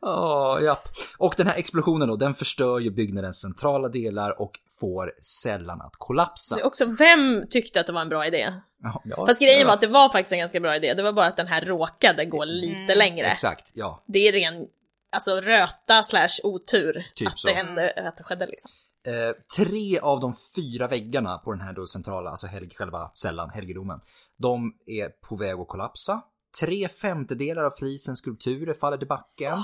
Ja, 0.00 0.60
japp. 0.60 0.88
Och 1.18 1.34
den 1.36 1.46
här 1.46 1.54
explosionen 1.58 2.08
då, 2.08 2.16
den 2.16 2.34
förstör 2.34 2.78
ju 2.78 2.90
byggnadens 2.90 3.40
centrala 3.40 3.88
delar 3.88 4.40
och 4.40 4.50
får 4.80 5.12
sällan 5.42 5.80
att 5.80 5.92
kollapsa. 5.98 6.54
Det 6.56 6.60
är 6.62 6.66
Också, 6.66 6.84
vem 6.86 7.46
tyckte 7.50 7.80
att 7.80 7.86
det 7.86 7.92
var 7.92 8.00
en 8.00 8.08
bra 8.08 8.26
idé? 8.26 8.52
Ja, 8.82 9.02
ja, 9.04 9.26
Fast 9.26 9.40
grejen 9.40 9.60
ja. 9.60 9.66
var 9.66 9.74
att 9.74 9.80
det 9.80 9.86
var 9.86 10.08
faktiskt 10.08 10.32
en 10.32 10.38
ganska 10.38 10.60
bra 10.60 10.76
idé, 10.76 10.94
det 10.94 11.02
var 11.02 11.12
bara 11.12 11.26
att 11.26 11.36
den 11.36 11.46
här 11.46 11.60
råkade 11.60 12.24
gå 12.24 12.44
lite 12.44 12.76
Mm. 12.76 12.98
längre. 12.98 13.26
Exakt, 13.26 13.72
ja. 13.74 14.02
Det 14.06 14.28
är 14.28 14.32
ren, 14.32 14.66
alltså 15.12 15.40
röta 15.40 16.02
slash 16.02 16.28
otur 16.42 17.06
Typ 17.14 17.28
att 17.28 17.38
så. 17.38 17.48
det 17.48 17.54
hände, 17.54 17.92
att 18.08 18.16
det 18.16 18.24
skedde 18.24 18.46
liksom. 18.46 18.70
Eh, 19.06 19.32
tre 19.56 19.98
av 19.98 20.20
de 20.20 20.34
fyra 20.56 20.88
väggarna 20.88 21.38
på 21.38 21.52
den 21.52 21.60
här 21.60 21.72
då 21.72 21.86
centrala, 21.86 22.30
alltså 22.30 22.46
helg, 22.46 22.70
själva 22.70 23.10
cellen, 23.14 23.50
helgedomen, 23.50 24.00
de 24.36 24.72
är 24.86 25.08
på 25.08 25.36
väg 25.36 25.54
att 25.60 25.68
kollapsa. 25.68 26.22
Tre 26.60 26.88
femtedelar 26.88 27.64
av 27.64 27.70
flisens 27.70 28.18
skulpturer 28.18 28.74
faller 28.74 28.98
till 28.98 29.08
backen. 29.08 29.58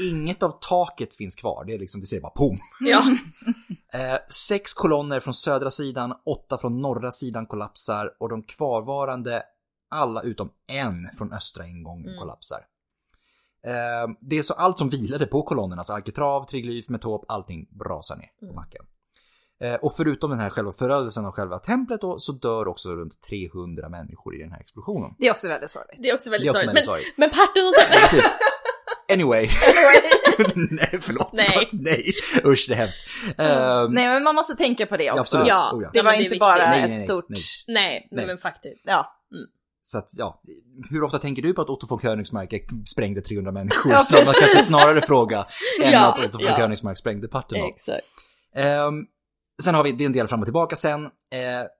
Inget 0.00 0.42
av 0.42 0.58
taket 0.60 1.14
finns 1.14 1.36
kvar, 1.36 1.64
det 1.64 1.74
är 1.74 1.78
liksom, 1.78 2.00
det 2.00 2.06
säger 2.06 2.22
bara 2.22 2.32
pom. 2.32 2.58
Ja. 2.80 3.02
Eh, 3.94 4.18
sex 4.28 4.74
kolonner 4.74 5.20
från 5.20 5.34
södra 5.34 5.70
sidan, 5.70 6.14
åtta 6.26 6.58
från 6.58 6.80
norra 6.82 7.12
sidan 7.12 7.46
kollapsar 7.46 8.10
och 8.20 8.28
de 8.28 8.42
kvarvarande 8.42 9.42
alla 9.90 10.22
utom 10.22 10.50
en 10.66 11.08
från 11.18 11.32
östra 11.32 11.66
ingången 11.66 12.06
Mm. 12.08 12.18
kollapsar. 12.18 12.60
Eh, 13.66 14.08
det 14.20 14.38
är 14.38 14.42
så 14.42 14.54
allt 14.54 14.78
som 14.78 14.88
vilade 14.88 15.26
på 15.26 15.42
kolonnerna, 15.42 15.80
alltså 15.80 15.92
arkitrav, 15.92 16.44
triglyf, 16.46 16.88
metop, 16.88 17.24
allting 17.28 17.68
rasar 17.86 18.16
ner 18.16 18.28
på 18.40 18.44
Mm. 18.44 18.56
backen. 18.56 18.82
Eh, 19.62 19.74
och 19.74 19.96
förutom 19.96 20.30
den 20.30 20.40
här 20.40 20.48
själva 20.50 20.72
förödelsen 20.72 21.24
av 21.26 21.32
själva 21.32 21.58
templet 21.58 22.00
då, 22.00 22.18
så 22.18 22.32
dör 22.32 22.68
också 22.68 22.88
runt 22.96 23.20
300 23.22 23.88
människor 23.88 24.36
i 24.36 24.38
den 24.42 24.52
här 24.52 24.60
explosionen. 24.60 25.10
Det 25.18 25.26
är 25.26 25.30
också 25.32 25.48
väldigt 25.48 25.70
sorgligt. 25.70 26.02
Det 26.02 26.08
är 26.10 26.14
också 26.14 26.30
Det 26.30 26.36
är 26.36 26.38
väldigt 26.38 26.50
också 26.50 26.60
sorgligt. 26.60 26.68
väldigt 26.68 26.88
Men, 26.88 26.94
sorgligt. 26.94 27.18
men 27.18 27.30
parten 27.30 27.66
och 27.66 28.00
Precis. 28.00 28.30
Anyway. 29.12 29.48
Nej, 30.70 30.98
förlåt. 31.02 31.30
Nej. 31.32 31.68
Nej. 31.72 32.02
Usch, 32.44 32.64
det 32.68 32.74
är 32.74 32.76
hemskt. 32.76 33.06
Ehm, 33.38 33.92
Nej 33.92 34.08
men 34.08 34.22
man 34.22 34.34
måste 34.34 34.54
tänka 34.54 34.86
på 34.86 34.96
det 34.96 35.10
också. 35.10 35.20
absolut. 35.20 35.48
Ja. 35.48 35.72
Oh, 35.74 35.82
ja. 35.82 35.90
Det 35.92 35.98
Ja, 35.98 36.02
var 36.04 36.12
det 36.12 36.18
är 36.18 36.22
inte 36.24 36.36
bara 36.36 36.56
Nej, 36.56 36.68
nej, 36.70 36.82
ett 36.82 36.90
nej, 36.90 37.04
stort... 37.04 37.24
nej. 37.28 37.38
Nej, 37.66 38.08
Nej. 38.10 38.26
men 38.26 38.38
faktiskt. 38.38 38.84
Ja. 38.88 39.21
Så 39.84 39.98
att, 39.98 40.08
ja. 40.16 40.42
Hur 40.90 41.02
ofta 41.02 41.18
tänker 41.18 41.42
du 41.42 41.54
på 41.54 41.62
att 41.62 41.70
Otto 41.70 41.86
von 41.86 41.98
Königsmark 41.98 42.54
sprängde 42.86 43.20
300 43.20 43.52
människor? 43.52 43.92
Ja, 43.92 44.00
Snarare, 44.00 44.24
kanske 44.24 44.58
snarare 44.62 45.02
fråga 45.02 45.38
än 45.82 45.92
Ja, 45.92 46.12
att 46.12 46.18
Otto 46.18 46.38
von 46.38 46.46
ja. 46.46 46.56
Königsmark 46.56 46.98
sprängde 46.98 47.28
Parthenon. 47.28 47.68
Exakt. 47.68 48.04
Ehm, 48.54 49.04
sen 49.62 49.74
har 49.74 49.84
vi, 49.84 49.92
det 49.92 50.04
är 50.04 50.06
en 50.06 50.12
del 50.12 50.28
fram 50.28 50.40
och 50.40 50.46
tillbaka 50.46 50.76
sen. 50.76 51.04
Eh, 51.04 51.10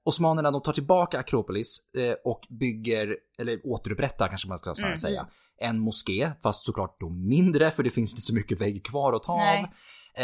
Osmanerna 0.04 0.50
de 0.50 0.62
tar 0.62 0.72
tillbaka 0.72 1.18
Akropolis 1.18 1.90
eh, 1.94 2.14
och 2.24 2.40
bygger, 2.60 3.16
eller 3.38 3.60
återupprättar 3.66 4.28
kanske 4.28 4.48
man 4.48 4.58
ska 4.58 4.74
snarare 4.74 4.90
Mm. 4.90 4.98
säga, 4.98 5.26
en 5.60 5.78
moské. 5.78 6.30
Fast 6.42 6.64
såklart 6.66 6.96
då 7.00 7.08
mindre 7.08 7.70
för 7.70 7.82
det 7.82 7.90
finns 7.90 8.12
inte 8.12 8.22
så 8.22 8.34
mycket 8.34 8.60
vägg 8.60 8.84
kvar 8.84 9.12
att 9.12 9.22
ta 9.22 9.36
Nej. 9.36 9.62
av. 9.62 9.68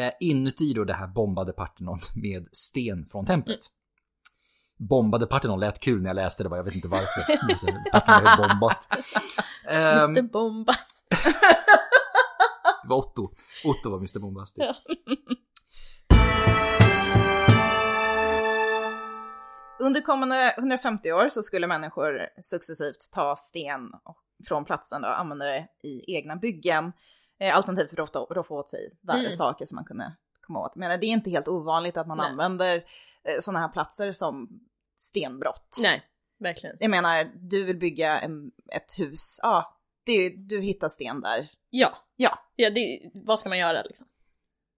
Eh, 0.03 0.11
inuti 0.21 0.73
då 0.75 0.85
det 0.85 0.95
här 0.95 1.07
bombade 1.09 1.53
Parthenon 1.53 1.99
med 2.15 2.47
sten 2.53 3.07
från 3.07 3.27
templet. 3.27 3.59
Bombade 4.79 5.27
Parthenon 5.27 5.61
lät 5.61 5.79
kul 5.81 6.03
när 6.03 6.09
jag 6.11 6.15
läste 6.15 6.43
det, 6.45 6.57
jag 6.57 6.65
vet 6.65 6.75
inte 6.75 6.89
varför. 6.89 7.23
Parthenon 7.93 8.27
är 8.27 8.37
bombat. 8.49 8.89
Ehm, 9.69 10.11
Mr 10.17 10.23
Bombast. 10.23 11.05
det 12.83 12.89
var 12.89 12.97
Otto. 12.97 13.31
Otto 13.65 13.91
var 13.91 13.97
Mr 13.99 14.19
Bombastic. 14.21 14.65
Ja. 14.65 14.75
Under 19.81 20.01
kommande 20.01 20.55
150 20.59 21.13
år 21.13 21.29
så 21.29 21.43
skulle 21.43 21.67
människor 21.67 22.29
successivt 22.43 23.11
ta 23.13 23.37
sten 23.37 23.91
från 24.49 24.65
platsen 24.65 25.05
och 25.05 25.19
använda 25.21 25.45
det 25.45 25.67
i 25.83 26.15
egna 26.17 26.37
byggen. 26.37 26.93
Eh, 27.41 27.57
alternativt 27.57 27.91
för 27.91 28.03
att 28.03 28.09
roffa- 28.15 28.35
roffa 28.35 28.55
åt 28.55 28.69
sig 28.69 28.81
värre 29.03 29.19
Mm. 29.19 29.33
saker 29.33 29.65
som 29.65 29.77
man 29.77 29.85
kunde 29.85 30.13
komma 30.41 30.61
åt. 30.61 30.77
Men 30.77 31.01
det 31.01 31.07
är 31.07 31.09
inte 31.13 31.31
helt 31.31 31.49
ovanligt 31.49 31.97
att 31.97 32.07
man 32.07 32.17
Nej. 32.19 32.27
använder 32.31 32.77
eh, 33.25 33.41
sådana 33.41 33.59
här 33.59 33.69
platser 33.69 34.13
som 34.13 34.61
stenbrott. 34.99 35.77
Nej, 35.83 36.03
verkligen. 36.41 36.77
Jag 36.81 36.91
menar, 36.91 37.31
du 37.35 37.65
vill 37.65 37.77
bygga 37.79 38.19
en, 38.21 38.51
ett 38.73 38.99
hus, 38.99 39.39
ja, 39.43 39.79
det 40.07 40.29
du 40.29 40.61
hittar 40.61 40.89
sten 40.89 41.21
där. 41.21 41.49
Ja. 41.71 41.99
Ja. 42.17 42.39
ja 42.57 42.71
det, 42.71 43.01
vad 43.15 43.41
ska 43.41 43.49
man 43.49 43.59
göra 43.59 43.83
liksom? 43.83 44.07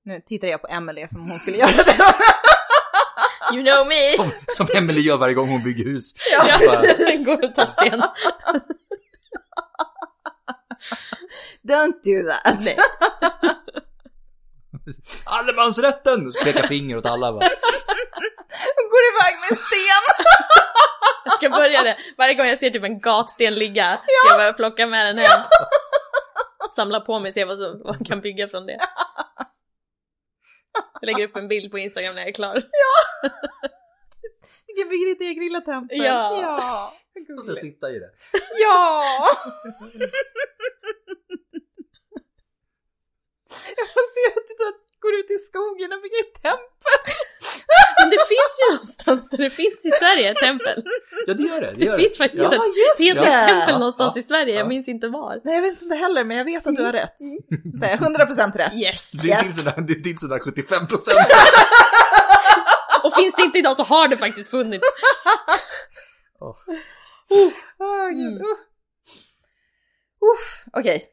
Nu 0.05 0.21
tittar 0.27 0.49
jag 0.49 0.61
på 0.61 0.67
Emelie 0.69 1.09
som 1.09 1.31
hon 1.31 1.39
skulle 1.39 1.57
göra 1.57 1.73
det. 1.85 1.97
You 3.53 3.63
know 3.65 3.87
me! 3.87 3.95
Som, 4.17 4.31
som 4.49 4.67
Emelie 4.77 5.03
gör 5.03 5.17
varje 5.17 5.35
gång 5.35 5.49
hon 5.49 5.63
bygger 5.63 5.85
hus. 5.85 6.15
Ja, 6.33 6.45
Ja, 6.49 6.59
precis. 6.59 7.27
går 7.27 7.45
och 7.45 7.55
tar 7.55 7.67
sten. 7.67 8.03
Don't 11.63 11.95
do 12.05 12.31
that. 12.31 12.61
Nej. 12.65 12.77
Allemansrätten! 15.27 16.27
Och 16.27 16.33
så 16.33 16.45
pekar 16.45 16.67
finger 16.67 16.97
åt 16.97 17.07
alla. 17.07 17.31
Hon 17.31 17.39
går 18.93 19.03
iväg 19.13 19.35
med 19.41 19.51
en 19.51 19.57
sten. 19.57 20.25
Jag 21.25 21.35
ska 21.35 21.51
börja 21.51 21.83
det. 21.83 21.97
Varje 22.19 22.35
gång 22.35 22.47
jag 22.47 22.59
ser 22.59 22.71
typ 22.71 22.85
en 22.85 22.99
gatsten 22.99 23.55
ligga 23.55 23.97
ska 23.97 24.29
jag 24.29 24.39
börja 24.39 24.53
plocka 24.53 24.87
med 24.87 25.07
den 25.07 25.19
hem. 25.19 25.41
Samla 26.77 27.01
på 27.01 27.19
mig, 27.19 27.33
se 27.33 27.45
vad, 27.45 27.59
som, 27.59 27.81
vad 27.85 27.97
man 27.97 28.05
kan 28.05 28.21
bygga 28.21 28.49
från 28.49 28.67
det. 28.67 28.79
Jag 31.01 31.07
lägger 31.07 31.25
upp 31.25 31.37
en 31.37 31.49
bild 31.49 31.71
på 31.71 31.79
Instagram 31.79 32.15
när 32.15 32.21
jag 32.21 32.29
är 32.29 32.33
klar. 32.33 32.55
Du 34.67 34.83
kan 34.83 34.89
bygga 34.89 35.05
ditt 35.07 35.21
eget 35.21 35.43
lilla 35.45 35.61
tempel. 35.61 35.99
Ja. 35.99 36.41
Ja. 36.43 36.93
Och 37.37 37.45
sen 37.45 37.55
sitta 37.55 37.91
i 37.91 37.99
det. 37.99 38.11
ja. 38.59 39.05
Jag 43.77 44.07
ser 44.15 44.29
att 44.39 44.47
du 44.49 44.55
går 45.01 45.15
ut 45.15 45.31
i 45.31 45.39
skogen 45.39 45.93
och 45.93 46.01
bygger 46.03 46.21
ett 46.27 46.35
tempel. 46.43 47.15
Men 48.01 48.11
det 48.11 48.19
finns 48.33 48.55
ju 48.61 48.73
någonstans 48.75 49.31
där 49.31 49.39
det 49.39 49.51
finns 49.51 49.85
i 49.85 49.91
Sverige 49.91 50.31
ett 50.31 50.37
tempel. 50.37 50.83
Ja, 51.27 51.35
det 51.35 51.43
gör 51.43 51.61
det. 51.61 51.67
Det, 51.71 51.77
Det 51.77 51.85
gör 51.85 51.99
finns 51.99 52.19
faktiskt 52.19 52.43
Ja. 52.43 52.55
ett 52.55 52.99
Ja. 53.69 53.79
någonstans 53.79 54.13
Ja. 54.17 54.21
i 54.21 54.23
Sverige, 54.23 54.55
jag 54.55 54.65
Ja. 54.65 54.69
minns 54.69 54.89
inte 54.89 55.09
var. 55.09 55.41
Nej, 55.45 55.55
jag 55.55 55.63
vet 55.63 55.83
inte 55.83 55.95
heller, 55.95 56.25
men 56.25 56.37
jag 56.37 56.45
vet 56.45 56.67
att 56.67 56.77
du 56.77 56.83
har 56.83 56.93
rätt. 56.93 57.17
Det 57.81 57.87
är 57.87 57.97
100% 57.99 58.57
rätt. 58.57 58.75
Yes! 58.75 59.11
Det 59.13 59.31
är 59.31 59.37
Yes. 59.37 59.43
din 59.43 59.53
sådär, 59.55 59.75
det 59.89 59.93
är 59.93 60.03
din 60.03 60.19
sådär 60.19 60.39
75 60.39 60.87
procent. 60.87 61.19
Och 63.05 63.15
finns 63.15 63.35
det 63.35 63.43
inte 63.43 63.59
idag 63.59 63.77
så 63.77 63.83
har 63.83 64.09
det 64.09 64.17
faktiskt 64.17 64.51
funnits. 64.51 64.87
Åh, 66.41 66.57
gud. 68.11 68.19
Mm. 68.19 68.35
Uh. 68.37 68.51
Uff, 70.33 70.65
Okej. 70.73 71.09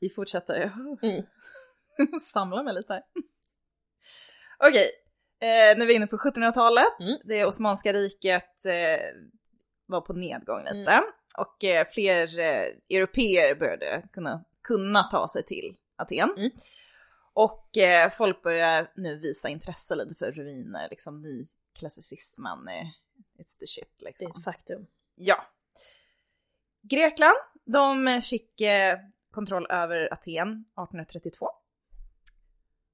Vi 0.00 0.10
fortsätter. 0.10 0.72
Mm. 1.02 1.26
Samla 2.20 2.62
mig 2.62 2.74
lite 2.74 2.92
här. 2.92 3.02
Okej, 4.58 4.90
eh, 5.40 5.78
nu 5.78 5.82
är 5.82 5.86
vi 5.86 5.94
inne 5.94 6.06
på 6.06 6.16
1700-talet. 6.16 7.00
Mm. 7.00 7.18
Det 7.24 7.44
Osmanska 7.44 7.92
riket 7.92 8.66
eh, 8.66 9.00
var 9.86 10.00
på 10.00 10.12
nedgång 10.12 10.64
lite. 10.64 11.02
Och 11.38 11.64
eh, 11.64 11.86
fler 11.92 12.38
eh, 12.38 12.96
europeer 12.96 13.54
började 13.54 14.08
kunna, 14.12 14.44
kunna 14.62 15.02
ta 15.02 15.28
sig 15.28 15.42
till 15.42 15.76
Aten. 15.96 16.34
Mm. 16.36 16.50
Och 17.32 17.76
eh, 17.76 18.10
folk 18.10 18.42
börjar 18.42 18.92
nu 18.96 19.18
visa 19.18 19.48
intresse 19.48 19.94
lite 19.94 20.14
för 20.14 20.32
ruiner, 20.32 20.88
liksom 20.90 21.22
nyklassicismen. 21.22 22.68
Eh, 22.68 22.86
it's 23.38 23.58
the 23.58 23.66
shit 23.66 23.94
Det 23.98 24.04
liksom. 24.04 24.26
är 24.26 24.30
ett 24.30 24.44
faktum. 24.44 24.86
Ja. 25.14 25.46
Grekland, 26.82 27.36
de 27.64 28.22
fick 28.24 28.60
eh, 28.60 28.98
kontroll 29.36 29.66
över 29.70 30.12
Aten 30.12 30.48
1832. 30.48 31.46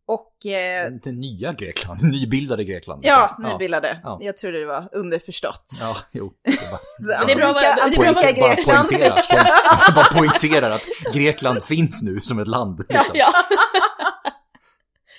Och 0.07 0.47
eh, 0.47 0.91
Det 1.03 1.13
nya 1.13 1.53
Grekland, 1.53 2.01
nybildade 2.13 2.65
Grekland. 2.65 3.01
ja, 3.05 3.37
nybildade. 3.39 4.01
Ja. 4.05 4.19
Jag 4.23 4.37
trodde 4.37 4.61
det 4.61 4.67
var 4.67 4.89
underförstått. 4.93 5.65
Ja, 5.81 5.97
jo. 6.13 6.33
Det 6.45 6.51
är 6.53 6.71
bara, 6.71 7.19
Men 7.19 7.27
det 7.27 7.33
är 7.33 7.37
bra 7.37 7.47
antika- 7.47 7.89
det 7.89 7.97
är 7.97 8.13
bra 8.13 8.23
bara 8.23 8.33
Grekland 8.55 8.89
poängtera, 8.89 9.17
fick- 9.17 9.31
poäng- 9.31 9.47
jag 9.87 9.95
bara 9.95 10.05
poängterar 10.05 10.71
att 10.71 10.85
Grekland 11.15 11.63
finns 11.65 12.03
nu 12.03 12.21
som 12.21 12.39
ett 12.39 12.49
land. 12.49 12.79
Liksom. 12.89 13.15
Ja. 13.19 13.33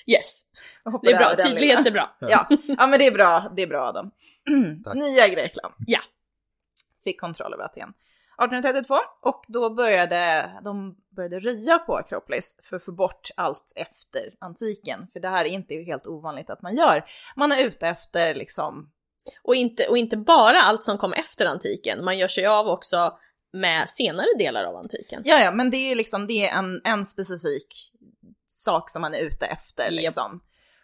yes, 0.05 0.41
Jag 0.83 0.91
hoppar 0.91 1.07
det 1.07 1.13
är 1.13 1.17
bra. 1.17 1.35
Tydlighet 1.45 1.87
är 1.87 1.91
bra. 1.91 2.15
Ja. 2.19 2.47
ja, 2.77 2.87
men 2.87 2.99
det 2.99 3.07
är 3.07 3.11
bra. 3.11 3.51
Det 3.55 3.61
är 3.63 3.67
bra 3.67 3.87
Adam. 3.87 4.11
Tack. 4.83 4.95
Nya 4.95 5.27
Grekland. 5.27 5.73
Ja. 5.87 5.99
Fick 7.03 7.19
kontroll 7.21 7.53
över 7.53 7.63
Aten. 7.63 7.93
1832 8.37 8.95
och 9.21 9.45
då 9.47 9.69
började 9.69 10.51
de 10.63 10.95
började 11.15 11.39
röja 11.39 11.79
på 11.79 11.97
Akropolis 11.97 12.59
för 12.63 12.75
att 12.75 12.83
få 12.83 12.91
bort 12.91 13.29
allt 13.37 13.73
efter 13.75 14.33
antiken. 14.39 15.07
För 15.13 15.19
det 15.19 15.29
här 15.29 15.45
är 15.45 15.49
inte 15.49 15.75
helt 15.75 16.07
ovanligt 16.07 16.49
att 16.49 16.61
man 16.61 16.75
gör. 16.75 17.05
Man 17.35 17.51
är 17.51 17.63
ute 17.63 17.87
efter 17.87 18.35
liksom, 18.35 18.91
Och 19.43 19.55
inte, 19.55 19.87
och 19.87 19.97
inte 19.97 20.17
bara 20.17 20.61
allt 20.61 20.83
som 20.83 20.97
kom 20.97 21.13
efter 21.13 21.45
antiken, 21.45 22.05
man 22.05 22.17
gör 22.17 22.27
sig 22.27 22.45
av 22.45 22.67
också 22.67 23.17
med 23.53 23.89
senare 23.89 24.27
delar 24.37 24.63
av 24.63 24.75
antiken. 24.75 25.21
ja 25.25 25.39
ja, 25.39 25.51
men 25.51 25.69
det 25.69 25.77
är 25.77 25.95
liksom, 25.95 26.27
det 26.27 26.47
är 26.47 26.57
en, 26.57 26.81
en 26.83 27.05
specifik 27.05 27.91
sak 28.45 28.89
som 28.89 29.01
man 29.01 29.13
är 29.13 29.21
ute 29.21 29.45
efter 29.45 29.91
liksom. 29.91 30.41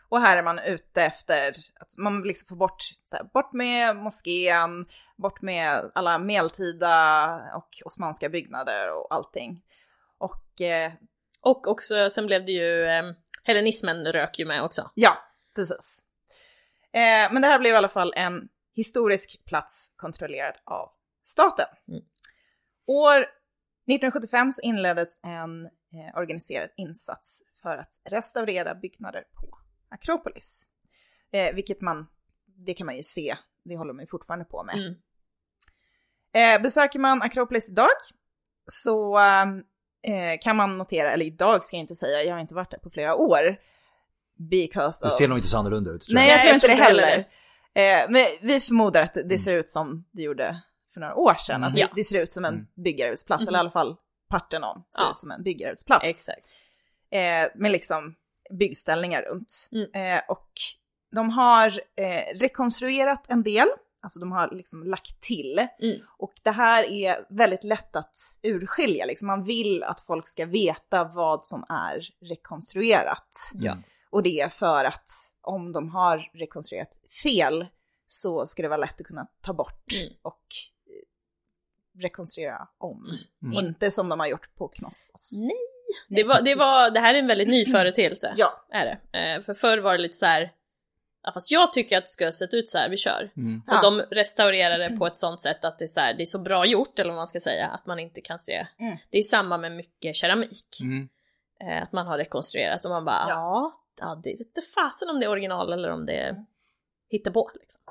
Och 0.09 0.21
här 0.21 0.37
är 0.37 0.43
man 0.43 0.59
ute 0.59 1.03
efter 1.03 1.49
att 1.79 1.97
man 1.97 2.21
liksom 2.21 2.47
får 2.47 2.55
bort, 2.55 2.81
så 3.09 3.15
här, 3.15 3.23
bort 3.23 3.53
med 3.53 3.95
moskén, 3.95 4.85
bort 5.17 5.41
med 5.41 5.91
alla 5.95 6.17
medeltida 6.17 7.25
och 7.55 7.81
osmanska 7.85 8.29
byggnader 8.29 8.93
och 8.93 9.07
allting. 9.13 9.61
Och 10.17 10.61
eh, 10.61 10.91
Och 11.41 11.67
också, 11.67 12.09
sen 12.09 12.25
blev 12.27 12.45
det 12.45 12.51
ju, 12.51 12.83
eh, 12.85 13.03
hellenismen 13.43 14.05
rök 14.05 14.39
ju 14.39 14.45
med 14.45 14.63
också. 14.63 14.91
ja, 14.95 15.17
precis. 15.55 16.03
Eh, 16.93 17.33
men 17.33 17.41
det 17.41 17.47
här 17.47 17.59
blev 17.59 17.73
i 17.73 17.77
alla 17.77 17.89
fall 17.89 18.13
en 18.15 18.49
historisk 18.75 19.45
plats 19.45 19.93
kontrollerad 19.97 20.55
av 20.63 20.89
staten. 21.25 21.65
Mm. 21.87 22.01
År 22.87 23.17
1975 23.19 24.51
så 24.51 24.61
inleddes 24.61 25.19
en 25.23 25.65
eh, 25.65 26.17
organiserad 26.17 26.69
insats 26.77 27.43
för 27.61 27.77
att 27.77 28.01
restaurera 28.03 28.75
byggnader 28.75 29.23
på 29.33 29.57
Akropolis. 29.89 30.67
Eh, 31.31 31.55
vilket 31.55 31.81
man, 31.81 32.07
det 32.45 32.73
kan 32.73 32.85
man 32.85 32.95
ju 32.97 33.03
se, 33.03 33.37
det 33.63 33.77
håller 33.77 33.93
man 33.93 34.03
ju 34.03 34.07
fortfarande 34.07 34.45
på 34.45 34.63
med. 34.63 34.75
Mm. 34.75 34.95
Eh, 36.33 36.61
besöker 36.61 36.99
man 36.99 37.21
Akropolis 37.21 37.69
idag 37.69 37.89
så 38.71 39.19
eh, 39.19 40.39
kan 40.41 40.55
man 40.55 40.77
notera, 40.77 41.11
eller 41.11 41.25
idag 41.25 41.63
ska 41.63 41.75
jag 41.75 41.81
inte 41.81 41.95
säga, 41.95 42.23
jag 42.23 42.33
har 42.33 42.39
inte 42.41 42.55
varit 42.55 42.71
där 42.71 42.77
på 42.77 42.89
flera 42.89 43.15
år. 43.15 43.57
Because 44.49 45.05
Det 45.05 45.07
of... 45.07 45.13
ser 45.17 45.27
nog 45.27 45.37
inte 45.37 45.47
så 45.47 45.57
annorlunda 45.57 45.91
ut. 45.91 46.01
Tror 46.01 46.15
Nej, 46.15 46.29
jag. 46.29 46.35
jag 46.35 46.41
tror 46.41 46.49
jag 46.49 46.55
inte 46.55 46.67
det 46.67 46.83
heller. 46.83 47.17
Eh, 47.73 48.09
men 48.09 48.25
vi 48.41 48.59
förmodar 48.59 49.03
att 49.03 49.13
det 49.25 49.37
ser 49.37 49.55
ut 49.57 49.69
som 49.69 50.05
det 50.11 50.21
gjorde 50.21 50.61
för 50.93 50.99
några 50.99 51.15
år 51.15 51.33
sedan. 51.35 51.63
Att 51.63 51.67
Mm. 51.69 51.73
det, 51.75 51.81
Ja. 51.81 51.87
det 51.95 52.03
ser 52.03 52.23
ut 52.23 52.31
som 52.31 52.45
en 52.45 52.53
Mm. 52.53 52.67
byggarbetsplats, 52.75 53.47
eller 53.47 53.57
i 53.57 53.59
alla 53.59 53.71
fall 53.71 53.95
Parthenon 54.29 54.83
ser 54.95 55.01
Ja. 55.03 55.11
ut 55.11 55.17
som 55.17 55.31
en 55.31 55.43
byggarbetsplats. 55.43 56.05
Exakt. 56.05 56.47
eh, 57.11 57.47
med 57.55 57.71
liksom 57.71 58.15
byggställningar 58.49 59.21
runt. 59.21 59.69
Mm. 59.71 60.17
Eh, 60.17 60.21
och 60.27 60.51
de 61.11 61.29
har 61.29 61.67
eh, 61.95 62.39
rekonstruerat 62.39 63.25
en 63.29 63.43
del, 63.43 63.67
alltså 64.01 64.19
de 64.19 64.31
har 64.31 64.49
liksom 64.51 64.83
lagt 64.83 65.21
till. 65.21 65.67
Mm. 65.79 65.99
Och 66.17 66.33
det 66.43 66.51
här 66.51 66.83
är 66.83 67.25
väldigt 67.29 67.63
lätt 67.63 67.95
att 67.95 68.15
urskilja, 68.43 69.05
liksom. 69.05 69.27
man 69.27 69.43
vill 69.43 69.83
att 69.83 70.01
folk 70.01 70.27
ska 70.27 70.45
veta 70.45 71.03
vad 71.03 71.45
som 71.45 71.65
är 71.69 72.07
rekonstruerat. 72.21 73.51
Ja. 73.53 73.77
Och 74.09 74.23
det 74.23 74.39
är 74.39 74.49
för 74.49 74.85
att 74.85 75.09
om 75.41 75.71
de 75.71 75.89
har 75.89 76.31
rekonstruerat 76.33 76.99
fel 77.23 77.65
så 78.07 78.45
ska 78.45 78.61
det 78.61 78.67
vara 78.67 78.77
lätt 78.77 79.01
att 79.01 79.07
kunna 79.07 79.27
ta 79.41 79.53
bort 79.53 79.93
Mm. 80.01 80.13
och 80.21 80.43
eh, 80.87 82.01
rekonstruera 82.01 82.67
om. 82.77 83.17
Mm. 83.43 83.65
Inte 83.65 83.91
som 83.91 84.09
de 84.09 84.19
har 84.19 84.27
gjort 84.27 84.55
på 84.55 84.67
Knossos. 84.67 85.31
Nej. 85.43 85.68
Det, 86.07 86.23
var, 86.23 86.41
det, 86.41 86.55
var, 86.55 86.89
det 86.89 86.99
här 86.99 87.13
är 87.13 87.19
en 87.19 87.27
väldigt 87.27 87.47
ny 87.47 87.65
företeelse. 87.65 88.33
Ja, 88.37 88.65
Är 88.71 88.85
det. 88.85 89.19
Eh, 89.19 89.41
för 89.41 89.53
förr 89.53 89.77
var 89.77 89.91
det 89.91 89.97
lite 89.97 90.15
så 90.17 90.25
här. 90.25 90.51
Ja, 91.23 91.31
fast 91.33 91.51
jag 91.51 91.73
tycker 91.73 91.97
att 91.97 92.03
det 92.03 92.09
ska 92.09 92.25
ha 92.25 92.31
sett 92.31 92.53
ut 92.53 92.69
så 92.69 92.77
här, 92.77 92.89
vi 92.89 92.97
kör. 92.97 93.31
Mm. 93.37 93.61
Och 93.67 93.73
Ja. 93.73 93.81
de 93.81 94.01
restaurerar 94.01 94.77
det 94.79 94.97
på 94.97 95.07
ett 95.07 95.17
sånt 95.17 95.41
sätt 95.41 95.65
att 95.65 95.79
det 95.79 95.85
är, 95.85 95.87
så 95.87 95.99
här, 95.99 96.13
det 96.13 96.23
är 96.23 96.25
så 96.25 96.39
bra 96.39 96.65
gjort, 96.65 96.99
eller 96.99 97.09
vad 97.09 97.17
man 97.17 97.27
ska 97.27 97.39
säga, 97.39 97.67
att 97.67 97.85
man 97.85 97.99
inte 97.99 98.21
kan 98.21 98.39
se. 98.39 98.67
Mm. 98.79 98.97
Det 99.09 99.17
är 99.17 99.21
samma 99.23 99.57
med 99.57 99.71
mycket 99.71 100.15
keramik. 100.15 100.77
Mm. 100.81 101.09
Eh, 101.61 101.83
att 101.83 101.91
man 101.91 102.07
har 102.07 102.17
rekonstruerat 102.17 102.85
och 102.85 102.91
man 102.91 103.05
bara, 103.05 103.25
Ja. 103.29 103.73
ja, 103.99 104.21
det 104.23 104.35
vete 104.39 104.61
fasen 104.75 105.09
om 105.09 105.19
det 105.19 105.25
är 105.25 105.29
original 105.29 105.73
eller 105.73 105.91
om 105.91 106.05
det 106.05 106.13
är 106.13 106.45
hittepå 107.09 107.51
liksom. 107.53 107.81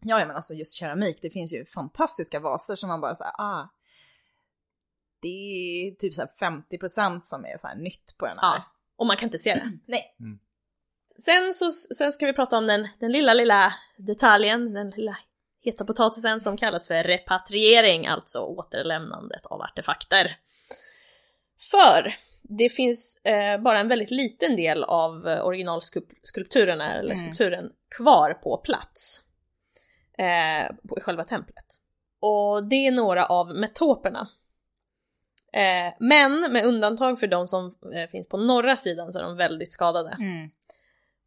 Ja, 0.00 0.20
ja, 0.20 0.26
men 0.26 0.36
alltså 0.36 0.54
just 0.54 0.74
keramik, 0.78 1.18
det 1.22 1.30
finns 1.30 1.52
ju 1.52 1.64
fantastiska 1.64 2.40
vaser 2.40 2.76
som 2.76 2.88
man 2.88 3.00
bara 3.00 3.14
säger, 3.14 3.32
ah, 3.40 3.68
det 5.24 5.88
är 5.88 5.94
typ 5.94 6.14
så 6.14 6.20
här 6.20 6.30
50% 6.40 7.20
som 7.22 7.44
är 7.44 7.56
så 7.58 7.66
här 7.66 7.74
nytt 7.76 8.14
på 8.18 8.26
den 8.26 8.38
här. 8.38 8.54
Ja. 8.56 8.62
Och 8.96 9.06
man 9.06 9.16
kan 9.16 9.26
inte 9.26 9.38
se 9.38 9.54
det. 9.54 9.72
Nej. 9.86 10.16
Sen, 11.18 11.54
så, 11.54 11.70
sen 11.70 12.12
ska 12.12 12.26
vi 12.26 12.32
prata 12.32 12.56
om 12.58 12.66
den, 12.66 12.88
den 13.00 13.12
lilla, 13.12 13.34
lilla 13.34 13.74
detaljen, 13.96 14.72
den 14.72 14.90
lilla 14.90 15.18
heta 15.62 15.84
potatisen 15.84 16.40
som 16.40 16.56
kallas 16.56 16.86
för 16.86 17.02
repatriering, 17.02 18.06
alltså 18.06 18.38
återlämnandet 18.38 19.46
av 19.46 19.62
artefakter. 19.62 20.36
För 21.70 22.14
det 22.42 22.68
finns 22.68 23.20
eh, 23.24 23.60
bara 23.60 23.78
en 23.78 23.88
väldigt 23.88 24.10
liten 24.10 24.56
del 24.56 24.84
av 24.84 25.28
eh, 25.28 25.46
originalskulpturerna, 25.46 26.94
eller 26.94 27.14
Mm. 27.14 27.16
skulpturen, 27.24 27.72
kvar 27.96 28.34
på 28.34 28.56
plats. 28.56 29.24
Eh, 30.18 30.74
på, 30.88 30.98
I 30.98 31.00
själva 31.00 31.24
templet. 31.24 31.64
Och 32.20 32.64
det 32.64 32.86
är 32.86 32.92
några 32.92 33.26
av 33.26 33.48
metoperna. 33.54 34.28
Eh, 35.54 35.94
men 35.98 36.52
med 36.52 36.64
undantag 36.64 37.20
för 37.20 37.26
de 37.26 37.46
som 37.46 37.74
eh, 37.94 38.10
finns 38.10 38.28
på 38.28 38.36
norra 38.36 38.76
sidan 38.76 39.12
så 39.12 39.18
är 39.18 39.22
de 39.22 39.36
väldigt 39.36 39.72
skadade. 39.72 40.16
Mm. 40.20 40.50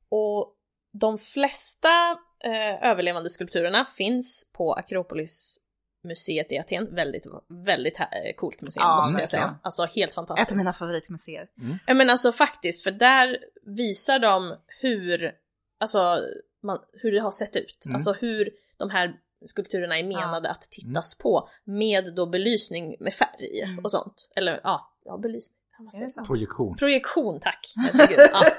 Och 0.09 0.53
de 0.93 1.17
flesta 1.17 2.11
eh, 2.43 2.89
överlevande 2.89 3.29
skulpturerna 3.29 3.85
finns 3.85 4.51
på 4.53 4.73
Akropolis 4.73 5.59
museet 6.03 6.51
i 6.51 6.57
Aten. 6.57 6.95
Väldigt, 6.95 7.25
väldigt 7.65 7.99
eh, 7.99 8.05
coolt 8.35 8.61
museum 8.61 8.83
Ja, 8.87 9.03
måste 9.03 9.21
jag 9.21 9.29
säga. 9.29 9.59
Alltså 9.61 9.85
helt 9.85 10.09
Ett 10.11 10.15
fantastiskt. 10.15 10.51
av 10.51 10.57
mina 10.57 10.73
favoritmuseer. 10.73 11.47
Ja 11.87 11.93
men 11.93 12.09
alltså 12.09 12.31
faktiskt, 12.31 12.83
för 12.83 12.91
där 12.91 13.37
visar 13.65 14.19
de 14.19 14.55
hur, 14.81 15.31
alltså, 15.79 16.21
man, 16.63 16.79
hur 16.93 17.11
det 17.11 17.19
har 17.19 17.31
sett 17.31 17.55
ut. 17.55 17.85
Mm. 17.85 17.95
Alltså 17.95 18.13
hur 18.13 18.49
de 18.77 18.89
här 18.89 19.13
skulpturerna 19.45 19.99
är 19.99 20.03
menade 20.03 20.49
att 20.49 20.61
tittas 20.61 21.17
på 21.17 21.49
med 21.63 22.15
då 22.15 22.25
belysning 22.25 22.95
med 22.99 23.13
färg 23.13 23.61
Mm. 23.63 23.79
och 23.85 23.91
sånt. 23.91 24.29
Eller 24.35 24.61
ja, 24.63 24.93
ja 25.05 25.17
belysning. 25.17 25.57
Projektion. 26.27 26.75
Projektion 26.77 27.39
tack. 27.39 27.73
Ja. 28.31 28.43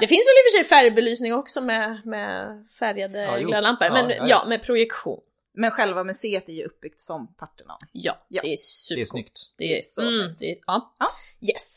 Det 0.00 0.06
finns 0.08 0.26
väl 0.26 0.32
i 0.36 0.40
och 0.40 0.52
för 0.52 0.58
sig 0.58 0.64
färgbelysning 0.64 1.34
också 1.34 1.60
med, 1.60 2.00
med 2.04 2.64
färgade 2.78 3.22
Ja, 3.22 3.38
glödlampor, 3.38 3.86
Ja, 3.86 3.92
men 3.92 4.08
ja, 4.10 4.16
ja, 4.18 4.26
ja. 4.28 4.44
med 4.48 4.62
projektion. 4.62 5.20
Men 5.54 5.70
själva 5.70 6.04
museet 6.04 6.48
är 6.48 6.52
ju 6.52 6.64
uppbyggt 6.64 7.00
som 7.00 7.34
Parthenon. 7.34 7.76
Ja, 7.92 8.26
Ja. 8.28 8.42
det 8.42 8.52
är 8.52 8.56
super. 8.56 8.96
Det 8.96 9.02
är 9.02 9.06
snyggt. 9.06 9.40
Det 9.58 9.78
är, 9.78 9.82
så 9.84 10.02
mm, 10.02 10.12
snyggt. 10.12 10.40
det 10.40 10.50
är, 10.52 10.58
ja. 10.66 10.94
Ja. 10.98 11.06
Yes. 11.48 11.76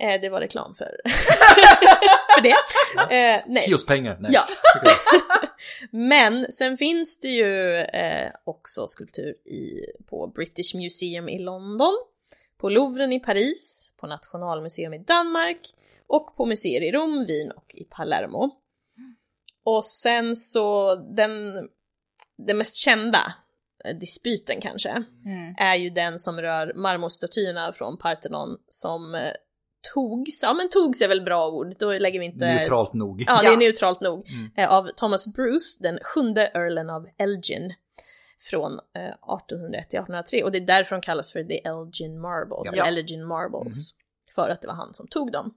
Eh, 0.00 0.20
det 0.20 0.28
var 0.28 0.40
reklam 0.40 0.74
för, 0.74 0.96
för 2.34 2.42
det. 2.42 2.50
Eh, 3.14 3.44
nej. 3.46 3.64
Ge 3.68 3.74
oss 3.74 3.86
pengar. 3.86 4.16
Nej. 4.20 4.30
Ja. 4.34 4.44
Men 5.90 6.52
sen 6.52 6.76
finns 6.76 7.20
det 7.20 7.28
ju 7.28 7.76
eh, 7.76 8.32
också 8.44 8.86
skulptur 8.86 9.30
i, 9.48 9.84
på 10.10 10.26
British 10.34 10.74
Museum 10.74 11.28
i 11.28 11.38
London, 11.38 11.94
på 12.58 12.68
Louvren 12.68 13.12
i 13.12 13.20
Paris, 13.20 13.94
på 14.00 14.06
Nationalmuseum 14.06 14.94
i 14.94 14.98
Danmark 14.98 15.60
och 16.06 16.36
på 16.36 16.46
museer 16.46 16.82
i 16.82 16.92
Rom, 16.92 17.24
Wien 17.24 17.50
och 17.52 17.74
i 17.74 17.84
Palermo. 17.84 18.50
Och 19.64 19.84
sen 19.84 20.36
så 20.36 20.94
den, 20.94 21.68
den 22.38 22.58
mest 22.58 22.74
kända 22.74 23.34
eh, 23.84 23.96
dispyten 23.96 24.60
kanske, 24.60 25.04
Mm. 25.24 25.54
är 25.58 25.74
ju 25.74 25.90
den 25.90 26.18
som 26.18 26.40
rör 26.40 26.72
marmorstatyerna 26.74 27.72
från 27.72 27.98
Parthenon 27.98 28.58
som 28.68 29.14
eh, 29.14 29.32
togs, 29.94 30.42
ja 30.42 30.54
men 30.54 30.68
togs 30.68 31.00
är 31.02 31.08
väl 31.08 31.22
bra 31.22 31.48
ord, 31.50 31.74
då 31.78 31.92
lägger 31.92 32.20
vi 32.20 32.26
inte... 32.26 32.46
Neutralt 32.46 32.94
nog. 32.94 33.24
Ja, 33.26 33.40
det 33.40 33.46
Ja. 33.46 33.52
är 33.52 33.56
neutralt 33.56 34.00
nog. 34.00 34.28
Mm. 34.28 34.50
Eh, 34.56 34.72
av 34.72 34.88
Thomas 34.96 35.26
Bruce, 35.34 35.76
den 35.80 35.98
sjunde 36.02 36.50
earlen 36.54 36.90
av 36.90 37.06
Elgin. 37.18 37.74
Från 38.42 38.72
eh, 38.72 39.02
1801 39.02 39.90
till 39.90 39.98
1803 39.98 40.42
och 40.44 40.52
det 40.52 40.58
är 40.58 40.66
därför 40.66 40.96
de 40.96 41.02
kallas 41.02 41.32
för 41.32 41.44
the 41.44 41.58
Elgin 41.64 42.20
Marbles, 42.20 42.70
Ja. 42.76 42.86
Elgin 42.86 43.24
Marbles. 43.26 43.94
För 44.34 44.48
att 44.50 44.60
det 44.60 44.66
var 44.68 44.74
han 44.74 44.94
som 44.94 45.08
tog 45.08 45.32
dem. 45.32 45.54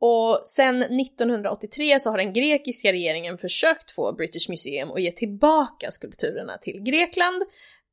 Och 0.00 0.42
sen 0.46 0.82
1983 0.82 2.00
så 2.00 2.10
har 2.10 2.18
den 2.18 2.32
grekiska 2.32 2.92
regeringen 2.92 3.38
försökt 3.38 3.90
få 3.90 4.12
British 4.12 4.48
Museum 4.48 4.90
att 4.90 5.02
ge 5.02 5.10
tillbaka 5.12 5.90
skulpturerna 5.90 6.58
till 6.58 6.82
Grekland. 6.82 7.42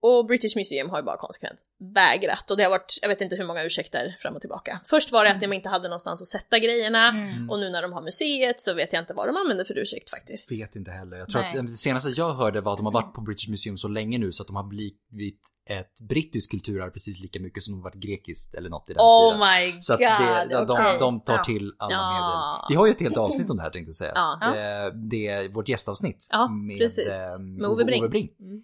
Och 0.03 0.25
British 0.25 0.55
Museum 0.55 0.89
har 0.89 0.97
ju 0.97 1.03
bara 1.03 1.17
konsekvent 1.17 1.59
vägrat. 1.95 2.51
Och 2.51 2.57
det 2.57 2.63
har 2.63 2.69
varit, 2.69 2.99
jag 3.01 3.09
vet 3.09 3.21
inte 3.21 3.35
hur 3.35 3.45
många 3.45 3.63
ursäkter 3.63 4.17
fram 4.19 4.35
och 4.35 4.41
tillbaka. 4.41 4.79
Först 4.85 5.11
var 5.11 5.25
det 5.25 5.31
att 5.31 5.41
de 5.41 5.53
inte 5.53 5.69
hade 5.69 5.87
någonstans 5.87 6.21
att 6.21 6.27
sätta 6.27 6.59
grejerna. 6.59 7.07
Mm. 7.09 7.49
Och 7.49 7.59
nu 7.59 7.69
när 7.69 7.81
de 7.81 7.93
har 7.93 8.01
museet 8.01 8.61
så 8.61 8.73
vet 8.73 8.93
jag 8.93 9.01
inte 9.01 9.13
vad 9.13 9.27
de 9.27 9.37
använder 9.37 9.63
för 9.65 9.77
ursäkt 9.77 10.09
faktiskt. 10.09 10.51
Vet 10.51 10.75
inte 10.75 10.91
heller. 10.91 11.17
Jag 11.17 11.29
tror 11.29 11.41
Nej. 11.41 11.57
att 11.59 11.67
det 11.67 11.73
senaste 11.73 12.09
jag 12.09 12.33
hörde 12.33 12.61
var 12.61 12.71
att 12.71 12.77
de 12.77 12.85
har 12.85 12.93
varit 12.93 13.13
på 13.13 13.21
British 13.21 13.49
Museum 13.49 13.77
så 13.77 13.87
länge 13.87 14.17
nu 14.17 14.31
så 14.31 14.43
att 14.43 14.47
de 14.47 14.55
har 14.55 14.63
blivit 14.63 15.41
ett 15.69 16.01
brittiskt 16.09 16.51
kulturarv 16.51 16.89
precis 16.91 17.19
lika 17.19 17.39
mycket 17.39 17.63
som 17.63 17.73
de 17.73 17.77
har 17.77 17.83
varit 17.83 17.95
grekiskt 18.03 18.55
eller 18.55 18.69
något 18.69 18.89
i 18.89 18.93
den 18.93 19.01
Oh 19.01 19.31
stilen. 19.31 19.47
my 19.65 19.71
god! 19.71 19.83
Så 19.83 19.93
att 19.93 19.99
det, 19.99 20.47
de, 20.55 20.65
de, 20.67 20.97
de 20.99 21.21
tar 21.21 21.37
till 21.37 21.71
alla 21.77 21.93
Ja. 21.95 22.13
medel. 22.13 22.65
Vi 22.69 22.75
har 22.75 22.85
ju 22.85 22.91
ett 22.91 23.01
helt 23.01 23.17
avsnitt 23.17 23.49
om 23.49 23.57
det 23.57 23.63
här 23.63 23.69
tänkte 23.69 23.89
jag 23.89 23.95
säga. 23.95 24.11
Ja. 24.15 24.39
Eh, 24.55 24.93
Det 24.93 25.27
är 25.27 25.49
vårt 25.49 25.69
gästavsnitt. 25.69 26.27
Ja, 26.31 26.47
med, 26.47 26.77
precis. 26.79 27.07
eh, 27.07 27.43
Med 27.43 27.69
Ove 27.69 27.85
Bring. 27.85 28.09
Bring. 28.09 28.29
Mm. 28.39 28.63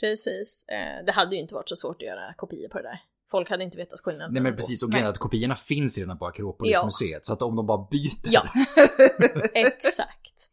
Precis. 0.00 0.64
Eh, 0.68 1.04
det 1.06 1.12
hade 1.12 1.34
ju 1.34 1.40
inte 1.40 1.54
varit 1.54 1.68
så 1.68 1.76
svårt 1.76 1.96
att 1.96 2.08
göra 2.08 2.34
kopior 2.36 2.68
på 2.68 2.78
det 2.78 2.84
där. 2.84 3.00
Folk 3.30 3.50
hade 3.50 3.64
inte 3.64 3.76
vetat 3.76 4.00
skillnaden. 4.00 4.34
Nej 4.34 4.42
men 4.42 4.56
precis, 4.56 4.82
och 4.82 4.90
grejen 4.90 5.06
är 5.06 5.10
att 5.10 5.18
kopiorna 5.18 5.54
finns 5.54 5.98
redan 5.98 6.18
på 6.18 6.26
Akropolismuseet. 6.26 7.26
Så 7.26 7.32
att 7.32 7.42
om 7.42 7.56
de 7.56 7.66
bara 7.66 7.88
byter. 7.90 8.32
Ja, 8.32 8.42
exakt. 9.54 10.50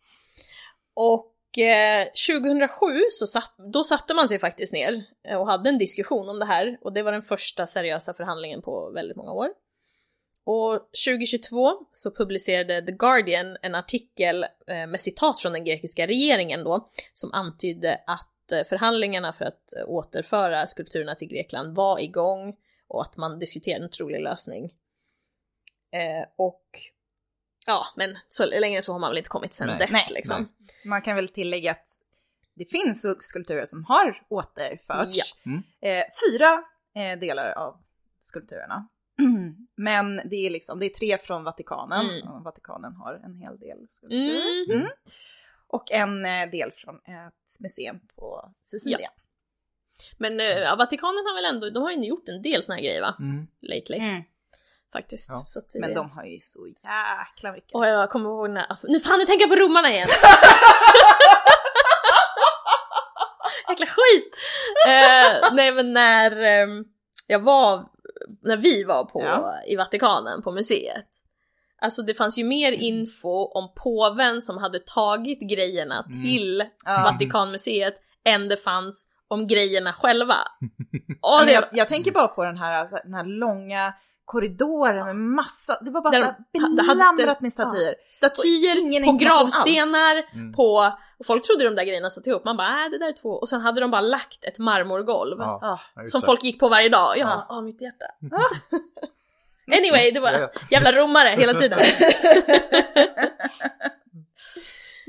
Och 0.93 1.57
eh, 1.57 2.07
2007 2.29 3.01
så 3.11 3.27
satt, 3.27 3.55
då 3.73 3.83
satte 3.83 4.13
man 4.13 4.27
sig 4.27 4.39
faktiskt 4.39 4.73
ner 4.73 5.03
eh, 5.27 5.37
och 5.37 5.47
hade 5.47 5.69
en 5.69 5.77
diskussion 5.77 6.29
om 6.29 6.39
det 6.39 6.45
här 6.45 6.77
och 6.81 6.93
det 6.93 7.03
var 7.03 7.11
den 7.11 7.21
första 7.21 7.67
seriösa 7.67 8.13
förhandlingen 8.13 8.61
på 8.61 8.91
väldigt 8.95 9.17
många 9.17 9.31
år. 9.31 9.47
Och 10.45 10.73
2022 11.07 11.73
så 11.93 12.11
publicerade 12.11 12.85
The 12.85 12.91
Guardian 12.91 13.57
en 13.61 13.75
artikel 13.75 14.43
eh, 14.43 14.87
med 14.87 15.01
citat 15.01 15.39
från 15.39 15.53
den 15.53 15.63
grekiska 15.63 16.07
regeringen 16.07 16.63
då 16.63 16.89
som 17.13 17.33
antydde 17.33 18.01
att 18.07 18.29
eh, 18.51 18.63
förhandlingarna 18.63 19.33
för 19.33 19.45
att 19.45 19.73
eh, 19.77 19.89
återföra 19.89 20.67
skulpturerna 20.67 21.15
till 21.15 21.27
Grekland 21.27 21.75
var 21.75 21.99
igång 21.99 22.55
och 22.87 23.01
att 23.01 23.17
man 23.17 23.39
diskuterade 23.39 23.83
en 23.83 23.91
trolig 23.91 24.21
lösning. 24.21 24.73
Eh, 25.91 26.27
och 26.35 26.65
ja, 27.65 27.85
men 27.95 28.17
så 28.29 28.45
länge 28.45 28.81
så 28.81 28.91
har 28.91 28.99
man 28.99 29.09
väl 29.09 29.17
inte 29.17 29.29
kommit 29.29 29.53
sen 29.53 29.67
Nej. 29.67 29.77
dess 29.77 29.91
Nej. 29.91 30.07
liksom. 30.09 30.41
Nej. 30.41 30.75
Man 30.85 31.01
kan 31.01 31.15
väl 31.15 31.27
tillägga 31.27 31.71
att 31.71 31.87
det 32.53 32.65
finns 32.65 33.05
skulpturer 33.19 33.65
som 33.65 33.85
har 33.85 34.25
återförts. 34.29 35.17
Ja. 35.17 35.23
Mm. 35.45 35.63
Eh, 35.81 36.03
fyra 36.23 36.63
eh, 36.95 37.19
delar 37.19 37.51
av 37.51 37.83
skulpturerna. 38.19 38.87
Men 39.75 40.21
det 40.25 40.35
är 40.35 40.49
liksom, 40.49 40.79
det 40.79 40.85
är 40.85 40.89
tre 40.89 41.17
från 41.17 41.43
Vatikanen. 41.43 42.09
Mm. 42.09 42.27
Och 42.27 42.43
Vatikanen 42.43 42.95
har 42.95 43.13
en 43.13 43.35
hel 43.35 43.59
del 43.59 43.85
skulpturer. 43.87 44.91
Mm. 45.73 45.79
Mm. 45.79 45.83
Och 45.83 45.91
en 45.91 46.25
eh, 46.25 46.49
del 46.51 46.71
från 46.71 46.95
ett 46.95 47.59
museum 47.59 47.99
på 48.15 48.51
Sicilien. 48.63 49.11
Men 50.17 50.39
eh, 50.39 50.45
ja, 50.45 50.75
Vatikanen 50.75 51.25
har 51.25 51.35
väl 51.35 51.45
ändå, 51.55 51.69
de 51.69 51.83
har 51.83 51.91
ju 51.91 52.05
gjort 52.07 52.29
en 52.29 52.41
del 52.41 52.63
såna 52.63 52.75
här 52.75 52.83
grejer 52.83 53.01
va? 53.01 53.15
Mm. 53.19 53.47
Lately, 53.61 53.97
Mm. 53.97 54.23
faktiskt. 54.93 55.29
Ja. 55.29 55.43
Så 55.47 55.59
att 55.59 55.75
Men 55.75 55.89
det- 55.89 55.95
de 55.95 56.11
har 56.11 56.23
ju 56.23 56.39
så 56.39 56.67
jäkla 56.67 57.51
mycket. 57.51 57.73
Och 57.73 57.85
jag 57.87 58.09
kommer 58.09 58.29
ihåg 58.29 58.49
när, 58.49 58.77
nu 58.83 58.99
fan 58.99 59.19
nu 59.19 59.25
tänker 59.25 59.45
jag 59.47 59.57
på 59.57 59.63
romarna 59.63 59.93
igen! 59.93 60.07
jäkla 63.69 63.85
skit! 63.85 64.37
Eh, 64.87 65.53
nej 65.53 65.71
men 65.71 65.93
när 65.93 66.41
ehm, 66.41 66.85
jag 67.27 67.39
var, 67.39 67.85
när 68.41 68.57
vi 68.57 68.83
var 68.83 69.05
på, 69.05 69.21
Ja. 69.23 69.53
i 69.67 69.75
Vatikanen 69.75 70.41
på 70.41 70.51
museet. 70.51 71.07
Alltså 71.81 72.01
det 72.01 72.13
fanns 72.13 72.37
ju 72.37 72.43
mer 72.43 72.71
info 72.71 73.29
om 73.45 73.73
påven 73.75 74.41
som 74.41 74.57
hade 74.57 74.79
tagit 74.79 75.39
grejerna 75.49 76.03
Mm. 76.07 76.23
till 76.25 76.63
Ja. 76.85 77.01
Vatikanmuseet 77.03 77.93
än 78.25 78.47
det 78.47 78.57
fanns 78.57 79.07
om 79.27 79.47
grejerna 79.47 79.93
själva. 79.93 80.35
Men 81.39 81.45
det, 81.45 81.51
jag, 81.51 81.63
jag 81.71 81.87
tänker 81.87 82.11
bara 82.11 82.27
på 82.27 82.43
den 82.43 82.57
här, 82.57 82.79
alltså, 82.79 82.97
den 83.03 83.13
här 83.13 83.23
långa 83.23 83.93
korridoren 84.25 85.05
med 85.05 85.15
massa, 85.15 85.77
det 85.81 85.91
var 85.91 86.01
bara 86.01 86.11
Där 86.11 86.25
så 86.25 86.33
belamrat 86.93 87.41
med 87.41 87.53
statyer. 87.53 87.95
statyer, 88.13 89.05
på 89.05 89.11
gravstenar, 89.11 90.23
Mm. 90.33 90.53
på... 90.53 90.91
Och 91.19 91.25
folk 91.25 91.43
trodde 91.43 91.63
de 91.63 91.75
där 91.75 91.83
grejerna 91.83 92.09
satt 92.09 92.27
ihop, 92.27 92.45
man 92.45 92.57
bara 92.57 92.85
äh, 92.85 92.89
det 92.91 92.97
där 92.97 93.07
är 93.07 93.11
två. 93.13 93.29
Och 93.29 93.49
sen 93.49 93.61
hade 93.61 93.81
de 93.81 93.91
bara 93.91 94.01
lagt 94.01 94.45
ett 94.45 94.59
marmorgolv. 94.59 95.35
Ja, 95.39 95.79
Som 96.07 96.21
folk 96.21 96.43
gick 96.43 96.59
på 96.59 96.69
varje 96.69 96.89
dag. 96.89 97.17
Jag 97.17 97.29
Ja. 97.29 97.45
bara, 97.49 97.57
åh 97.57 97.63
mitt 97.63 97.81
hjärta. 97.81 98.05
anyway, 99.71 100.11
det 100.11 100.19
var 100.19 100.31
Ja, 100.31 100.39
ja. 100.39 100.49
jävla 100.71 100.91
romare 100.91 101.29
hela 101.29 101.53
tiden. 101.53 101.79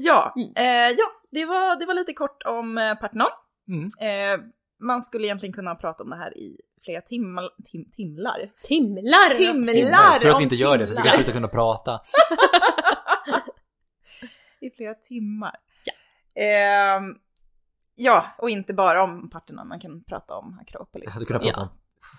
Ja, 0.00 0.32
Mm. 0.36 0.52
eh, 0.56 0.96
ja 0.98 1.04
det, 1.30 1.44
var, 1.44 1.76
det 1.76 1.86
var 1.86 1.94
lite 1.94 2.12
kort 2.12 2.42
om 2.46 2.78
eh, 2.78 2.94
Parthenon. 2.94 3.28
Mm. 3.68 3.84
Eh, 3.84 4.40
man 4.80 5.02
skulle 5.02 5.26
egentligen 5.26 5.52
kunna 5.52 5.74
prata 5.74 6.02
om 6.02 6.10
det 6.10 6.16
här 6.16 6.38
i 6.38 6.56
flera 6.84 7.00
timmar, 7.00 7.50
tim, 7.64 7.90
timlar. 7.90 8.50
Timlar! 8.62 9.34
Timlar! 9.34 10.12
Jag 10.12 10.20
tror 10.20 10.32
att 10.32 10.38
vi 10.38 10.42
inte 10.42 10.54
gör 10.54 10.78
det, 10.78 10.86
för 10.86 10.94
vi 10.94 11.02
kanske 11.02 11.18
inte 11.20 11.32
kunna 11.32 11.48
prata. 11.48 12.00
I 14.60 14.70
flera 14.70 14.94
timmar. 14.94 15.56
Ja. 15.84 15.92
Ehm, 16.42 17.14
ja, 17.96 18.26
och 18.38 18.50
inte 18.50 18.74
bara 18.74 19.02
om 19.02 19.30
Parthenon, 19.30 19.68
man 19.68 19.80
kan 19.80 20.04
prata 20.04 20.34
om 20.34 20.58
Akropolis. 20.62 21.04
Jag 21.04 21.12
hade 21.12 21.24
kunnat 21.24 21.42
prata 21.42 21.60
Ja. 21.60 21.62
om 21.62 21.68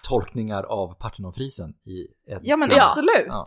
tolkningar 0.04 0.64
av 0.64 0.94
Parthenonfrisen 0.94 1.70
i 1.70 2.02
ett 2.34 2.40
Ja 2.44 2.58
men 2.58 2.70
Ja. 2.72 2.84
absolut. 2.84 3.28
Ja. 3.28 3.46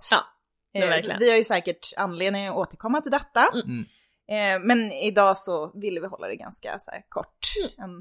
Ja, 0.75 1.17
vi 1.21 1.31
har 1.31 1.37
ju 1.37 1.45
säkert 1.45 1.93
anledning 1.97 2.47
att 2.47 2.57
återkomma 2.57 3.01
till 3.01 3.11
detta. 3.11 3.51
Mm. 3.55 3.67
Mm. 3.67 4.61
Eh, 4.63 4.67
men 4.67 4.93
idag 4.93 5.39
så 5.39 5.73
ville 5.81 6.01
vi 6.01 6.07
hålla 6.07 6.27
det 6.27 6.37
ganska 6.37 6.79
så 6.79 6.91
här, 6.91 7.03
kort. 7.09 7.39
Mm. 7.79 7.91
En, 7.91 7.93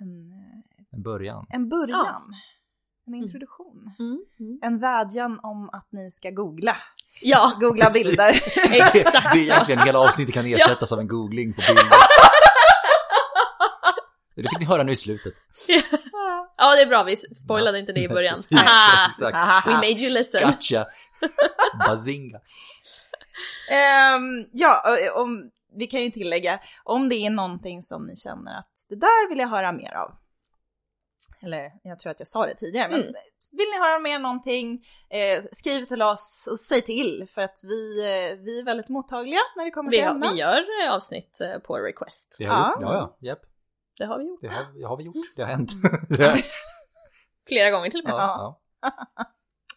en, 0.00 0.32
eh, 0.32 0.84
En 0.96 1.02
början. 1.02 1.46
en 1.50 1.68
början. 1.68 2.22
En 3.06 3.14
introduktion. 3.14 3.94
Mm, 3.98 4.18
mm. 4.40 4.58
En 4.62 4.78
vädjan 4.78 5.40
om 5.42 5.70
att 5.72 5.88
ni 5.92 6.10
ska 6.10 6.30
googla. 6.30 6.76
Ja, 7.22 7.52
Googla 7.60 7.84
Precis. 7.86 8.06
bilder. 8.06 8.30
Exakt 8.96 9.32
Det 9.34 9.38
är 9.38 9.42
egentligen 9.42 9.80
hela 9.80 9.98
avsnittet 9.98 10.34
kan 10.34 10.46
ersättas 10.54 10.92
av 10.92 10.98
en 11.00 11.08
googling 11.08 11.52
på 11.52 11.60
bilder. 11.60 11.96
Det 14.42 14.48
fick 14.48 14.58
ni 14.60 14.66
höra 14.66 14.82
nu 14.82 14.92
i 14.92 14.96
slutet. 14.96 15.34
ja 16.56 16.74
det 16.76 16.82
är 16.82 16.86
bra, 16.86 17.02
vi 17.02 17.16
spoilade 17.16 17.78
inte 17.78 17.92
det 17.92 18.00
i 18.00 18.08
början. 18.08 18.34
Precis, 18.34 18.58
exakt. 19.08 19.66
we 19.66 19.72
made 19.74 19.86
you 20.00 20.10
listen. 20.10 20.50
Gotcha! 20.50 20.86
Bazinga! 21.88 22.40
Ehm, 23.70 24.46
ja, 24.52 24.82
om, 25.14 25.50
vi 25.76 25.86
kan 25.86 26.02
ju 26.02 26.10
tillägga, 26.10 26.60
om 26.84 27.08
det 27.08 27.14
är 27.26 27.30
någonting 27.30 27.82
som 27.82 28.06
ni 28.06 28.16
känner 28.16 28.58
att 28.58 28.86
det 28.88 28.96
där 28.96 29.28
vill 29.28 29.38
jag 29.38 29.48
höra 29.48 29.72
mer 29.72 29.94
av. 29.96 30.12
Eller 31.42 31.70
jag 31.82 31.98
tror 31.98 32.10
att 32.10 32.18
jag 32.20 32.28
sa 32.28 32.46
det 32.46 32.54
tidigare, 32.54 32.88
men 32.90 33.00
Mm. 33.00 33.12
vill 33.52 33.66
ni 33.74 33.78
höra 33.78 33.98
mer 33.98 34.18
någonting, 34.18 34.84
eh, 35.10 35.44
skriv 35.52 35.84
till 35.84 36.02
oss 36.02 36.48
och 36.50 36.60
säg 36.60 36.82
till 36.82 37.26
för 37.34 37.42
att 37.42 37.58
vi, 37.64 38.00
eh, 38.00 38.36
vi 38.38 38.60
är 38.60 38.64
väldigt 38.64 38.88
mottagliga 38.88 39.40
när 39.56 39.64
det 39.64 39.70
kommer 39.70 39.90
Vi, 39.90 39.96
till 39.96 40.06
ämnen. 40.06 40.32
vi 40.32 40.40
gör 40.40 40.64
eh, 40.84 40.92
avsnitt 40.92 41.40
eh, 41.40 41.58
på 41.58 41.78
request. 41.78 42.36
Ja. 42.38 42.78
Ja, 42.80 42.92
ja, 42.92 43.28
japp. 43.28 43.40
Det 44.00 44.06
har 44.06 44.18
vi 44.18 44.24
gjort. 44.24 44.40
Det 44.40 44.48
har, 44.48 44.64
det 44.80 44.84
har 44.86 44.96
vi 44.96 45.04
gjort. 45.04 45.16
Det 45.36 45.42
har 45.42 45.48
hänt. 45.48 45.72
ja, 46.18 46.36
Flera 47.48 47.70
gånger 47.70 47.90
till 47.90 48.00
och 48.00 48.04
med. 48.04 48.14
ja. 48.14 48.60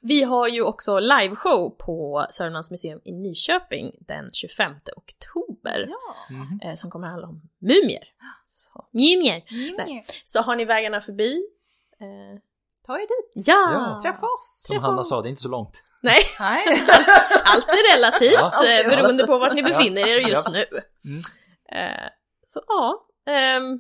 Vi 0.02 0.24
har 0.24 0.48
ju 0.48 0.62
också 0.64 1.00
liveshow 1.00 1.70
på 1.70 2.26
Sörmlands 2.32 2.72
museum 2.72 3.02
i 3.04 3.12
Nyköping 3.12 3.92
den 4.00 4.30
25 4.34 4.74
oktober. 4.96 5.88
Ja. 5.90 6.16
Eh, 6.70 6.76
som 6.76 6.92
kommer 6.92 7.08
handla 7.08 7.28
om 7.28 7.42
mumier. 7.62 8.04
Så, 8.48 8.86
mumier! 8.92 9.44
Nej. 9.78 10.06
Så 10.26 10.40
har 10.42 10.56
ni 10.56 10.66
vägarna 10.66 11.02
förbi? 11.02 11.44
Eh, 12.02 12.40
Ta 12.86 12.94
er 12.96 13.00
dit. 13.02 13.48
ja! 13.48 13.72
Ja. 13.74 14.00
Träffa 14.04 14.26
oss. 14.26 14.64
Som 14.68 14.78
Hanna 14.78 15.04
sa, 15.04 15.22
det 15.22 15.28
är 15.28 15.30
inte 15.30 15.42
så 15.42 15.50
långt. 15.50 15.84
Nej, 16.02 16.20
Nej. 16.40 16.64
allt 17.46 17.68
är 17.68 17.96
relativt 17.96 18.34
Ja, 18.34 18.52
eh, 18.80 18.90
beroende 18.90 19.28
på 19.28 19.38
vart 19.38 19.54
ni 19.54 19.64
befinner 19.64 20.08
er 20.08 20.30
just 20.30 20.48
Ja. 20.48 20.52
nu. 20.52 20.66
Mm. 21.06 21.22
Eh, 21.72 22.10
så 22.48 22.62
ja, 22.68 23.08
ehm, 23.34 23.80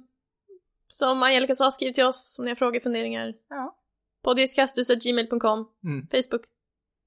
som 0.93 1.23
Angelica 1.23 1.55
sa, 1.55 1.71
skriv 1.71 1.91
till 1.93 2.03
oss 2.05 2.39
om 2.39 2.45
ni 2.45 2.51
har 2.51 2.55
frågor, 2.55 2.79
funderingar. 2.79 3.33
Ja. 3.49 3.77
Podiuskastus.gmail.com, 4.23 5.69
Mm. 5.83 6.07
Facebook, 6.07 6.41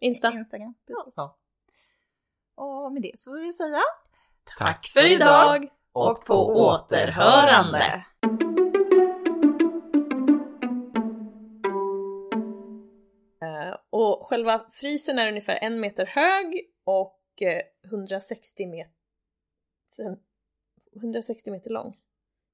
Insta. 0.00 0.32
Instagram. 0.32 0.74
Precis. 0.86 1.14
Ja. 1.16 1.38
Och 2.54 2.92
med 2.92 3.02
det 3.02 3.12
så 3.18 3.34
vill 3.34 3.42
vi 3.42 3.52
säga 3.52 3.80
Tack 4.58 4.86
För 4.86 5.04
idag! 5.12 5.68
och 5.92 6.24
på 6.24 6.34
återhörande. 6.46 8.04
Eh, 13.42 13.76
och 13.90 14.26
själva 14.26 14.66
frisen 14.72 15.18
är 15.18 15.28
ungefär 15.28 15.58
en 15.62 15.80
meter 15.80 16.06
hög 16.06 16.70
och 16.84 17.42
eh, 17.42 17.62
160 17.84 18.66
meter... 18.66 18.92
160 20.96 21.50
meter 21.50 21.70
lång. 21.70 21.96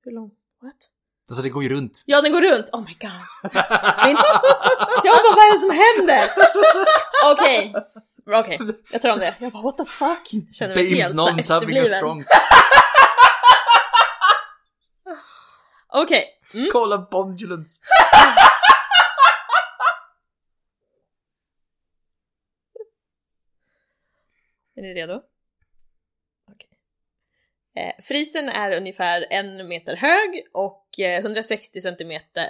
Hur 0.05 0.13
lång? 0.13 0.31
What? 0.61 0.91
Alltså 1.31 1.43
det 1.43 1.49
går 1.49 1.63
ju 1.63 1.69
runt. 1.69 2.03
Ja, 2.07 2.21
den 2.21 2.33
går 2.33 2.41
runt! 2.41 2.67
Oh 2.73 2.81
my 2.81 2.97
god! 3.01 3.11
Jag 5.05 5.15
bara, 5.15 5.35
vad 5.37 5.45
är 5.45 5.55
det 5.55 5.61
som 5.61 5.71
händer? 5.71 6.31
Okej, 7.25 7.75
okej, 8.27 8.59
jag 8.93 9.03
tar 9.03 9.11
om 9.11 9.19
det. 9.19 9.35
Jag 9.39 9.53
bara, 9.53 9.63
what 9.63 9.77
the 9.77 9.85
fuck? 9.85 10.31
Känner 10.53 10.75
mig 10.75 10.85
Babes 10.85 11.13
helt 11.15 11.41
efterbliven. 11.41 11.87
strong... 11.87 12.25
Okej, 15.95 16.25
mm. 16.55 16.69
Kolla 16.73 16.99
bondulance! 16.99 17.81
är 24.77 24.83
ni 24.83 24.95
redo? 24.95 25.21
Eh, 27.77 28.05
frisen 28.05 28.49
är 28.49 28.77
ungefär 28.77 29.27
en 29.31 29.69
meter 29.69 29.97
hög 29.97 30.43
och 30.55 31.01
eh, 31.01 31.21
160 31.21 31.81
centimeter... 31.81 32.49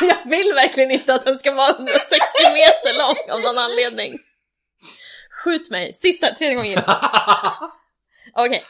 Jag 0.00 0.30
vill 0.30 0.52
verkligen 0.54 0.90
inte 0.90 1.14
att 1.14 1.24
den 1.24 1.38
ska 1.38 1.54
vara 1.54 1.70
160 1.70 2.06
meter 2.54 2.98
lång 2.98 3.34
av 3.36 3.40
någon 3.42 3.58
anledning. 3.64 4.18
Skjut 5.44 5.70
mig! 5.70 5.94
Sista, 5.94 6.34
tredje 6.34 6.56
gången. 6.56 6.78
Okej. 8.34 8.62